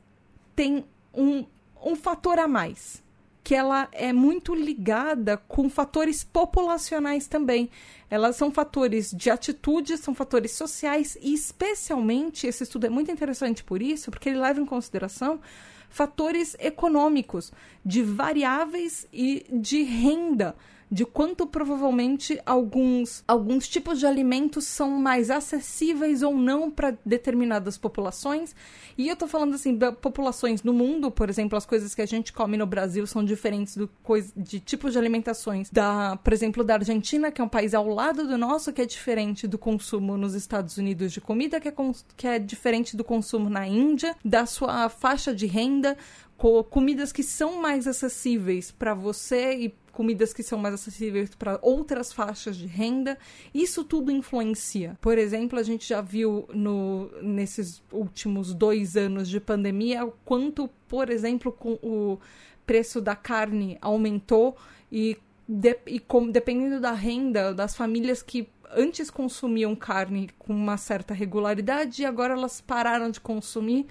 têm 0.55 0.85
um, 1.12 1.45
um 1.85 1.95
fator 1.95 2.38
a 2.38 2.49
mais, 2.49 3.03
que 3.43 3.55
ela 3.55 3.88
é 3.93 4.12
muito 4.12 4.55
ligada 4.55 5.37
com 5.37 5.69
fatores 5.69 6.25
populacionais 6.25 7.29
também. 7.29 7.71
Elas 8.11 8.37
são 8.37 8.51
fatores 8.51 9.11
de 9.11 9.31
atitude, 9.31 9.99
são 9.99 10.14
fatores 10.14 10.53
sociais 10.53 11.17
e 11.21 11.35
especialmente 11.35 12.47
esse 12.47 12.62
estudo 12.62 12.87
é 12.87 12.90
muito 12.90 13.11
interessante 13.11 13.62
por 13.62 13.83
isso, 13.83 14.11
porque 14.11 14.29
ele 14.29 14.38
leva 14.38 14.61
em 14.61 14.67
consideração 14.67 15.40
fatores 15.88 16.57
econômicos, 16.59 17.53
de 17.85 18.03
variáveis 18.03 19.07
e 19.12 19.47
de 19.53 19.85
renda 19.85 20.57
de 20.94 21.04
quanto 21.04 21.44
provavelmente 21.44 22.40
alguns, 22.46 23.24
alguns 23.26 23.66
tipos 23.66 23.98
de 23.98 24.07
alimentos 24.07 24.64
são 24.64 24.90
mais 24.90 25.28
acessíveis 25.28 26.22
ou 26.22 26.37
não 26.37 26.70
para 26.70 26.96
determinadas 27.04 27.76
populações. 27.76 28.54
E 28.96 29.09
eu 29.09 29.16
tô 29.16 29.26
falando 29.26 29.57
assim, 29.57 29.76
populações 30.00 30.62
no 30.62 30.72
mundo, 30.72 31.11
por 31.11 31.28
exemplo, 31.28 31.59
as 31.59 31.66
coisas 31.66 31.96
que 31.96 32.00
a 32.00 32.07
gente 32.07 32.33
come 32.33 32.57
no 32.57 32.64
Brasil 32.64 33.04
são 33.09 33.24
diferentes 33.24 33.76
do 33.76 33.90
de 34.37 34.61
tipos 34.61 34.92
de 34.92 34.98
alimentações 34.98 35.68
da, 35.68 36.16
por 36.22 36.33
exemplo, 36.33 36.62
da 36.62 36.74
Argentina, 36.74 37.33
que 37.33 37.40
é 37.40 37.44
um 37.44 37.48
país 37.48 37.74
ao 37.74 37.88
lado 37.88 38.28
do 38.28 38.38
nosso, 38.38 38.72
que 38.72 38.80
é 38.80 38.87
diferente 38.87 39.48
do 39.48 39.59
consumo 39.59 40.16
nos 40.16 40.35
Estados 40.35 40.76
Unidos 40.76 41.12
de 41.12 41.20
comida, 41.20 41.59
que 41.59 41.66
é, 41.66 41.74
que 42.16 42.28
é 42.28 42.38
diferente 42.38 42.96
do 42.96 43.02
consumo 43.02 43.50
na 43.50 43.66
Índia, 43.66 44.14
da 44.24 44.46
sua 44.46 44.88
faixa 44.88 45.35
de 45.35 45.46
renda, 45.46 45.96
comidas 46.37 47.12
que 47.12 47.23
são 47.23 47.61
mais 47.61 47.87
acessíveis 47.87 48.70
para 48.70 48.94
você 48.94 49.55
e 49.55 49.75
comidas 49.92 50.35
que 50.35 50.42
são 50.42 50.59
mais 50.59 50.75
acessíveis 50.75 51.31
para 51.35 51.59
outras 51.62 52.12
faixas 52.12 52.57
de 52.57 52.66
renda. 52.66 53.16
Isso 53.55 53.85
tudo 53.85 54.11
influencia. 54.11 54.99
Por 55.01 55.16
exemplo, 55.16 55.59
a 55.59 55.62
gente 55.62 55.88
já 55.88 56.01
viu 56.01 56.49
no, 56.53 57.11
nesses 57.23 57.83
últimos 57.90 58.53
dois 58.53 58.97
anos 58.97 59.29
de 59.29 59.40
pandemia 59.40 60.05
o 60.05 60.12
quanto, 60.25 60.68
por 60.88 61.09
exemplo, 61.09 61.53
com 61.53 61.79
o 61.83 62.18
preço 62.66 63.01
da 63.01 63.14
carne 63.14 63.79
aumentou 63.81 64.57
e, 64.90 65.16
de, 65.49 65.79
e 65.87 66.01
com, 66.01 66.29
dependendo 66.29 66.81
da 66.81 66.92
renda 66.92 67.55
das 67.55 67.77
famílias 67.77 68.23
que 68.23 68.49
antes 68.77 69.11
consumiam 69.11 69.77
carne 69.77 70.31
com 70.38 70.53
uma 70.53 70.77
certa 70.77 71.14
regularidade 71.14 72.03
e 72.03 72.05
agora 72.05 72.35
elas 72.35 72.61
pararam 72.61 73.11
de 73.11 73.20
consumir 73.20 73.87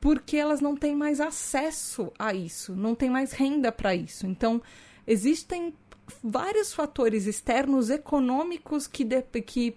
porque 0.00 0.36
elas 0.36 0.60
não 0.60 0.76
têm 0.76 0.94
mais 0.94 1.20
acesso 1.20 2.12
a 2.18 2.32
isso, 2.32 2.74
não 2.74 2.94
têm 2.94 3.10
mais 3.10 3.32
renda 3.32 3.72
para 3.72 3.94
isso. 3.94 4.26
Então, 4.26 4.62
existem 5.06 5.74
vários 6.22 6.72
fatores 6.72 7.26
externos 7.26 7.90
econômicos 7.90 8.86
que, 8.86 9.04
de, 9.04 9.22
que 9.22 9.76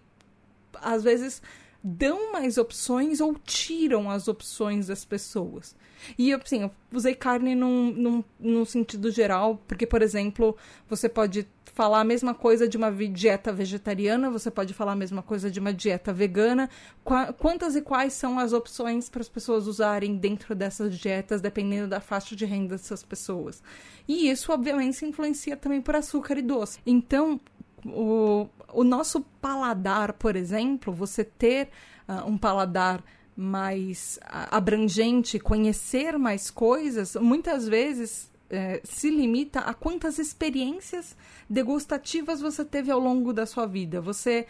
às 0.76 1.04
vezes 1.04 1.42
dão 1.84 2.32
mais 2.32 2.58
opções 2.58 3.20
ou 3.20 3.36
tiram 3.36 4.10
as 4.10 4.28
opções 4.28 4.88
das 4.88 5.04
pessoas. 5.04 5.76
E 6.18 6.34
assim, 6.34 6.64
eu 6.64 6.72
usei 6.92 7.14
carne 7.14 7.56
num, 7.56 7.92
num, 7.92 8.24
num 8.40 8.66
sentido 8.66 9.12
geral, 9.12 9.62
porque, 9.68 9.86
por 9.86 10.02
exemplo, 10.02 10.56
você 10.90 11.08
pode 11.08 11.48
falar 11.74 12.02
a 12.02 12.04
mesma 12.04 12.34
coisa 12.34 12.68
de 12.68 12.76
uma 12.76 12.92
dieta 12.92 13.52
vegetariana, 13.52 14.30
você 14.30 14.52
pode 14.52 14.74
falar 14.74 14.92
a 14.92 14.96
mesma 14.96 15.22
coisa 15.22 15.50
de 15.50 15.60
uma 15.60 15.74
dieta 15.74 16.12
vegana. 16.12 16.70
Qu 17.04 17.14
quantas 17.38 17.76
e 17.76 17.82
quais 17.82 18.14
são 18.14 18.38
as 18.38 18.52
opções 18.54 19.10
para 19.10 19.22
as 19.22 19.30
pessoas 19.30 19.68
usarem 19.68 20.18
dentro 20.18 20.54
dessas 20.54 20.98
dietas, 20.98 21.42
dependendo 21.42 21.88
da 21.88 22.02
faixa 22.02 22.36
de 22.36 22.46
renda 22.46 22.76
dessas 22.76 23.04
pessoas? 23.04 23.64
E 24.08 24.30
isso, 24.30 24.52
obviamente, 24.52 25.06
influencia 25.06 25.56
também 25.56 25.82
por 25.82 25.96
açúcar 25.96 26.38
e 26.38 26.42
doce. 26.42 26.80
Então, 26.86 27.40
o, 27.86 28.48
o 28.74 28.84
nosso 28.84 29.22
paladar, 29.42 30.14
por 30.14 30.36
exemplo, 30.36 30.94
você 30.94 31.24
ter 31.24 31.70
uh, 32.08 32.28
um 32.28 32.38
paladar 32.38 33.04
mais 33.36 34.20
abrangente, 34.24 35.40
conhecer 35.40 36.18
mais 36.18 36.52
coisas, 36.52 37.16
muitas 37.16 37.68
vezes 37.68 38.30
é, 38.50 38.82
se 38.84 39.10
limita 39.10 39.62
a 39.62 39.74
quantas 39.74 40.20
experiências 40.20 41.16
degustativas 41.50 42.42
você 42.42 42.66
teve 42.66 42.92
ao 42.92 43.00
longo 43.00 43.32
da 43.32 43.46
sua 43.46 43.66
vida. 43.66 44.02
Você, 44.02 44.46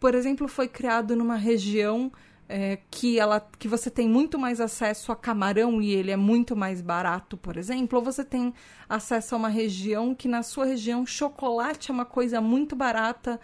por 0.00 0.14
exemplo, 0.14 0.48
foi 0.48 0.66
criado 0.66 1.14
numa 1.14 1.36
região 1.36 2.12
é, 2.48 2.78
que, 2.90 3.18
ela, 3.18 3.46
que 3.58 3.68
você 3.68 3.90
tem 3.90 4.08
muito 4.08 4.38
mais 4.38 4.60
acesso 4.60 5.12
a 5.12 5.16
camarão 5.16 5.82
e 5.82 5.92
ele 5.92 6.10
é 6.10 6.16
muito 6.16 6.56
mais 6.56 6.80
barato, 6.80 7.36
por 7.36 7.56
exemplo, 7.56 7.98
ou 7.98 8.04
você 8.04 8.24
tem 8.24 8.54
acesso 8.88 9.34
a 9.34 9.38
uma 9.38 9.48
região 9.48 10.14
que 10.14 10.26
na 10.26 10.42
sua 10.42 10.64
região 10.64 11.04
chocolate 11.04 11.90
é 11.90 11.94
uma 11.94 12.06
coisa 12.06 12.40
muito 12.40 12.74
barata 12.74 13.38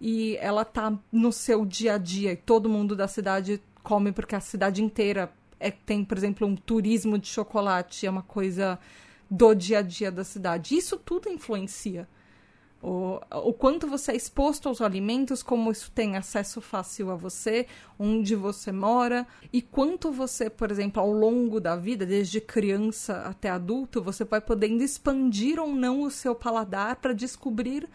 e 0.00 0.36
ela 0.40 0.64
tá 0.64 0.92
no 1.10 1.32
seu 1.32 1.64
dia 1.64 1.94
a 1.94 1.98
dia 1.98 2.32
e 2.32 2.36
todo 2.36 2.68
mundo 2.68 2.94
da 2.94 3.08
cidade 3.08 3.62
come 3.82 4.12
porque 4.12 4.34
a 4.34 4.40
cidade 4.40 4.82
inteira 4.82 5.32
é, 5.58 5.70
tem, 5.70 6.04
por 6.04 6.18
exemplo, 6.18 6.46
um 6.46 6.56
turismo 6.56 7.18
de 7.18 7.28
chocolate, 7.28 8.06
é 8.06 8.10
uma 8.10 8.22
coisa 8.22 8.78
do 9.30 9.54
dia 9.54 9.78
a 9.78 9.82
dia 9.82 10.10
da 10.10 10.24
cidade. 10.24 10.76
Isso 10.76 10.98
tudo 10.98 11.28
influencia. 11.28 12.08
O, 12.82 13.20
o 13.30 13.52
quanto 13.52 13.86
você 13.86 14.12
é 14.12 14.16
exposto 14.16 14.68
aos 14.68 14.80
alimentos, 14.80 15.42
como 15.42 15.70
isso 15.70 15.90
tem 15.90 16.16
acesso 16.16 16.62
fácil 16.62 17.10
a 17.10 17.14
você, 17.14 17.66
onde 17.98 18.34
você 18.34 18.72
mora, 18.72 19.26
e 19.52 19.60
quanto 19.60 20.10
você, 20.10 20.48
por 20.48 20.70
exemplo, 20.70 21.02
ao 21.02 21.12
longo 21.12 21.60
da 21.60 21.76
vida, 21.76 22.06
desde 22.06 22.40
criança 22.40 23.22
até 23.26 23.50
adulto, 23.50 24.02
você 24.02 24.24
vai 24.24 24.40
podendo 24.40 24.82
expandir 24.82 25.60
ou 25.60 25.74
não 25.74 26.00
o 26.02 26.10
seu 26.10 26.34
paladar 26.34 26.96
para 26.96 27.12
descobrir 27.12 27.86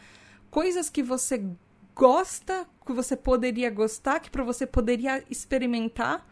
coisas 0.51 0.87
que 0.87 1.01
você 1.01 1.43
gosta, 1.95 2.67
que 2.85 2.93
você 2.93 3.15
poderia 3.15 3.71
gostar, 3.71 4.19
que 4.19 4.29
para 4.29 4.43
você 4.43 4.67
poderia 4.67 5.23
experimentar, 5.31 6.27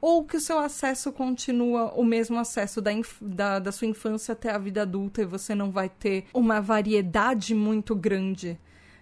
ou 0.00 0.24
que 0.24 0.36
o 0.36 0.40
seu 0.40 0.58
acesso 0.58 1.12
continua 1.12 1.92
o 1.94 2.04
mesmo 2.04 2.38
acesso 2.38 2.80
da, 2.80 2.90
da, 3.20 3.58
da 3.58 3.72
sua 3.72 3.86
infância 3.86 4.32
até 4.32 4.50
a 4.50 4.58
vida 4.58 4.82
adulta 4.82 5.22
e 5.22 5.26
você 5.26 5.54
não 5.54 5.70
vai 5.70 5.88
ter 5.88 6.26
uma 6.32 6.60
variedade 6.60 7.54
muito 7.54 7.94
grande 7.94 8.58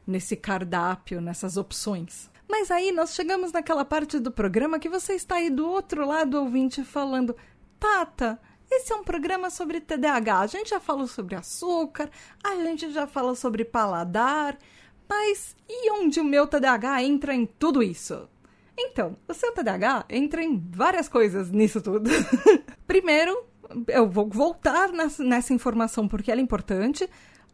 nesse 0.06 0.36
cardápio, 0.36 1.20
nessas 1.20 1.56
opções. 1.56 2.30
Mas 2.48 2.70
aí 2.70 2.92
nós 2.92 3.14
chegamos 3.14 3.52
naquela 3.52 3.84
parte 3.84 4.18
do 4.18 4.30
programa 4.30 4.78
que 4.78 4.88
você 4.88 5.14
está 5.14 5.36
aí 5.36 5.50
do 5.50 5.68
outro 5.68 6.06
lado 6.06 6.38
ouvinte 6.38 6.84
falando: 6.84 7.34
Tata, 7.80 8.38
esse 8.70 8.92
é 8.92 8.96
um 8.96 9.04
programa 9.04 9.50
sobre 9.50 9.80
TDAH. 9.80 10.40
A 10.40 10.46
gente 10.46 10.70
já 10.70 10.80
falou 10.80 11.06
sobre 11.06 11.34
açúcar, 11.34 12.10
a 12.42 12.54
gente 12.56 12.92
já 12.92 13.06
falou 13.06 13.34
sobre 13.34 13.64
paladar, 13.64 14.58
mas 15.08 15.56
e 15.68 15.90
onde 15.92 16.20
o 16.20 16.24
meu 16.24 16.46
TDAH 16.46 17.02
entra 17.02 17.34
em 17.34 17.46
tudo 17.46 17.82
isso? 17.82 18.28
Então, 18.76 19.16
o 19.28 19.34
seu 19.34 19.52
TDAH 19.52 20.06
entra 20.10 20.42
em 20.42 20.58
várias 20.70 21.08
coisas 21.08 21.50
nisso 21.50 21.80
tudo. 21.80 22.10
Primeiro, 22.86 23.46
eu 23.88 24.08
vou 24.08 24.28
voltar 24.28 24.90
nessa 24.92 25.52
informação 25.52 26.08
porque 26.08 26.30
ela 26.30 26.40
é 26.40 26.44
importante. 26.44 27.08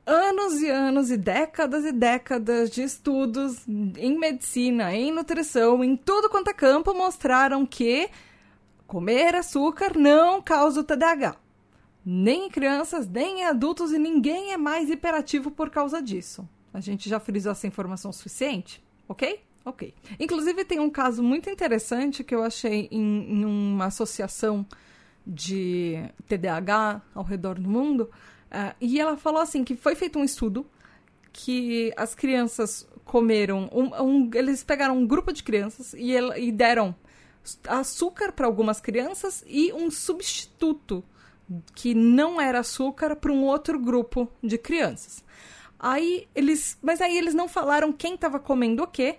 Anos 0.07 0.61
e 0.61 0.69
anos 0.69 1.11
e 1.11 1.17
décadas 1.17 1.85
e 1.85 1.93
décadas 1.93 2.71
de 2.71 2.83
estudos 2.83 3.67
em 3.69 4.19
medicina, 4.19 4.95
em 4.95 5.13
nutrição, 5.13 5.85
em 5.85 5.95
tudo 5.95 6.29
quanto 6.29 6.49
é 6.49 6.55
campo 6.55 6.95
mostraram 6.95 7.67
que 7.67 8.09
comer 8.87 9.37
açúcar 9.37 9.97
não 9.97 10.43
causa 10.43 10.81
o 10.81 10.85
TDAH. 10.85 11.37
Nem 12.05 12.47
em 12.47 12.51
crianças, 12.51 13.07
nem 13.07 13.41
em 13.41 13.45
adultos 13.45 13.93
e 13.93 13.99
ninguém 13.99 14.53
é 14.53 14.57
mais 14.57 14.89
hiperativo 14.89 15.51
por 15.51 15.71
causa 15.71 16.03
disso. 16.03 16.49
A 16.73 16.81
gente 16.81 17.09
já 17.09 17.21
frisou 17.21 17.53
essa 17.53 17.67
informação 17.67 18.11
suficiente, 18.11 18.83
ok? 19.07 19.41
Ok. 19.65 19.95
Inclusive, 20.19 20.65
tem 20.65 20.81
um 20.81 20.91
caso 20.91 21.23
muito 21.23 21.51
interessante 21.51 22.25
que 22.25 22.35
eu 22.35 22.43
achei 22.43 22.89
em, 22.91 23.41
em 23.41 23.45
uma 23.45 23.87
associação 23.87 24.67
de 25.27 26.03
TDAH 26.27 27.03
ao 27.15 27.23
redor 27.23 27.59
do 27.59 27.69
mundo. 27.69 28.11
Uh, 28.51 28.75
e 28.81 28.99
ela 28.99 29.17
falou 29.17 29.41
assim: 29.41 29.63
que 29.63 29.77
foi 29.77 29.95
feito 29.95 30.19
um 30.19 30.25
estudo 30.25 30.67
que 31.33 31.93
as 31.97 32.15
crianças 32.15 32.89
comeram. 33.05 33.69
Um, 33.73 34.03
um, 34.03 34.31
eles 34.35 34.65
pegaram 34.65 34.97
um 34.97 35.07
grupo 35.07 35.33
de 35.33 35.43
crianças 35.43 35.95
e, 35.95 36.13
e 36.13 36.51
deram 36.51 36.95
açúcar 37.67 38.33
para 38.33 38.47
algumas 38.47 38.81
crianças 38.81 39.45
e 39.47 39.73
um 39.73 39.91
substituto 39.91 41.05
que 41.75 41.95
não 41.95 42.41
era 42.41 42.61
açúcar 42.61 43.17
para 43.17 43.33
um 43.33 43.45
outro 43.45 43.79
grupo 43.79 44.29
de 44.43 44.57
crianças. 44.57 45.25
Aí 45.79 46.29
eles, 46.35 46.79
mas 46.83 47.01
aí 47.01 47.17
eles 47.17 47.35
não 47.35 47.49
falaram 47.49 47.93
quem 47.93 48.15
estava 48.15 48.39
comendo 48.39 48.83
o 48.83 48.87
quê, 48.87 49.19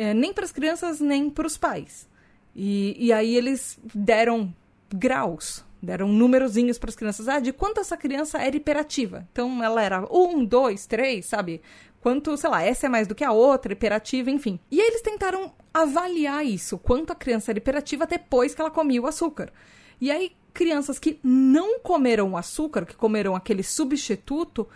é, 0.00 0.14
nem 0.14 0.32
para 0.32 0.46
as 0.46 0.52
crianças 0.52 0.98
nem 0.98 1.28
para 1.28 1.46
os 1.46 1.58
pais. 1.58 2.08
E, 2.56 2.96
e 2.98 3.12
aí 3.12 3.36
eles 3.36 3.78
deram 3.94 4.50
graus, 4.88 5.62
deram 5.82 6.08
númerozinhos 6.08 6.78
para 6.78 6.88
as 6.88 6.96
crianças. 6.96 7.28
Ah, 7.28 7.38
de 7.38 7.52
quanto 7.52 7.80
essa 7.80 7.98
criança 7.98 8.38
era 8.38 8.56
hiperativa. 8.56 9.28
Então 9.30 9.62
ela 9.62 9.82
era 9.82 10.06
um, 10.10 10.42
dois, 10.42 10.86
três, 10.86 11.26
sabe? 11.26 11.60
Quanto, 12.00 12.34
sei 12.38 12.48
lá, 12.48 12.62
essa 12.62 12.86
é 12.86 12.88
mais 12.88 13.06
do 13.06 13.14
que 13.14 13.22
a 13.22 13.30
outra, 13.30 13.74
hiperativa, 13.74 14.30
enfim. 14.30 14.58
E 14.70 14.80
aí 14.80 14.86
eles 14.86 15.02
tentaram 15.02 15.52
avaliar 15.72 16.46
isso, 16.46 16.78
quanto 16.78 17.12
a 17.12 17.14
criança 17.14 17.52
era 17.52 17.58
hiperativa 17.58 18.06
depois 18.06 18.54
que 18.54 18.60
ela 18.62 18.70
comia 18.70 19.02
o 19.02 19.06
açúcar. 19.06 19.52
E 20.00 20.10
aí, 20.10 20.32
crianças 20.54 20.98
que 20.98 21.20
não 21.22 21.78
comeram 21.80 22.32
o 22.32 22.36
açúcar, 22.38 22.86
que 22.86 22.96
comeram 22.96 23.36
aquele 23.36 23.62
substituto, 23.62 24.66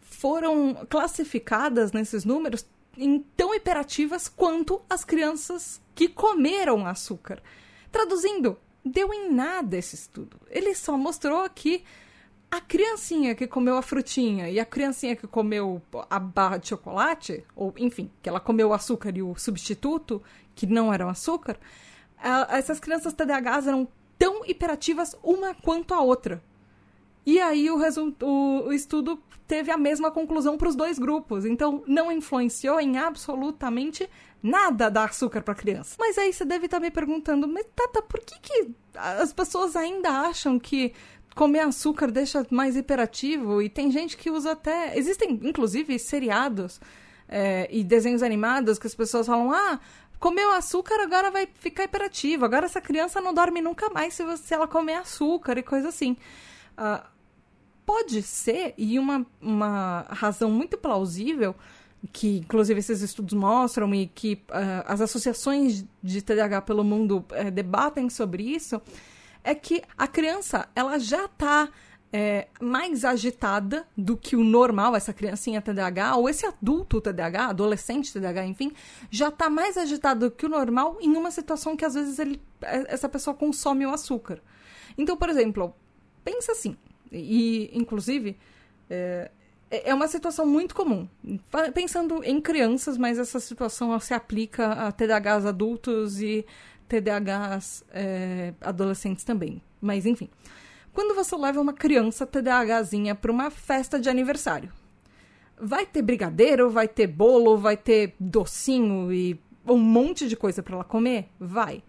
foram 0.00 0.86
classificadas 0.88 1.90
nesses 1.90 2.24
números 2.24 2.64
em 2.98 3.20
tão 3.36 3.54
hiperativas 3.54 4.28
quanto 4.28 4.82
as 4.90 5.04
crianças 5.04 5.80
que 5.94 6.08
comeram 6.08 6.84
açúcar. 6.84 7.40
Traduzindo, 7.92 8.58
deu 8.84 9.14
em 9.14 9.32
nada 9.32 9.76
esse 9.76 9.94
estudo. 9.94 10.40
Ele 10.50 10.74
só 10.74 10.96
mostrou 10.96 11.48
que 11.48 11.84
a 12.50 12.60
criancinha 12.60 13.34
que 13.34 13.46
comeu 13.46 13.76
a 13.76 13.82
frutinha 13.82 14.50
e 14.50 14.58
a 14.58 14.64
criancinha 14.64 15.14
que 15.14 15.26
comeu 15.26 15.80
a 16.10 16.18
barra 16.18 16.56
de 16.56 16.68
chocolate, 16.68 17.44
ou 17.54 17.72
enfim, 17.76 18.10
que 18.22 18.28
ela 18.28 18.40
comeu 18.40 18.70
o 18.70 18.74
açúcar 18.74 19.16
e 19.16 19.22
o 19.22 19.36
substituto, 19.36 20.22
que 20.54 20.66
não 20.66 20.92
eram 20.92 21.08
açúcar, 21.08 21.58
essas 22.50 22.80
crianças 22.80 23.12
TDAHs 23.12 23.66
eram 23.66 23.86
tão 24.18 24.44
hiperativas 24.44 25.14
uma 25.22 25.54
quanto 25.54 25.94
a 25.94 26.00
outra. 26.00 26.42
E 27.30 27.38
aí 27.38 27.68
o, 27.70 27.78
o, 28.22 28.72
estudo 28.72 29.22
teve 29.46 29.70
a 29.70 29.76
mesma 29.76 30.10
conclusão 30.10 30.56
para 30.56 30.66
os 30.66 30.74
dois 30.74 30.98
grupos. 30.98 31.44
Então 31.44 31.84
não 31.86 32.10
influenciou 32.10 32.80
em 32.80 32.96
absolutamente 32.96 34.08
nada 34.42 34.90
dar 34.90 35.10
açúcar 35.10 35.42
para 35.42 35.54
criança. 35.54 35.94
Mas 35.98 36.16
aí 36.16 36.32
você 36.32 36.42
deve 36.46 36.64
estar 36.64 36.80
me 36.80 36.90
perguntando, 36.90 37.46
mas 37.46 37.66
Tata, 37.76 38.00
por 38.00 38.18
que, 38.20 38.40
que 38.40 38.70
as 38.94 39.30
pessoas 39.30 39.76
ainda 39.76 40.08
acham 40.08 40.58
que 40.58 40.94
comer 41.34 41.60
açúcar 41.60 42.10
deixa 42.10 42.46
mais 42.50 42.76
hiperativo 42.76 43.60
e 43.60 43.68
tem 43.68 43.90
gente 43.90 44.16
que 44.16 44.30
usa 44.30 44.52
até. 44.52 44.96
Existem, 44.96 45.38
inclusive, 45.42 45.98
seriados 45.98 46.80
é, 47.28 47.68
e 47.70 47.84
desenhos 47.84 48.22
animados 48.22 48.78
que 48.78 48.86
as 48.86 48.94
pessoas 48.94 49.26
falam: 49.26 49.52
ah, 49.52 49.78
comeu 50.18 50.50
açúcar, 50.50 50.98
agora 51.02 51.30
vai 51.30 51.46
ficar 51.52 51.84
hiperativo. 51.84 52.46
Agora 52.46 52.64
essa 52.64 52.80
criança 52.80 53.20
não 53.20 53.34
dorme 53.34 53.60
nunca 53.60 53.90
mais 53.90 54.14
se, 54.14 54.24
você, 54.24 54.42
se 54.44 54.54
ela 54.54 54.66
comer 54.66 54.94
açúcar 54.94 55.58
e 55.58 55.62
coisa 55.62 55.90
assim. 55.90 56.16
Uh, 56.78 57.17
pode 57.88 58.20
ser, 58.20 58.74
e 58.76 58.98
uma, 58.98 59.26
uma 59.40 60.04
razão 60.10 60.50
muito 60.50 60.76
plausível, 60.76 61.54
que 62.12 62.36
inclusive 62.36 62.78
esses 62.78 63.00
estudos 63.00 63.32
mostram 63.32 63.94
e 63.94 64.06
que 64.06 64.34
uh, 64.50 64.84
as 64.84 65.00
associações 65.00 65.86
de 66.02 66.20
TDAH 66.20 66.60
pelo 66.60 66.84
mundo 66.84 67.24
uh, 67.32 67.50
debatem 67.50 68.10
sobre 68.10 68.42
isso, 68.42 68.78
é 69.42 69.54
que 69.54 69.82
a 69.96 70.06
criança 70.06 70.68
ela 70.76 70.98
já 70.98 71.24
está 71.24 71.70
é, 72.12 72.48
mais 72.60 73.06
agitada 73.06 73.88
do 73.96 74.18
que 74.18 74.36
o 74.36 74.44
normal, 74.44 74.94
essa 74.94 75.14
criancinha 75.14 75.62
TDAH, 75.62 76.16
ou 76.16 76.28
esse 76.28 76.44
adulto 76.44 77.00
TDAH, 77.00 77.46
adolescente 77.46 78.12
TDAH, 78.12 78.44
enfim, 78.44 78.70
já 79.10 79.28
está 79.28 79.48
mais 79.48 79.78
agitado 79.78 80.28
do 80.28 80.30
que 80.30 80.44
o 80.44 80.48
normal 80.50 80.98
em 81.00 81.16
uma 81.16 81.30
situação 81.30 81.74
que 81.74 81.86
às 81.86 81.94
vezes 81.94 82.18
ele, 82.18 82.38
é, 82.60 82.92
essa 82.92 83.08
pessoa 83.08 83.34
consome 83.34 83.86
o 83.86 83.94
açúcar. 83.94 84.42
Então, 84.98 85.16
por 85.16 85.30
exemplo, 85.30 85.74
pensa 86.22 86.52
assim, 86.52 86.76
e 87.12 87.70
inclusive 87.72 88.36
é, 88.90 89.30
é 89.70 89.94
uma 89.94 90.08
situação 90.08 90.46
muito 90.46 90.74
comum. 90.74 91.08
Pensando 91.74 92.22
em 92.24 92.40
crianças, 92.40 92.96
mas 92.96 93.18
essa 93.18 93.38
situação 93.38 93.98
se 94.00 94.14
aplica 94.14 94.72
a 94.72 94.92
TDAHs 94.92 95.46
adultos 95.46 96.20
e 96.20 96.44
TDAHs 96.88 97.84
é, 97.90 98.54
adolescentes 98.60 99.24
também. 99.24 99.62
Mas 99.80 100.06
enfim. 100.06 100.28
Quando 100.92 101.14
você 101.14 101.36
leva 101.36 101.60
uma 101.60 101.72
criança 101.72 102.26
TDAHzinha 102.26 103.14
para 103.14 103.30
uma 103.30 103.50
festa 103.50 104.00
de 104.00 104.08
aniversário, 104.08 104.72
vai 105.60 105.86
ter 105.86 106.02
brigadeiro, 106.02 106.70
vai 106.70 106.88
ter 106.88 107.06
bolo, 107.06 107.56
vai 107.56 107.76
ter 107.76 108.14
docinho 108.18 109.12
e 109.12 109.40
um 109.66 109.78
monte 109.78 110.26
de 110.26 110.36
coisa 110.36 110.62
para 110.62 110.74
ela 110.74 110.84
comer? 110.84 111.28
Vai. 111.38 111.82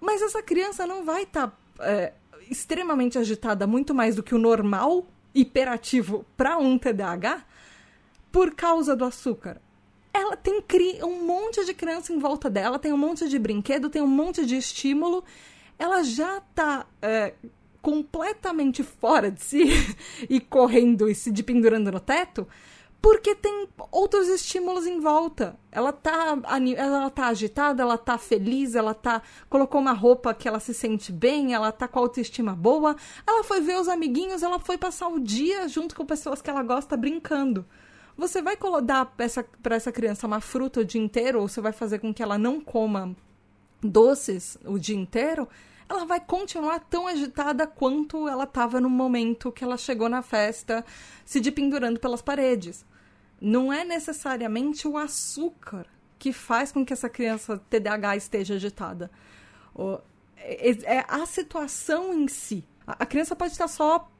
Mas 0.00 0.22
essa 0.22 0.42
criança 0.42 0.86
não 0.86 1.04
vai 1.04 1.22
estar 1.22 1.48
tá, 1.48 1.56
é, 1.80 2.12
extremamente 2.50 3.18
agitada, 3.18 3.66
muito 3.66 3.94
mais 3.94 4.14
do 4.16 4.22
que 4.22 4.34
o 4.34 4.38
normal, 4.38 5.06
hiperativo 5.34 6.24
para 6.36 6.58
um 6.58 6.78
TDAH, 6.78 7.44
por 8.32 8.54
causa 8.54 8.94
do 8.94 9.04
açúcar 9.04 9.60
ela 10.16 10.36
tem 10.36 10.62
um 11.04 11.24
monte 11.24 11.64
de 11.64 11.74
criança 11.74 12.12
em 12.12 12.18
volta 12.18 12.48
dela, 12.48 12.78
tem 12.78 12.92
um 12.92 12.96
monte 12.96 13.28
de 13.28 13.38
brinquedo, 13.38 13.90
tem 13.90 14.00
um 14.00 14.06
monte 14.06 14.46
de 14.46 14.56
estímulo. 14.56 15.22
Ela 15.78 16.02
já 16.02 16.40
tá 16.54 16.86
é, 17.02 17.34
completamente 17.82 18.82
fora 18.82 19.30
de 19.30 19.42
si 19.42 19.64
e 20.28 20.40
correndo 20.40 21.08
e 21.08 21.14
se 21.14 21.30
pendurando 21.42 21.92
no 21.92 22.00
teto 22.00 22.48
porque 23.06 23.36
tem 23.36 23.68
outros 23.92 24.26
estímulos 24.26 24.84
em 24.84 24.98
volta. 24.98 25.56
Ela 25.70 25.92
tá, 25.92 26.36
ela 26.76 27.08
tá 27.08 27.28
agitada, 27.28 27.80
ela 27.80 27.96
tá 27.96 28.18
feliz, 28.18 28.74
ela 28.74 28.94
tá 28.94 29.22
colocou 29.48 29.80
uma 29.80 29.92
roupa 29.92 30.34
que 30.34 30.48
ela 30.48 30.58
se 30.58 30.74
sente 30.74 31.12
bem, 31.12 31.54
ela 31.54 31.70
tá 31.70 31.86
com 31.86 32.00
autoestima 32.00 32.52
boa, 32.52 32.96
ela 33.24 33.44
foi 33.44 33.60
ver 33.60 33.78
os 33.78 33.86
amiguinhos, 33.86 34.42
ela 34.42 34.58
foi 34.58 34.76
passar 34.76 35.06
o 35.06 35.20
dia 35.20 35.68
junto 35.68 35.94
com 35.94 36.04
pessoas 36.04 36.42
que 36.42 36.50
ela 36.50 36.64
gosta 36.64 36.96
brincando. 36.96 37.64
Você 38.16 38.42
vai 38.42 38.58
dar 38.82 39.06
para 39.06 39.24
essa, 39.24 39.46
essa 39.70 39.92
criança 39.92 40.26
uma 40.26 40.40
fruta 40.40 40.80
o 40.80 40.84
dia 40.84 41.00
inteiro, 41.00 41.40
ou 41.40 41.46
você 41.46 41.60
vai 41.60 41.70
fazer 41.70 42.00
com 42.00 42.12
que 42.12 42.24
ela 42.24 42.36
não 42.36 42.60
coma 42.60 43.14
doces 43.80 44.58
o 44.64 44.80
dia 44.80 44.96
inteiro, 44.96 45.48
ela 45.88 46.04
vai 46.04 46.18
continuar 46.18 46.80
tão 46.80 47.06
agitada 47.06 47.68
quanto 47.68 48.26
ela 48.26 48.42
estava 48.42 48.80
no 48.80 48.90
momento 48.90 49.52
que 49.52 49.62
ela 49.62 49.76
chegou 49.76 50.08
na 50.08 50.22
festa, 50.22 50.84
se 51.24 51.38
dependurando 51.38 52.00
pelas 52.00 52.20
paredes. 52.20 52.84
Não 53.40 53.72
é 53.72 53.84
necessariamente 53.84 54.88
o 54.88 54.96
açúcar 54.96 55.86
que 56.18 56.32
faz 56.32 56.72
com 56.72 56.84
que 56.84 56.92
essa 56.92 57.08
criança 57.08 57.60
TDAH 57.70 58.16
esteja 58.16 58.54
agitada. 58.54 59.10
É, 60.38 60.70
é 60.96 61.04
a 61.08 61.26
situação 61.26 62.14
em 62.14 62.28
si. 62.28 62.64
A 62.86 63.04
criança 63.04 63.36
pode 63.36 63.52
estar 63.52 63.68
só 63.68 64.10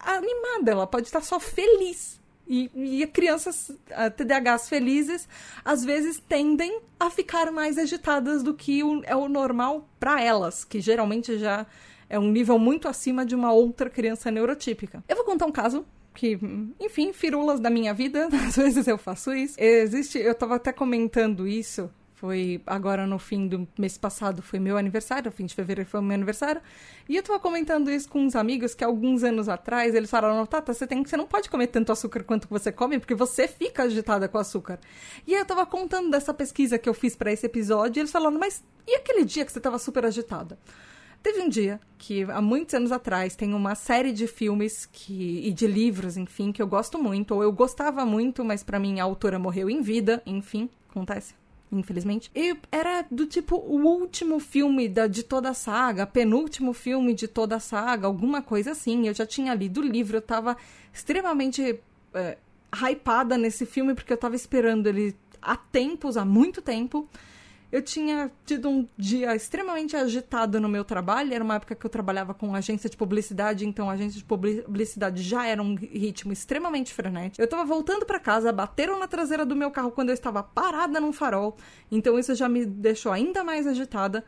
animada, 0.00 0.72
ela 0.72 0.86
pode 0.86 1.06
estar 1.06 1.22
só 1.22 1.38
feliz. 1.38 2.20
E, 2.46 2.70
e 2.74 3.06
crianças 3.06 3.70
TDAHs 4.16 4.68
felizes 4.68 5.26
às 5.64 5.82
vezes 5.82 6.20
tendem 6.28 6.82
a 7.00 7.08
ficar 7.08 7.50
mais 7.50 7.78
agitadas 7.78 8.42
do 8.42 8.52
que 8.52 8.82
é 9.04 9.16
o 9.16 9.28
normal 9.28 9.88
para 9.98 10.20
elas, 10.20 10.62
que 10.62 10.78
geralmente 10.78 11.38
já 11.38 11.66
é 12.08 12.18
um 12.18 12.30
nível 12.30 12.58
muito 12.58 12.86
acima 12.86 13.24
de 13.24 13.34
uma 13.34 13.52
outra 13.52 13.88
criança 13.88 14.30
neurotípica. 14.30 15.02
Eu 15.08 15.16
vou 15.16 15.24
contar 15.24 15.46
um 15.46 15.52
caso 15.52 15.86
que, 16.14 16.38
enfim, 16.80 17.12
firulas 17.12 17.60
da 17.60 17.68
minha 17.68 17.92
vida, 17.92 18.28
às 18.46 18.56
vezes 18.56 18.86
eu 18.86 18.96
faço 18.96 19.32
isso. 19.34 19.56
Existe, 19.58 20.18
eu 20.18 20.34
tava 20.34 20.56
até 20.56 20.72
comentando 20.72 21.46
isso 21.46 21.90
foi 22.24 22.62
agora 22.66 23.06
no 23.06 23.18
fim 23.18 23.46
do 23.46 23.68
mês 23.78 23.98
passado, 23.98 24.40
foi 24.40 24.58
meu 24.58 24.78
aniversário, 24.78 25.30
fim 25.30 25.44
de 25.44 25.54
fevereiro 25.54 25.90
foi 25.90 26.00
meu 26.00 26.14
aniversário. 26.14 26.62
E 27.06 27.16
eu 27.16 27.22
tava 27.22 27.38
comentando 27.38 27.90
isso 27.90 28.08
com 28.08 28.20
uns 28.20 28.34
amigos 28.34 28.74
que 28.74 28.82
alguns 28.82 29.22
anos 29.22 29.46
atrás 29.46 29.94
eles 29.94 30.08
falaram: 30.08 30.46
Tata, 30.46 30.72
você, 30.72 30.86
tem, 30.86 31.04
você 31.04 31.18
não 31.18 31.26
pode 31.26 31.50
comer 31.50 31.66
tanto 31.66 31.92
açúcar 31.92 32.24
quanto 32.24 32.48
você 32.48 32.72
come, 32.72 32.98
porque 32.98 33.14
você 33.14 33.46
fica 33.46 33.82
agitada 33.82 34.26
com 34.26 34.38
açúcar. 34.38 34.80
E 35.26 35.34
aí 35.34 35.40
eu 35.40 35.44
tava 35.44 35.66
contando 35.66 36.10
dessa 36.10 36.32
pesquisa 36.32 36.78
que 36.78 36.88
eu 36.88 36.94
fiz 36.94 37.14
para 37.14 37.30
esse 37.30 37.44
episódio, 37.44 37.98
e 37.98 38.02
eles 38.02 38.10
falaram: 38.10 38.38
Mas 38.38 38.64
e 38.86 38.96
aquele 38.96 39.26
dia 39.26 39.44
que 39.44 39.52
você 39.52 39.60
tava 39.60 39.78
super 39.78 40.06
agitada? 40.06 40.58
Teve 41.24 41.40
um 41.40 41.48
dia 41.48 41.80
que, 41.96 42.22
há 42.24 42.42
muitos 42.42 42.74
anos 42.74 42.92
atrás, 42.92 43.34
tem 43.34 43.54
uma 43.54 43.74
série 43.74 44.12
de 44.12 44.26
filmes 44.26 44.84
que, 44.84 45.40
e 45.42 45.50
de 45.54 45.66
livros, 45.66 46.18
enfim, 46.18 46.52
que 46.52 46.60
eu 46.60 46.66
gosto 46.66 47.02
muito, 47.02 47.34
ou 47.34 47.42
eu 47.42 47.50
gostava 47.50 48.04
muito, 48.04 48.44
mas 48.44 48.62
para 48.62 48.78
mim 48.78 49.00
a 49.00 49.04
autora 49.04 49.38
morreu 49.38 49.70
em 49.70 49.80
vida, 49.80 50.22
enfim, 50.26 50.68
acontece 50.90 51.34
infelizmente. 51.72 52.30
E 52.36 52.54
era 52.70 53.06
do 53.10 53.24
tipo 53.24 53.56
o 53.56 53.80
último 53.86 54.38
filme 54.38 54.86
da, 54.86 55.06
de 55.06 55.22
toda 55.22 55.48
a 55.48 55.54
saga, 55.54 56.06
penúltimo 56.06 56.74
filme 56.74 57.14
de 57.14 57.26
toda 57.26 57.56
a 57.56 57.60
saga, 57.60 58.06
alguma 58.06 58.42
coisa 58.42 58.72
assim. 58.72 59.08
Eu 59.08 59.14
já 59.14 59.24
tinha 59.24 59.54
lido 59.54 59.80
o 59.80 59.82
livro, 59.82 60.18
eu 60.18 60.22
tava 60.22 60.58
extremamente 60.92 61.80
é, 62.12 62.36
hypada 62.70 63.38
nesse 63.38 63.64
filme, 63.64 63.94
porque 63.94 64.12
eu 64.12 64.18
tava 64.18 64.36
esperando 64.36 64.86
ele 64.88 65.16
há 65.40 65.56
tempos, 65.56 66.18
há 66.18 66.24
muito 66.24 66.60
tempo 66.60 67.08
eu 67.74 67.82
tinha 67.82 68.30
tido 68.46 68.68
um 68.68 68.88
dia 68.96 69.34
extremamente 69.34 69.96
agitado 69.96 70.60
no 70.60 70.68
meu 70.68 70.84
trabalho. 70.84 71.34
Era 71.34 71.42
uma 71.42 71.56
época 71.56 71.74
que 71.74 71.84
eu 71.84 71.90
trabalhava 71.90 72.32
com 72.32 72.54
agência 72.54 72.88
de 72.88 72.96
publicidade, 72.96 73.66
então 73.66 73.90
a 73.90 73.94
agência 73.94 74.16
de 74.16 74.24
publicidade 74.24 75.20
já 75.20 75.44
era 75.44 75.60
um 75.60 75.74
ritmo 75.74 76.32
extremamente 76.32 76.94
frenético. 76.94 77.42
Eu 77.42 77.48
tava 77.48 77.64
voltando 77.64 78.06
para 78.06 78.20
casa, 78.20 78.52
bateram 78.52 78.96
na 79.00 79.08
traseira 79.08 79.44
do 79.44 79.56
meu 79.56 79.72
carro 79.72 79.90
quando 79.90 80.10
eu 80.10 80.14
estava 80.14 80.40
parada 80.40 81.00
num 81.00 81.12
farol, 81.12 81.56
então 81.90 82.16
isso 82.16 82.32
já 82.36 82.48
me 82.48 82.64
deixou 82.64 83.10
ainda 83.10 83.42
mais 83.42 83.66
agitada. 83.66 84.24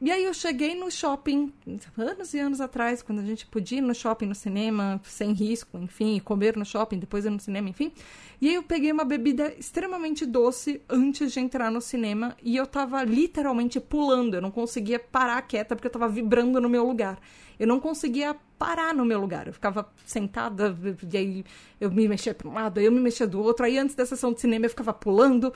E 0.00 0.12
aí 0.12 0.24
eu 0.24 0.32
cheguei 0.32 0.74
no 0.76 0.90
shopping, 0.90 1.52
anos 1.96 2.32
e 2.32 2.38
anos 2.38 2.60
atrás, 2.60 3.02
quando 3.02 3.18
a 3.20 3.24
gente 3.24 3.46
podia 3.46 3.78
ir 3.78 3.80
no 3.80 3.94
shopping, 3.94 4.26
no 4.26 4.34
cinema, 4.34 5.00
sem 5.04 5.32
risco, 5.32 5.76
enfim, 5.78 6.20
comer 6.20 6.56
no 6.56 6.64
shopping, 6.64 6.98
depois 6.98 7.24
ir 7.24 7.30
no 7.30 7.40
cinema, 7.40 7.68
enfim. 7.68 7.92
E 8.40 8.48
aí 8.48 8.54
eu 8.54 8.62
peguei 8.62 8.92
uma 8.92 9.04
bebida 9.04 9.52
extremamente 9.58 10.24
doce 10.24 10.80
antes 10.88 11.32
de 11.32 11.40
entrar 11.40 11.70
no 11.70 11.80
cinema 11.80 12.36
e 12.42 12.56
eu 12.56 12.66
tava 12.66 13.02
literalmente 13.02 13.80
pulando, 13.80 14.34
eu 14.34 14.40
não 14.40 14.52
conseguia 14.52 15.00
parar 15.00 15.42
quieta 15.42 15.74
porque 15.74 15.88
eu 15.88 15.92
tava 15.92 16.08
vibrando 16.08 16.60
no 16.60 16.68
meu 16.68 16.86
lugar. 16.86 17.18
Eu 17.58 17.66
não 17.66 17.80
conseguia 17.80 18.36
parar 18.58 18.94
no 18.94 19.04
meu 19.04 19.20
lugar. 19.20 19.46
Eu 19.46 19.52
ficava 19.52 19.90
sentada, 20.06 20.76
e 21.12 21.16
aí 21.16 21.44
eu 21.80 21.90
me 21.90 22.06
mexia 22.06 22.32
para 22.32 22.48
um 22.48 22.54
lado, 22.54 22.78
aí 22.78 22.86
eu 22.86 22.92
me 22.92 23.00
mexia 23.00 23.26
do 23.26 23.40
outro. 23.42 23.66
Aí 23.66 23.76
antes 23.76 23.94
da 23.94 24.06
sessão 24.06 24.32
de 24.32 24.40
cinema 24.40 24.66
eu 24.66 24.70
ficava 24.70 24.92
pulando. 24.92 25.52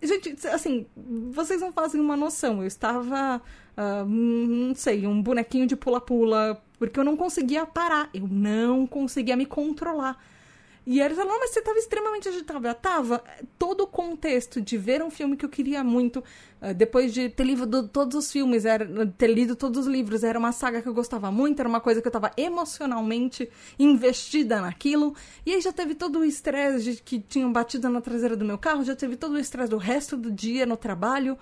Gente, 0.00 0.36
assim, 0.46 0.86
vocês 1.32 1.60
não 1.60 1.72
fazem 1.72 2.00
uma 2.00 2.16
noção. 2.16 2.60
Eu 2.60 2.66
estava, 2.66 3.42
uh, 3.76 4.04
não 4.06 4.74
sei, 4.74 5.06
um 5.06 5.20
bonequinho 5.20 5.66
de 5.66 5.74
pula-pula, 5.74 6.62
porque 6.78 7.00
eu 7.00 7.04
não 7.04 7.16
conseguia 7.16 7.66
parar. 7.66 8.08
Eu 8.14 8.28
não 8.28 8.86
conseguia 8.86 9.36
me 9.36 9.44
controlar. 9.44 10.16
E 10.90 11.02
eles 11.02 11.18
falaram, 11.18 11.38
mas 11.38 11.50
você 11.50 11.58
estava 11.58 11.78
extremamente 11.78 12.30
agitada. 12.30 12.72
Tava. 12.72 13.22
Todo 13.58 13.82
o 13.82 13.86
contexto 13.86 14.58
de 14.58 14.78
ver 14.78 15.02
um 15.02 15.10
filme 15.10 15.36
que 15.36 15.44
eu 15.44 15.48
queria 15.50 15.84
muito, 15.84 16.24
uh, 16.62 16.72
depois 16.72 17.12
de 17.12 17.28
ter 17.28 17.44
lido 17.44 17.86
todos 17.88 18.16
os 18.16 18.32
filmes, 18.32 18.64
era, 18.64 18.86
ter 19.18 19.26
lido 19.26 19.54
todos 19.54 19.80
os 19.80 19.86
livros, 19.86 20.24
era 20.24 20.38
uma 20.38 20.50
saga 20.50 20.80
que 20.80 20.88
eu 20.88 20.94
gostava 20.94 21.30
muito, 21.30 21.60
era 21.60 21.68
uma 21.68 21.78
coisa 21.78 22.00
que 22.00 22.06
eu 22.06 22.08
estava 22.08 22.30
emocionalmente 22.38 23.50
investida 23.78 24.62
naquilo. 24.62 25.14
E 25.44 25.52
aí 25.52 25.60
já 25.60 25.74
teve 25.74 25.94
todo 25.94 26.20
o 26.20 26.24
estresse 26.24 26.82
de 26.82 27.02
que 27.02 27.20
tinham 27.20 27.52
batido 27.52 27.90
na 27.90 28.00
traseira 28.00 28.34
do 28.34 28.46
meu 28.46 28.56
carro, 28.56 28.82
já 28.82 28.96
teve 28.96 29.14
todo 29.14 29.34
o 29.34 29.38
estresse 29.38 29.68
do 29.68 29.76
resto 29.76 30.16
do 30.16 30.32
dia 30.32 30.64
no 30.64 30.78
trabalho. 30.78 31.36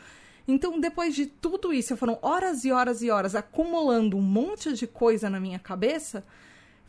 Então, 0.49 0.81
depois 0.81 1.15
de 1.15 1.25
tudo 1.25 1.73
isso, 1.73 1.97
foram 1.97 2.19
horas 2.21 2.65
e 2.65 2.73
horas 2.73 3.01
e 3.01 3.11
horas 3.11 3.37
acumulando 3.37 4.17
um 4.17 4.23
monte 4.23 4.73
de 4.73 4.89
coisa 4.89 5.31
na 5.31 5.39
minha 5.39 5.61
cabeça 5.61 6.25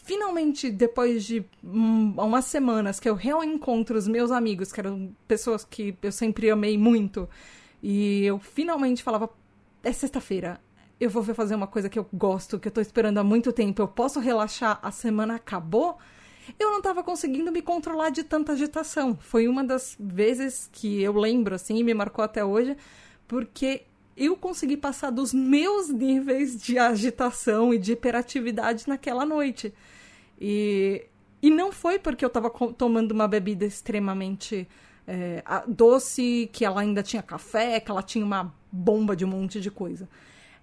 finalmente, 0.07 0.71
depois 0.71 1.25
de 1.25 1.45
um, 1.61 2.13
umas 2.17 2.45
semanas 2.45 2.97
que 2.97 3.09
eu 3.09 3.13
reencontro 3.13 3.97
os 3.97 4.07
meus 4.07 4.31
amigos, 4.31 4.71
que 4.71 4.79
eram 4.79 5.13
pessoas 5.27 5.65
que 5.65 5.95
eu 6.01 6.13
sempre 6.13 6.49
amei 6.49 6.77
muito, 6.77 7.27
e 7.83 8.23
eu 8.23 8.39
finalmente 8.39 9.03
falava: 9.03 9.29
é 9.83 9.91
sexta-feira, 9.91 10.61
eu 10.97 11.09
vou 11.09 11.21
fazer 11.23 11.55
uma 11.55 11.67
coisa 11.67 11.89
que 11.89 11.99
eu 11.99 12.07
gosto, 12.13 12.57
que 12.57 12.69
eu 12.69 12.71
tô 12.71 12.79
esperando 12.79 13.17
há 13.17 13.23
muito 13.23 13.51
tempo, 13.51 13.81
eu 13.81 13.87
posso 13.87 14.21
relaxar, 14.21 14.79
a 14.81 14.91
semana 14.91 15.35
acabou. 15.35 15.97
Eu 16.57 16.71
não 16.71 16.77
estava 16.77 17.03
conseguindo 17.03 17.51
me 17.51 17.61
controlar 17.61 18.09
de 18.09 18.23
tanta 18.23 18.53
agitação. 18.53 19.17
Foi 19.19 19.49
uma 19.49 19.65
das 19.65 19.97
vezes 19.99 20.69
que 20.71 21.01
eu 21.03 21.11
lembro, 21.11 21.53
assim, 21.53 21.77
e 21.77 21.83
me 21.83 21.93
marcou 21.93 22.23
até 22.23 22.45
hoje, 22.45 22.77
porque 23.27 23.83
eu 24.15 24.37
consegui 24.37 24.77
passar 24.77 25.09
dos 25.09 25.33
meus 25.33 25.89
níveis 25.89 26.59
de 26.59 26.79
agitação 26.79 27.73
e 27.73 27.77
de 27.77 27.91
hiperatividade 27.91 28.87
naquela 28.87 29.25
noite. 29.25 29.73
E, 30.39 31.05
e 31.41 31.49
não 31.49 31.71
foi 31.71 31.99
porque 31.99 32.23
eu 32.23 32.27
estava 32.27 32.49
tomando 32.49 33.11
uma 33.11 33.27
bebida 33.27 33.65
extremamente 33.65 34.67
é, 35.07 35.43
doce, 35.67 36.49
que 36.51 36.65
ela 36.65 36.81
ainda 36.81 37.01
tinha 37.01 37.23
café, 37.23 37.79
que 37.79 37.89
ela 37.89 38.03
tinha 38.03 38.25
uma 38.25 38.53
bomba 38.71 39.15
de 39.15 39.23
um 39.23 39.29
monte 39.29 39.61
de 39.61 39.71
coisa. 39.71 40.07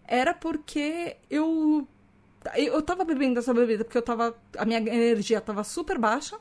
Era 0.07 0.35
porque 0.35 1.17
eu 1.31 1.89
eu 2.57 2.83
tava 2.83 3.05
bebendo 3.05 3.39
essa 3.39 3.55
bebida 3.55 3.85
porque 3.85 3.97
eu 3.97 4.03
tava 4.03 4.37
a 4.59 4.65
minha 4.67 4.79
energia 4.79 5.41
tava 5.41 5.65
super 5.65 5.99
baixa. 5.99 6.39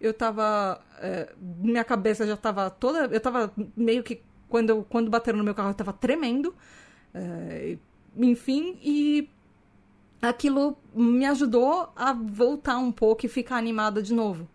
Eu 0.00 0.12
tava 0.12 0.82
é, 0.98 1.32
minha 1.38 1.84
cabeça 1.84 2.26
já 2.26 2.36
tava 2.36 2.68
toda, 2.68 3.06
eu 3.14 3.20
tava 3.20 3.52
meio 3.76 4.02
que 4.02 4.20
quando 4.48 4.84
quando 4.90 5.10
bateram 5.10 5.38
no 5.38 5.44
meu 5.44 5.54
carro 5.54 5.70
eu 5.70 5.74
tava 5.74 5.92
tremendo. 5.92 6.54
É, 7.14 7.78
enfim, 8.16 8.78
e 8.82 9.28
aquilo 10.28 10.76
me 10.94 11.26
ajudou 11.26 11.92
a 11.96 12.12
voltar 12.12 12.78
um 12.78 12.92
pouco 12.92 13.26
e 13.26 13.28
ficar 13.28 13.56
animada 13.56 14.02
de 14.02 14.14
novo. 14.14 14.48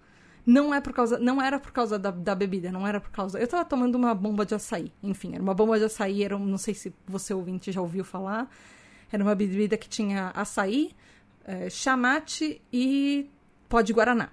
Não 0.45 0.74
é 0.74 0.82
por 0.82 0.93
causa, 0.93 1.20
não 1.20 1.41
era 1.41 1.59
por 1.59 1.72
causa 1.72 1.99
da, 1.99 2.09
da 2.09 2.34
bebida, 2.34 2.72
não 2.72 2.88
era 2.88 2.99
por 2.99 3.11
causa. 3.11 3.39
Eu 3.39 3.47
tava 3.47 3.63
tomando 3.65 3.95
uma 3.95 4.15
bomba 4.15 4.45
de 4.45 4.55
açaí. 4.55 4.91
Enfim, 5.03 5.34
era 5.34 5.43
uma 5.43 5.53
bomba 5.53 5.78
de 5.78 5.86
açaí, 5.86 6.24
era, 6.24 6.38
não 6.38 6.57
sei 6.57 6.74
se 6.74 6.93
você 7.05 7.34
ouvinte 7.34 7.72
já 7.72 7.82
ouviu 7.82 8.03
falar. 8.03 8.49
Era 9.11 9.24
uma 9.24 9.36
bebida 9.36 9.78
que 9.78 9.88
tinha 9.88 10.30
açaí, 10.30 10.91
é, 11.45 11.70
chamate 11.70 12.61
e 12.72 13.30
pó 13.67 13.82
de 13.82 13.93
guaraná. 13.93 14.30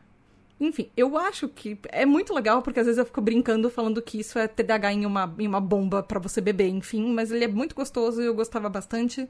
Enfim, 0.58 0.90
eu 0.96 1.18
acho 1.18 1.48
que 1.48 1.78
é 1.90 2.06
muito 2.06 2.32
legal, 2.32 2.62
porque 2.62 2.80
às 2.80 2.86
vezes 2.86 2.98
eu 2.98 3.04
fico 3.04 3.20
brincando 3.20 3.68
falando 3.68 4.00
que 4.00 4.20
isso 4.20 4.38
é 4.38 4.48
TDAH 4.48 4.92
em 4.92 5.04
uma, 5.04 5.34
em 5.38 5.46
uma 5.46 5.60
bomba 5.60 6.02
para 6.02 6.18
você 6.18 6.40
beber, 6.40 6.68
enfim, 6.68 7.12
mas 7.12 7.30
ele 7.30 7.44
é 7.44 7.48
muito 7.48 7.74
gostoso 7.74 8.22
e 8.22 8.26
eu 8.26 8.34
gostava 8.34 8.68
bastante. 8.68 9.28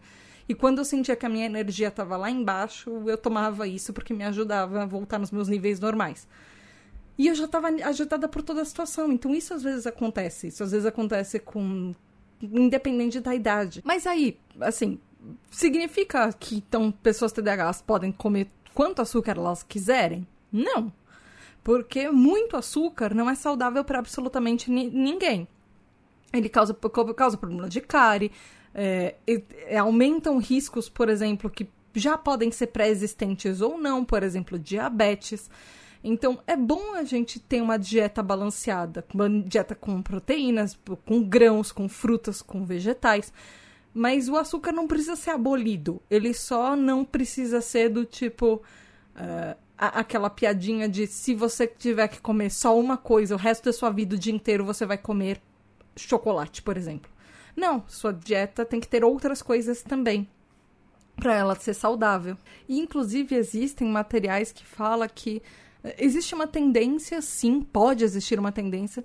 E 0.48 0.54
quando 0.54 0.78
eu 0.78 0.84
sentia 0.84 1.16
que 1.16 1.26
a 1.26 1.28
minha 1.28 1.46
energia 1.46 1.88
estava 1.88 2.16
lá 2.16 2.30
embaixo, 2.30 2.90
eu 3.06 3.18
tomava 3.18 3.66
isso 3.66 3.92
porque 3.92 4.14
me 4.14 4.22
ajudava 4.22 4.82
a 4.82 4.86
voltar 4.86 5.18
nos 5.18 5.32
meus 5.32 5.48
níveis 5.48 5.80
normais. 5.80 6.28
E 7.18 7.26
eu 7.26 7.34
já 7.34 7.46
estava 7.46 7.68
agitada 7.68 8.28
por 8.28 8.42
toda 8.42 8.62
a 8.62 8.64
situação. 8.64 9.10
Então 9.10 9.34
isso 9.34 9.52
às 9.54 9.62
vezes 9.62 9.86
acontece. 9.86 10.48
Isso 10.48 10.62
às 10.62 10.70
vezes 10.70 10.86
acontece 10.86 11.40
com. 11.40 11.92
independente 12.40 13.18
da 13.18 13.34
idade. 13.34 13.82
Mas 13.84 14.06
aí, 14.06 14.38
assim, 14.60 15.00
significa 15.50 16.32
que 16.32 16.56
então 16.56 16.92
pessoas 16.92 17.32
TDAHs 17.32 17.82
podem 17.82 18.12
comer 18.12 18.48
quanto 18.74 19.02
açúcar 19.02 19.36
elas 19.36 19.62
quiserem? 19.62 20.26
Não. 20.52 20.92
Porque 21.66 22.08
muito 22.12 22.56
açúcar 22.56 23.12
não 23.12 23.28
é 23.28 23.34
saudável 23.34 23.82
para 23.82 23.98
absolutamente 23.98 24.70
ni 24.70 24.88
ninguém. 24.88 25.48
Ele 26.32 26.48
causa, 26.48 26.72
causa 27.16 27.36
problema 27.36 27.68
de 27.68 27.80
cárie, 27.80 28.30
é, 28.72 29.16
é, 29.66 29.76
aumentam 29.76 30.38
riscos, 30.38 30.88
por 30.88 31.08
exemplo, 31.08 31.50
que 31.50 31.68
já 31.92 32.16
podem 32.16 32.52
ser 32.52 32.68
pré-existentes 32.68 33.60
ou 33.60 33.76
não, 33.76 34.04
por 34.04 34.22
exemplo, 34.22 34.60
diabetes. 34.60 35.50
Então, 36.04 36.38
é 36.46 36.54
bom 36.54 36.94
a 36.94 37.02
gente 37.02 37.40
ter 37.40 37.60
uma 37.60 37.76
dieta 37.76 38.22
balanceada, 38.22 39.04
uma 39.12 39.28
dieta 39.28 39.74
com 39.74 40.00
proteínas, 40.00 40.78
com 41.04 41.20
grãos, 41.20 41.72
com 41.72 41.88
frutas, 41.88 42.40
com 42.40 42.64
vegetais. 42.64 43.32
Mas 43.92 44.28
o 44.28 44.36
açúcar 44.36 44.70
não 44.70 44.86
precisa 44.86 45.16
ser 45.16 45.30
abolido. 45.30 46.00
Ele 46.08 46.32
só 46.32 46.76
não 46.76 47.04
precisa 47.04 47.60
ser 47.60 47.88
do 47.88 48.04
tipo. 48.04 48.62
Uh, 49.16 49.65
aquela 49.78 50.30
piadinha 50.30 50.88
de 50.88 51.06
se 51.06 51.34
você 51.34 51.66
tiver 51.66 52.08
que 52.08 52.20
comer 52.20 52.50
só 52.50 52.78
uma 52.78 52.96
coisa 52.96 53.34
o 53.34 53.38
resto 53.38 53.64
da 53.64 53.72
sua 53.72 53.90
vida, 53.90 54.16
o 54.16 54.18
dia 54.18 54.32
inteiro, 54.32 54.64
você 54.64 54.86
vai 54.86 54.98
comer 54.98 55.40
chocolate, 55.96 56.62
por 56.62 56.76
exemplo. 56.76 57.10
Não, 57.54 57.82
sua 57.88 58.12
dieta 58.12 58.64
tem 58.64 58.80
que 58.80 58.88
ter 58.88 59.04
outras 59.04 59.42
coisas 59.42 59.82
também 59.82 60.28
para 61.16 61.34
ela 61.34 61.54
ser 61.54 61.74
saudável. 61.74 62.36
E 62.68 62.78
inclusive 62.78 63.34
existem 63.34 63.88
materiais 63.88 64.52
que 64.52 64.64
fala 64.64 65.08
que 65.08 65.42
eh, 65.82 65.96
existe 65.98 66.34
uma 66.34 66.46
tendência, 66.46 67.20
sim, 67.22 67.62
pode 67.62 68.04
existir 68.04 68.38
uma 68.38 68.52
tendência 68.52 69.02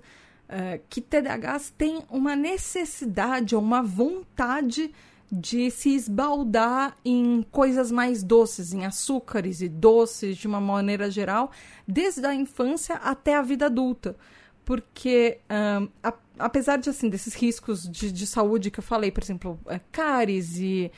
uh, 0.48 0.80
que 0.90 1.00
TDAHs 1.00 1.70
têm 1.70 2.02
uma 2.10 2.36
necessidade 2.36 3.56
ou 3.56 3.62
uma 3.62 3.82
vontade 3.82 4.92
de 5.32 5.70
se 5.70 5.94
esbaldar 5.94 6.94
em 7.02 7.42
coisas 7.50 7.90
mais 7.90 8.22
doces, 8.22 8.74
em 8.74 8.84
açúcares 8.84 9.62
e 9.62 9.68
doces 9.68 10.36
de 10.36 10.46
uma 10.46 10.60
maneira 10.60 11.10
geral, 11.10 11.50
desde 11.88 12.26
a 12.26 12.34
infância 12.34 12.96
até 12.96 13.34
a 13.34 13.40
vida 13.40 13.64
adulta. 13.64 14.14
Porque 14.62 15.38
um, 15.50 15.88
a, 16.02 16.12
apesar 16.38 16.76
de 16.76 16.90
assim 16.90 17.08
desses 17.08 17.34
riscos 17.34 17.88
de, 17.88 18.12
de, 18.12 18.26
saúde 18.26 18.70
que 18.70 18.80
eu 18.80 18.82
falei, 18.84 19.10
por 19.10 19.22
exemplo, 19.22 19.58
é, 19.66 19.80
cáries 19.90 20.58
e 20.58 20.92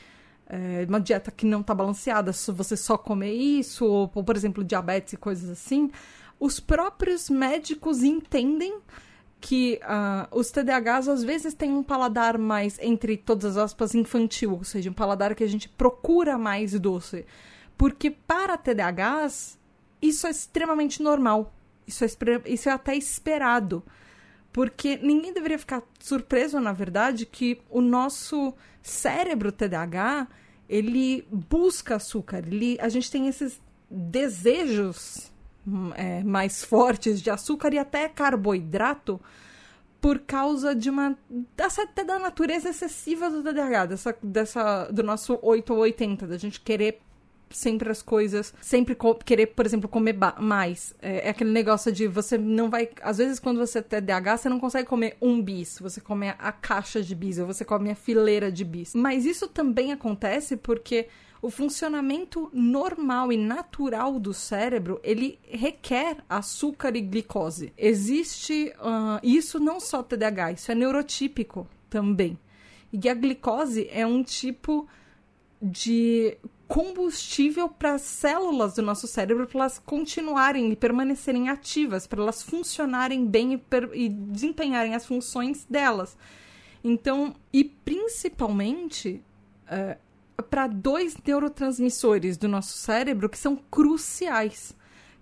é, 0.47 0.85
uma 0.89 0.99
dieta 0.99 1.31
que 1.31 1.45
não 1.45 1.61
está 1.61 1.73
balanceada, 1.73 2.33
se 2.33 2.51
você 2.51 2.75
só 2.75 2.97
comer 2.97 3.31
isso, 3.31 3.85
ou, 3.85 4.11
ou, 4.13 4.23
por 4.23 4.35
exemplo, 4.35 4.65
diabetes 4.65 5.13
e 5.13 5.17
coisas 5.17 5.49
assim, 5.49 5.89
os 6.37 6.59
próprios 6.59 7.29
médicos 7.29 8.03
entendem 8.03 8.79
que 9.45 9.79
uh, 9.83 10.35
os 10.35 10.49
TDAHs 10.49 11.07
às 11.07 11.23
vezes 11.23 11.53
têm 11.53 11.71
um 11.71 11.83
paladar 11.83 12.35
mais, 12.35 12.79
entre 12.79 13.15
todas 13.15 13.55
as 13.55 13.65
aspas, 13.65 13.93
infantil, 13.93 14.53
ou 14.53 14.63
seja, 14.63 14.89
um 14.89 14.93
paladar 14.93 15.35
que 15.35 15.43
a 15.43 15.47
gente 15.47 15.69
procura 15.69 16.35
mais 16.35 16.71
doce. 16.79 17.27
Porque 17.77 18.09
para 18.09 18.57
TDAHs, 18.57 19.59
isso 20.01 20.25
é 20.25 20.31
extremamente 20.31 20.99
normal. 20.99 21.53
Isso 21.85 22.03
é, 22.03 22.07
isso 22.47 22.69
é 22.69 22.71
até 22.71 22.95
esperado. 22.95 23.83
Porque 24.51 24.97
ninguém 24.97 25.31
deveria 25.31 25.59
ficar 25.59 25.83
surpreso, 25.99 26.59
na 26.59 26.73
verdade, 26.73 27.27
que 27.27 27.61
o 27.69 27.81
nosso 27.81 28.51
cérebro 28.81 29.51
TDAH, 29.51 30.27
ele 30.67 31.23
busca 31.31 31.97
açúcar. 31.97 32.39
Ele, 32.47 32.79
a 32.81 32.89
gente 32.89 33.11
tem 33.11 33.27
esses 33.27 33.61
desejos 33.91 35.31
é, 35.95 36.23
mais 36.23 36.63
fortes 36.63 37.21
de 37.21 37.29
açúcar 37.29 37.73
e 37.73 37.79
até 37.79 38.07
carboidrato 38.07 39.19
por 39.99 40.19
causa 40.19 40.75
de 40.75 40.89
uma 40.89 41.17
dessa, 41.57 41.81
até 41.81 42.03
da 42.03 42.19
natureza 42.19 42.69
excessiva 42.69 43.29
do 43.29 43.41
TDAH, 43.41 43.87
dessa, 43.87 44.15
dessa 44.21 44.85
do 44.91 45.01
nosso 45.01 45.39
8 45.41 45.73
ou 45.73 45.79
80, 45.79 46.27
da 46.27 46.37
gente 46.37 46.61
querer 46.61 47.01
sempre 47.49 47.89
as 47.89 48.01
coisas, 48.01 48.53
sempre 48.61 48.95
querer, 49.23 49.47
por 49.47 49.65
exemplo, 49.65 49.89
comer 49.89 50.15
mais. 50.39 50.93
É, 51.01 51.27
é, 51.27 51.29
aquele 51.29 51.51
negócio 51.51 51.91
de 51.91 52.07
você 52.07 52.37
não 52.37 52.69
vai. 52.69 52.89
Às 53.01 53.17
vezes, 53.17 53.39
quando 53.39 53.57
você 53.57 53.81
tem 53.81 53.99
TDAH, 53.99 54.37
você 54.37 54.49
não 54.49 54.59
consegue 54.59 54.87
comer 54.87 55.17
um 55.21 55.41
bis, 55.41 55.79
você 55.79 56.01
come 56.01 56.29
a 56.29 56.51
caixa 56.51 57.01
de 57.01 57.15
bis, 57.15 57.39
ou 57.39 57.47
você 57.47 57.65
come 57.65 57.89
a 57.91 57.95
fileira 57.95 58.51
de 58.51 58.63
bis. 58.63 58.93
Mas 58.93 59.25
isso 59.25 59.47
também 59.47 59.91
acontece 59.91 60.57
porque 60.57 61.07
o 61.45 61.49
funcionamento 61.51 62.49
normal 62.51 63.31
e 63.31 63.37
natural 63.37 64.19
do 64.19 64.33
cérebro 64.33 64.99
ele 65.03 65.37
requer 65.47 66.17
açúcar 66.27 66.95
e 66.95 67.01
glicose. 67.01 67.71
Existe 67.77 68.73
uh, 68.79 69.19
isso 69.21 69.59
não 69.59 69.79
só 69.79 70.01
TDAH, 70.01 70.53
isso 70.53 70.71
é 70.71 70.75
neurotípico 70.75 71.67
também. 71.87 72.35
E 72.91 73.07
a 73.07 73.13
glicose 73.13 73.87
é 73.91 74.07
um 74.07 74.23
tipo 74.23 74.87
de 75.61 76.35
combustível 76.67 77.69
para 77.69 77.93
as 77.93 78.01
células 78.01 78.73
do 78.73 78.81
nosso 78.81 79.05
cérebro 79.05 79.45
para 79.45 79.59
elas 79.59 79.77
continuarem 79.77 80.71
e 80.71 80.75
permanecerem 80.75 81.49
ativas, 81.49 82.07
para 82.07 82.23
elas 82.23 82.41
funcionarem 82.41 83.23
bem 83.23 83.53
e, 83.53 83.61
e, 83.93 84.09
desempenharem 84.09 84.95
as 84.95 85.05
funções 85.05 85.63
delas. 85.65 86.17
Então, 86.83 87.35
e 87.53 87.63
principalmente 87.63 89.23
uh, 89.67 90.04
para 90.49 90.67
dois 90.67 91.15
neurotransmissores 91.25 92.37
do 92.37 92.47
nosso 92.47 92.77
cérebro 92.77 93.29
que 93.29 93.37
são 93.37 93.55
cruciais, 93.55 94.75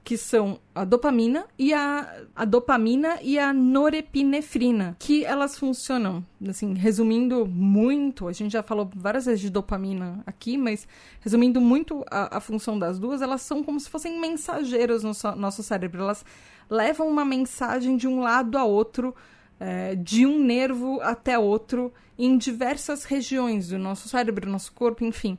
que 0.03 0.18
são 0.18 0.59
a 0.76 0.84
dopamina 0.84 1.45
e 1.57 1.74
a, 1.74 2.26
a 2.36 2.43
dopamina 2.43 3.20
e 3.22 3.39
a 3.39 3.53
norepinefrina, 3.53 4.97
que 4.99 5.24
elas 5.24 5.57
funcionam, 5.57 6.26
assim, 6.47 6.74
resumindo 6.74 7.45
muito, 7.45 8.28
a 8.28 8.34
gente 8.34 8.51
já 8.51 8.61
falou 8.61 8.89
várias 8.93 9.26
vezes 9.26 9.39
de 9.39 9.49
dopamina 9.49 10.22
aqui, 10.26 10.57
mas 10.57 10.86
resumindo 11.22 11.61
muito 11.61 12.03
a, 12.11 12.38
a 12.38 12.39
função 12.41 12.78
das 12.78 12.99
duas, 12.99 13.22
elas 13.22 13.41
são 13.41 13.64
como 13.64 13.80
se 13.80 13.89
fossem 13.89 14.20
mensageiros 14.20 15.03
no 15.03 15.14
so, 15.14 15.34
nosso 15.36 15.64
cérebro, 15.64 16.01
elas 16.01 16.26
levam 16.70 17.07
uma 17.07 17.24
mensagem 17.24 17.95
de 17.95 18.07
um 18.07 18.20
lado 18.20 18.57
a 18.57 18.66
outro, 18.66 19.16
é, 19.60 19.95
de 19.95 20.26
um 20.26 20.39
nervo 20.39 20.99
até 21.01 21.38
outro, 21.38 21.93
em 22.18 22.38
diversas 22.38 23.04
regiões 23.04 23.70
do 23.70 23.78
nosso 23.78 24.08
cérebro, 24.10 24.45
do 24.45 24.51
nosso 24.51 24.74
corpo, 24.74 25.04
enfim. 25.04 25.38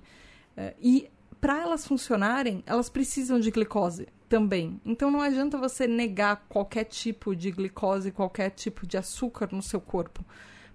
É, 0.57 0.75
e 0.81 1.09
para 1.41 1.61
elas 1.61 1.87
funcionarem, 1.87 2.63
elas 2.67 2.89
precisam 2.89 3.39
de 3.39 3.51
glicose 3.51 4.09
também. 4.29 4.81
Então 4.85 5.11
não 5.11 5.21
adianta 5.21 5.59
você 5.59 5.87
negar 5.87 6.45
qualquer 6.49 6.85
tipo 6.85 7.37
de 7.37 7.51
glicose, 7.51 8.11
qualquer 8.11 8.51
tipo 8.51 8.87
de 8.87 8.97
açúcar 8.97 9.49
no 9.53 9.63
seu 9.63 9.81
corpo, 9.81 10.25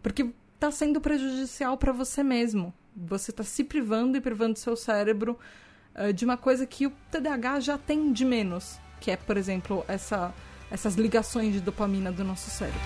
porque 0.01 0.29
está 0.53 0.69
sendo 0.71 1.01
prejudicial 1.01 1.77
para 1.77 1.91
você 1.91 2.21
mesmo. 2.21 2.73
Você 2.95 3.31
está 3.31 3.43
se 3.43 3.63
privando 3.63 4.17
e 4.17 4.21
privando 4.21 4.59
seu 4.59 4.75
cérebro 4.75 5.39
uh, 5.95 6.13
de 6.13 6.25
uma 6.25 6.37
coisa 6.37 6.65
que 6.65 6.85
o 6.85 6.91
TDAH 7.11 7.61
já 7.61 7.77
tem 7.77 8.11
de 8.11 8.25
menos, 8.25 8.79
que 8.99 9.09
é, 9.09 9.17
por 9.17 9.37
exemplo, 9.37 9.83
essa, 9.87 10.33
essas 10.71 10.95
ligações 10.95 11.53
de 11.53 11.61
dopamina 11.61 12.11
do 12.11 12.23
nosso 12.23 12.49
cérebro. 12.49 12.79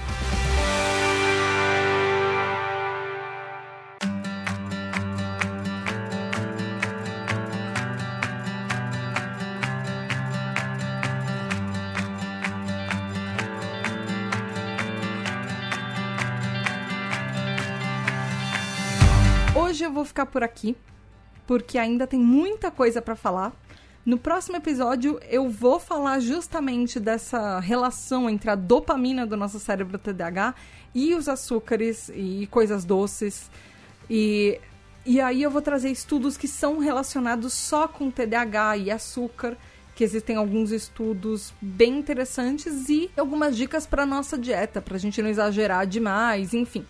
Hoje 19.55 19.83
eu 19.83 19.91
vou 19.91 20.05
ficar 20.05 20.27
por 20.27 20.43
aqui, 20.43 20.75
porque 21.45 21.77
ainda 21.77 22.05
tem 22.05 22.19
muita 22.19 22.69
coisa 22.69 23.01
para 23.01 23.15
falar. 23.15 23.51
No 24.05 24.17
próximo 24.17 24.57
episódio, 24.57 25.17
eu 25.29 25.49
vou 25.49 25.79
falar 25.79 26.19
justamente 26.19 26.99
dessa 26.99 27.57
relação 27.61 28.29
entre 28.29 28.49
a 28.49 28.55
dopamina 28.55 29.25
do 29.25 29.37
nosso 29.37 29.61
cérebro 29.61 29.97
TDAH 29.97 30.55
e 30.93 31.15
os 31.15 31.29
açúcares 31.29 32.11
e 32.13 32.45
coisas 32.51 32.83
doces. 32.83 33.49
E, 34.09 34.59
e 35.05 35.21
aí 35.21 35.41
eu 35.41 35.49
vou 35.49 35.61
trazer 35.61 35.89
estudos 35.89 36.35
que 36.35 36.49
são 36.49 36.79
relacionados 36.79 37.53
só 37.53 37.87
com 37.87 38.11
TDAH 38.11 38.77
e 38.77 38.91
açúcar, 38.91 39.57
que 39.95 40.03
existem 40.03 40.35
alguns 40.35 40.71
estudos 40.71 41.53
bem 41.61 41.99
interessantes 41.99 42.89
e 42.89 43.09
algumas 43.15 43.55
dicas 43.55 43.87
para 43.87 44.05
nossa 44.05 44.37
dieta, 44.37 44.81
para 44.81 44.97
a 44.97 44.99
gente 44.99 45.21
não 45.21 45.29
exagerar 45.29 45.87
demais, 45.87 46.53
enfim. 46.53 46.85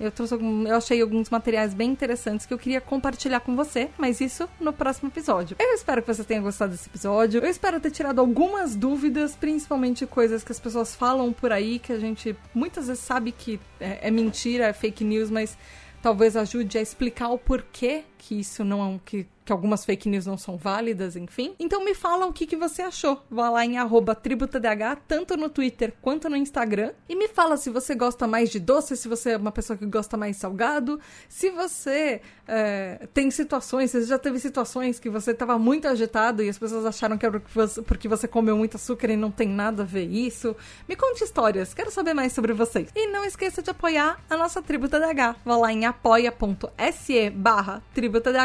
Eu 0.00 0.12
trouxe 0.12 0.34
algum, 0.34 0.66
eu 0.66 0.76
achei 0.76 1.00
alguns 1.02 1.28
materiais 1.28 1.74
bem 1.74 1.90
interessantes 1.90 2.46
que 2.46 2.54
eu 2.54 2.58
queria 2.58 2.80
compartilhar 2.80 3.40
com 3.40 3.56
você, 3.56 3.90
mas 3.98 4.20
isso 4.20 4.48
no 4.60 4.72
próximo 4.72 5.08
episódio. 5.08 5.56
Eu 5.58 5.74
espero 5.74 6.02
que 6.02 6.12
você 6.12 6.22
tenha 6.22 6.40
gostado 6.40 6.72
desse 6.72 6.88
episódio. 6.88 7.40
Eu 7.40 7.50
espero 7.50 7.80
ter 7.80 7.90
tirado 7.90 8.20
algumas 8.20 8.76
dúvidas, 8.76 9.34
principalmente 9.34 10.06
coisas 10.06 10.44
que 10.44 10.52
as 10.52 10.60
pessoas 10.60 10.94
falam 10.94 11.32
por 11.32 11.52
aí 11.52 11.78
que 11.78 11.92
a 11.92 11.98
gente 11.98 12.36
muitas 12.54 12.86
vezes 12.86 13.02
sabe 13.02 13.32
que 13.32 13.58
é, 13.80 14.08
é 14.08 14.10
mentira, 14.10 14.66
é 14.66 14.72
fake 14.72 15.02
news, 15.02 15.30
mas 15.30 15.58
talvez 16.00 16.36
ajude 16.36 16.78
a 16.78 16.82
explicar 16.82 17.30
o 17.30 17.38
porquê 17.38 18.04
que 18.16 18.38
isso 18.38 18.64
não 18.64 18.80
é 18.80 18.84
um 18.84 18.98
que 18.98 19.26
que 19.48 19.52
algumas 19.52 19.82
fake 19.82 20.10
news 20.10 20.26
não 20.26 20.36
são 20.36 20.58
válidas, 20.58 21.16
enfim. 21.16 21.54
Então 21.58 21.82
me 21.82 21.94
fala 21.94 22.26
o 22.26 22.32
que, 22.34 22.46
que 22.46 22.54
você 22.54 22.82
achou. 22.82 23.24
Vá 23.30 23.48
lá 23.48 23.64
em 23.64 23.76
tributadh, 24.22 24.98
tanto 25.08 25.38
no 25.38 25.48
Twitter 25.48 25.94
quanto 26.02 26.28
no 26.28 26.36
Instagram. 26.36 26.92
E 27.08 27.16
me 27.16 27.28
fala 27.28 27.56
se 27.56 27.70
você 27.70 27.94
gosta 27.94 28.26
mais 28.26 28.50
de 28.50 28.60
doce, 28.60 28.94
se 28.94 29.08
você 29.08 29.30
é 29.30 29.36
uma 29.38 29.50
pessoa 29.50 29.74
que 29.74 29.86
gosta 29.86 30.18
mais 30.18 30.36
salgado, 30.36 31.00
se 31.30 31.48
você 31.48 32.20
é, 32.46 33.08
tem 33.14 33.30
situações, 33.30 33.90
você 33.90 34.02
já 34.02 34.18
teve 34.18 34.38
situações 34.38 35.00
que 35.00 35.08
você 35.08 35.30
estava 35.30 35.58
muito 35.58 35.88
agitado 35.88 36.42
e 36.42 36.50
as 36.50 36.58
pessoas 36.58 36.84
acharam 36.84 37.16
que 37.16 37.24
era 37.24 37.40
porque 37.86 38.06
você 38.06 38.28
comeu 38.28 38.54
muito 38.54 38.76
açúcar 38.76 39.08
e 39.08 39.16
não 39.16 39.30
tem 39.30 39.48
nada 39.48 39.82
a 39.82 39.86
ver 39.86 40.04
isso. 40.04 40.54
Me 40.86 40.94
conte 40.94 41.24
histórias, 41.24 41.72
quero 41.72 41.90
saber 41.90 42.12
mais 42.12 42.34
sobre 42.34 42.52
vocês. 42.52 42.90
E 42.94 43.06
não 43.06 43.24
esqueça 43.24 43.62
de 43.62 43.70
apoiar 43.70 44.22
a 44.28 44.36
nossa 44.36 44.60
Tributa 44.60 45.00
DH. 45.00 45.38
Vá 45.42 45.56
lá 45.56 45.72
em 45.72 45.86
apoia.se 45.86 47.30
barra 47.30 47.82
tributadh 47.94 48.36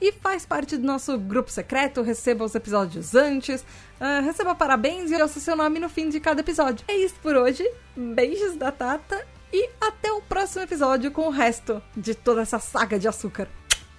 e 0.00 0.12
faz 0.12 0.44
parte 0.44 0.76
do 0.76 0.86
nosso 0.86 1.18
grupo 1.18 1.50
secreto, 1.50 2.02
receba 2.02 2.44
os 2.44 2.54
episódios 2.54 3.14
antes, 3.14 3.62
uh, 4.00 4.24
receba 4.24 4.54
parabéns 4.54 5.10
e 5.10 5.20
ouça 5.20 5.40
seu 5.40 5.56
nome 5.56 5.78
no 5.78 5.88
fim 5.88 6.08
de 6.08 6.20
cada 6.20 6.40
episódio. 6.40 6.84
É 6.88 6.96
isso 6.96 7.16
por 7.22 7.34
hoje, 7.36 7.68
beijos 7.96 8.56
da 8.56 8.70
Tata 8.70 9.26
e 9.52 9.70
até 9.80 10.12
o 10.12 10.20
próximo 10.20 10.62
episódio 10.62 11.10
com 11.10 11.28
o 11.28 11.30
resto 11.30 11.82
de 11.96 12.14
toda 12.14 12.42
essa 12.42 12.58
saga 12.58 12.98
de 12.98 13.08
açúcar. 13.08 13.48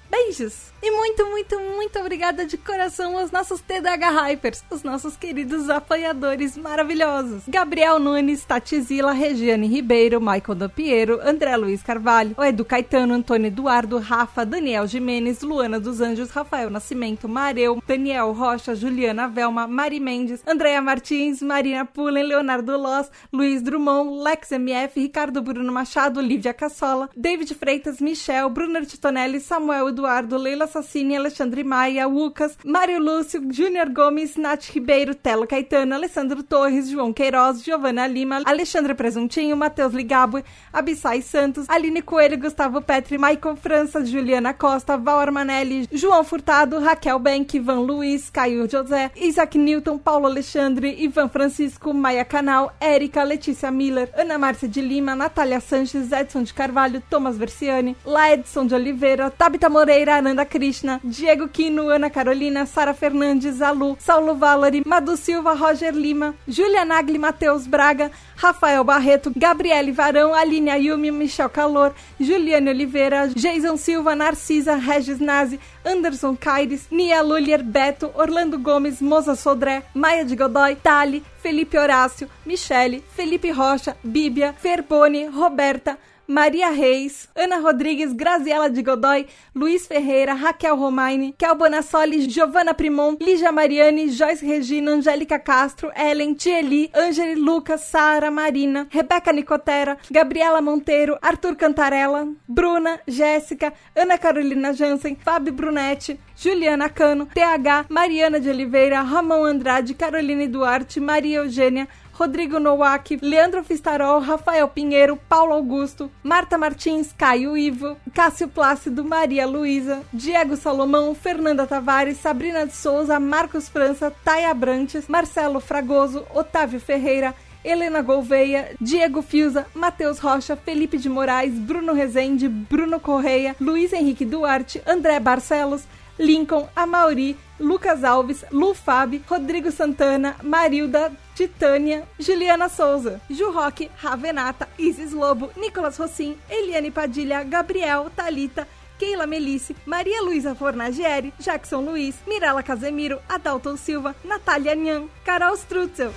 Beijos! 0.09 0.67
E 0.81 0.91
muito, 0.91 1.25
muito, 1.25 1.59
muito 1.59 1.99
obrigada 1.99 2.45
de 2.45 2.55
coração 2.55 3.17
aos 3.17 3.31
nossos 3.31 3.59
TDH 3.59 4.11
Hypers, 4.11 4.63
os 4.69 4.83
nossos 4.83 5.17
queridos 5.17 5.71
apoiadores 5.71 6.55
maravilhosos. 6.55 7.43
Gabriel 7.47 7.97
Nunes, 7.97 8.45
Tatizila, 8.45 9.11
Regiane 9.11 9.67
Ribeiro, 9.67 10.21
Michael 10.21 10.55
Dampiero, 10.55 11.19
André 11.21 11.57
Luiz 11.57 11.81
Carvalho, 11.81 12.35
o 12.37 12.43
Edu 12.43 12.63
Caetano, 12.63 13.15
Antônio 13.15 13.47
Eduardo, 13.47 13.97
Rafa, 13.97 14.45
Daniel 14.45 14.85
Jimenez, 14.85 15.41
Luana 15.41 15.79
dos 15.79 15.99
Anjos, 15.99 16.29
Rafael 16.29 16.69
Nascimento, 16.69 17.27
Mareu, 17.27 17.81
Daniel 17.87 18.31
Rocha, 18.31 18.75
Juliana 18.75 19.27
Velma, 19.27 19.65
Mari 19.67 19.99
Mendes, 19.99 20.43
Andréa 20.45 20.79
Martins, 20.79 21.41
Marina 21.41 21.85
Pullen, 21.85 22.27
Leonardo 22.27 22.77
Loss, 22.77 23.09
Luiz 23.33 23.63
Drummond, 23.63 24.23
Lex 24.23 24.51
MF, 24.51 24.99
Ricardo 24.99 25.41
Bruno 25.41 25.73
Machado, 25.73 26.21
Lívia 26.21 26.53
Cassola, 26.53 27.09
David 27.17 27.55
Freitas, 27.55 27.99
Michel, 27.99 28.47
Brunner 28.51 28.85
Titonelli, 28.85 29.39
Samuel 29.39 29.96
Eduardo, 29.97 30.37
Leila 30.37 30.65
Assassini, 30.65 31.15
Alexandre 31.15 31.63
Maia, 31.63 32.05
Lucas, 32.05 32.55
Mário 32.63 32.99
Lúcio, 32.99 33.41
Júnior 33.51 33.89
Gomes, 33.89 34.35
Nath 34.35 34.69
Ribeiro, 34.69 35.15
Telo 35.15 35.47
Caetano, 35.47 35.95
Alessandro 35.95 36.43
Torres, 36.43 36.87
João 36.87 37.11
Queiroz, 37.11 37.63
Giovana 37.63 38.05
Lima, 38.05 38.43
Alexandre 38.45 38.93
Presuntinho, 38.93 39.57
Matheus 39.57 39.93
Ligabo, 39.93 40.43
Abissai 40.71 41.23
Santos, 41.23 41.67
Aline 41.67 42.03
Coelho, 42.03 42.37
Gustavo 42.37 42.79
Petri, 42.79 43.17
Michael 43.17 43.55
França, 43.55 44.05
Juliana 44.05 44.53
Costa, 44.53 44.97
Val 44.97 45.19
Armanelli, 45.19 45.89
João 45.91 46.23
Furtado, 46.23 46.79
Raquel 46.79 47.17
Bank, 47.17 47.57
Ivan 47.57 47.79
Luiz, 47.79 48.29
Caio 48.29 48.67
José, 48.67 49.09
Isaac 49.15 49.57
Newton, 49.57 49.97
Paulo 49.97 50.27
Alexandre, 50.27 50.95
Ivan 50.99 51.27
Francisco, 51.27 51.91
Maia 51.91 52.23
Canal, 52.23 52.71
Érica, 52.79 53.23
Letícia 53.23 53.71
Miller, 53.71 54.11
Ana 54.15 54.37
Márcia 54.37 54.69
de 54.69 54.79
Lima, 54.79 55.15
Natália 55.15 55.59
Sanches, 55.59 56.11
Edson 56.11 56.43
de 56.43 56.53
Carvalho, 56.53 57.01
Thomas 57.09 57.35
Versiani, 57.35 57.97
Laedson 58.05 58.67
de 58.67 58.75
Oliveira, 58.75 59.31
Tabita 59.31 59.67
Moreira, 59.69 59.86
Ananda 59.91 60.45
Krishna, 60.45 60.99
Diego 61.03 61.47
Quino, 61.47 61.93
Ana 61.93 62.09
Carolina, 62.09 62.65
Sara 62.65 62.93
Fernandes, 62.93 63.61
Alu, 63.61 63.95
Saulo 63.97 64.35
Valori, 64.37 64.85
Madu 64.85 65.15
Silva, 65.15 65.53
Roger 65.55 65.91
Lima, 65.93 66.33
Julia 66.47 66.83
Nagli, 66.85 67.17
Matheus 67.17 67.67
Braga, 67.67 68.11
Rafael 68.35 68.83
Barreto, 68.83 69.31
Gabriele 69.31 69.91
Varão, 69.93 70.33
Aline 70.33 70.69
Ayumi, 70.69 71.11
Michel 71.11 71.49
Calor, 71.49 71.93
Juliane 72.19 72.69
Oliveira, 72.69 73.27
Jason 73.35 73.77
Silva, 73.77 74.13
Narcisa, 74.15 74.77
Regis 74.77 75.19
Nazi, 75.19 75.59
Anderson 75.85 76.35
Caires, 76.35 76.87
Nia 76.91 77.23
Lulier, 77.23 77.63
Beto, 77.63 78.11
Orlando 78.15 78.57
Gomes, 78.57 79.01
Moza 79.01 79.35
Sodré, 79.35 79.83
Maia 79.93 80.25
de 80.25 80.35
Godoy, 80.35 80.75
Tali, 80.75 81.23
Felipe 81.41 81.77
Horácio, 81.77 82.27
Michele, 82.45 83.01
Felipe 83.15 83.51
Rocha, 83.51 83.95
Bíbia, 84.03 84.53
Ferboni, 84.53 85.27
Roberta, 85.27 85.97
Maria 86.27 86.69
Reis, 86.71 87.29
Ana 87.33 87.59
Rodrigues, 87.59 88.11
Graziela 88.13 88.69
de 88.69 88.81
Godoy, 88.81 89.27
Luiz 89.55 89.87
Ferreira, 89.87 90.33
Raquel 90.33 90.75
Romaine, 90.75 91.33
Kel 91.37 91.55
Bonassoli, 91.55 92.27
Giovanna 92.27 92.73
Primon, 92.73 93.17
Lígia 93.21 93.51
Mariani, 93.51 94.09
Joyce 94.09 94.45
Regina, 94.45 94.91
Angélica 94.91 95.39
Castro, 95.39 95.89
Ellen, 95.95 96.35
Tieli, 96.35 96.91
Angeli 96.93 97.35
Lucas, 97.35 97.81
Sara, 97.85 98.29
Marina, 98.29 98.87
Rebeca 98.91 99.31
Nicotera, 99.31 99.97
Gabriela 100.11 100.61
Monteiro, 100.61 101.17
Arthur 101.21 101.55
Cantarella, 101.55 102.27
Bruna, 102.45 102.99
Jéssica, 103.07 103.71
Ana 103.95 104.17
Carolina 104.17 104.73
Jansen, 104.73 105.15
Fábio 105.15 105.53
Brunetti, 105.53 106.19
Juliana 106.35 106.89
Cano, 106.89 107.25
TH, 107.33 107.87
Mariana 107.89 108.39
de 108.39 108.49
Oliveira, 108.49 109.01
Ramon 109.01 109.45
Andrade, 109.45 109.93
Caroline 109.93 110.47
Duarte, 110.47 110.99
Maria 110.99 111.39
Eugênia, 111.39 111.87
Rodrigo 112.17 112.59
Nowak, 112.59 113.19
Leandro 113.21 113.63
Fistarol, 113.63 114.21
Rafael 114.21 114.67
Pinheiro, 114.67 115.15
Paulo 115.29 115.53
Augusto, 115.53 116.09
Marta 116.23 116.57
Martins, 116.57 117.13
Caio 117.15 117.55
Ivo, 117.55 117.95
Cássio 118.11 118.47
Plácido, 118.47 119.03
Maria 119.03 119.45
Luísa, 119.45 120.01
Diego 120.11 120.55
Salomão, 120.55 121.13
Fernanda 121.13 121.67
Tavares, 121.67 122.17
Sabrina 122.17 122.65
de 122.65 122.75
Souza, 122.75 123.19
Marcos 123.19 123.69
França, 123.69 124.11
Taia 124.25 124.51
Brantes, 124.55 125.07
Marcelo 125.07 125.59
Fragoso, 125.59 126.25
Otávio 126.33 126.79
Ferreira, 126.79 127.35
Helena 127.63 128.01
Gouveia, 128.01 128.71
Diego 128.81 129.21
Fiuza, 129.21 129.67
Matheus 129.75 130.17
Rocha, 130.17 130.55
Felipe 130.55 130.97
de 130.97 131.09
Moraes, 131.09 131.53
Bruno 131.53 131.93
Rezende, 131.93 132.47
Bruno 132.47 132.99
Correia, 132.99 133.55
Luiz 133.59 133.93
Henrique 133.93 134.25
Duarte, 134.25 134.81
André 134.87 135.19
Barcelos, 135.19 135.83
Lincoln, 136.19 136.67
Amauri, 136.75 137.35
Lucas 137.59 138.03
Alves, 138.03 138.43
Lu 138.51 138.73
Fab, 138.73 139.19
Rodrigo 139.29 139.71
Santana, 139.71 140.35
Marilda, 140.43 141.11
Titânia, 141.35 142.03
Juliana 142.19 142.69
Souza, 142.69 143.19
Ju 143.29 143.51
Roque, 143.51 143.89
Ravenata, 144.01 144.67
Isis 144.77 145.13
Lobo, 145.13 145.51
Nicolas 145.57 145.97
Rossim, 145.97 146.35
Eliane 146.49 146.91
Padilha, 146.91 147.43
Gabriel, 147.43 148.09
Talita, 148.15 148.65
Keila 148.99 149.27
Melice, 149.27 149.75
Maria 149.85 150.21
Luísa 150.23 150.55
Fornagieri, 150.55 151.31
Jackson 151.39 151.85
Luiz, 151.85 152.15
Mirela 152.27 152.63
Casemiro, 152.63 153.21
Adalton 153.29 153.77
Silva, 153.77 154.15
Natália 154.23 154.75
Nhan, 154.75 155.07
Carol 155.23 155.55
Strutzel. 155.55 156.11